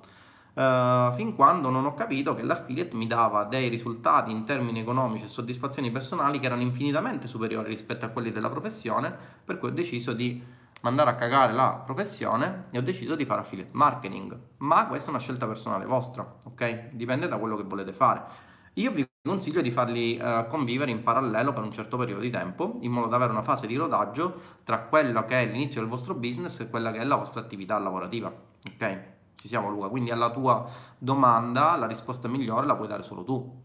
Uh, 0.54 1.12
fin 1.16 1.34
quando 1.36 1.72
non 1.72 1.86
ho 1.86 1.96
capito 1.96 2.36
che 2.36 2.44
l'affiliate 2.44 2.96
mi 2.96 3.08
dava 3.08 3.44
dei 3.46 3.70
risultati 3.70 4.30
in 4.30 4.44
termini 4.44 4.82
economici 4.82 5.24
e 5.24 5.28
soddisfazioni 5.28 5.90
personali 5.90 6.40
che 6.40 6.46
erano 6.46 6.62
infinitamente 6.62 7.26
superiori 7.26 7.70
rispetto 7.70 8.06
a 8.06 8.10
quelli 8.10 8.32
della 8.32 8.50
professione, 8.50 9.16
per 9.44 9.58
cui 9.58 9.70
ho 9.70 9.72
deciso 9.72 10.14
di 10.14 10.42
mandare 10.82 11.10
a 11.10 11.16
cagare 11.16 11.54
la 11.54 11.82
professione 11.84 12.66
e 12.70 12.78
ho 12.78 12.82
deciso 12.82 13.16
di 13.16 13.26
fare 13.26 13.42
affiliate 13.42 13.72
marketing. 13.74 14.38
Ma 14.58 14.86
questa 14.86 15.08
è 15.08 15.10
una 15.10 15.20
scelta 15.20 15.48
personale 15.48 15.86
vostra, 15.86 16.36
ok? 16.46 16.90
Dipende 16.92 17.28
da 17.28 17.38
quello 17.38 17.56
che 17.56 17.64
volete 17.64 17.92
fare. 17.92 18.52
Io 18.74 18.92
vi 18.92 19.08
consiglio 19.24 19.62
di 19.62 19.72
farli 19.72 20.20
uh, 20.22 20.46
convivere 20.48 20.92
in 20.92 21.02
parallelo 21.02 21.54
per 21.54 21.64
un 21.64 21.72
certo 21.72 21.98
periodo 21.98 22.22
di 22.22 22.30
tempo, 22.30 22.78
in 22.82 22.92
modo 22.92 23.08
da 23.08 23.16
avere 23.16 23.32
una 23.32 23.44
fase 23.44 23.66
di 23.66 23.76
rodaggio 23.76 24.60
tra 24.64 24.80
quello 24.80 25.26
che 25.26 25.42
è 25.42 25.46
l'inizio 25.46 25.82
del 25.82 25.90
vostro 25.90 26.14
business 26.14 26.60
e 26.60 26.70
quella 26.70 26.92
che 26.92 27.00
è 27.00 27.04
la 27.06 27.16
vostra 27.16 27.42
attività 27.42 27.78
lavorativa, 27.80 28.32
ok? 28.74 29.12
Ci 29.44 29.50
siamo 29.50 29.70
Luca, 29.70 29.90
quindi 29.90 30.10
alla 30.10 30.32
tua 30.32 30.70
domanda 30.98 31.76
la 31.76 31.86
risposta 31.86 32.30
migliore 32.30 32.66
la 32.66 32.78
puoi 32.78 32.88
dare 32.88 33.04
solo 33.04 33.26
tu. 33.26 33.62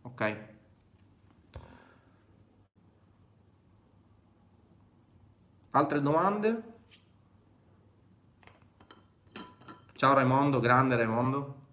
Ok? 0.00 0.48
Altre 5.72 6.00
domande? 6.00 6.62
Ciao 9.92 10.14
Raimondo, 10.14 10.58
grande 10.58 10.96
Raimondo. 10.96 11.63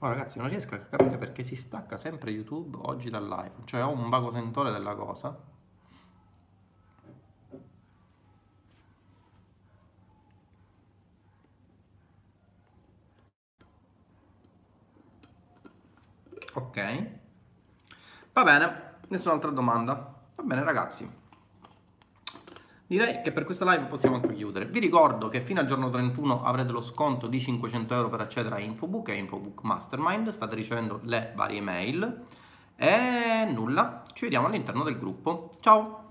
Oh 0.00 0.08
ragazzi, 0.08 0.38
non 0.38 0.48
riesco 0.48 0.74
a 0.74 0.78
capire 0.78 1.18
perché 1.18 1.42
si 1.42 1.54
stacca 1.54 1.96
sempre 1.96 2.30
YouTube 2.30 2.78
oggi 2.82 3.10
dal 3.10 3.28
live. 3.28 3.54
Cioè 3.64 3.82
ho 3.84 3.90
un 3.90 4.08
vago 4.08 4.30
sentore 4.30 4.70
della 4.70 4.94
cosa. 4.94 5.36
Ok. 16.54 16.78
Va 18.32 18.42
bene, 18.44 19.00
nessun'altra 19.08 19.50
domanda. 19.50 19.94
Va 20.36 20.42
bene 20.42 20.62
ragazzi. 20.62 21.08
Direi 22.88 23.20
che 23.20 23.32
per 23.32 23.44
questa 23.44 23.70
live 23.70 23.84
possiamo 23.84 24.14
anche 24.14 24.32
chiudere. 24.32 24.64
Vi 24.64 24.78
ricordo 24.78 25.28
che 25.28 25.42
fino 25.42 25.60
al 25.60 25.66
giorno 25.66 25.90
31 25.90 26.42
avrete 26.42 26.72
lo 26.72 26.80
sconto 26.80 27.26
di 27.26 27.38
500 27.38 27.94
euro 27.94 28.08
per 28.08 28.22
accedere 28.22 28.54
a 28.54 28.60
Infobook 28.60 29.10
e 29.10 29.16
Infobook 29.16 29.60
Mastermind. 29.62 30.30
State 30.30 30.54
ricevendo 30.54 31.00
le 31.02 31.32
varie 31.36 31.60
mail. 31.60 32.22
E 32.76 33.46
nulla, 33.52 34.00
ci 34.14 34.24
vediamo 34.24 34.46
all'interno 34.46 34.84
del 34.84 34.98
gruppo. 34.98 35.50
Ciao! 35.60 36.07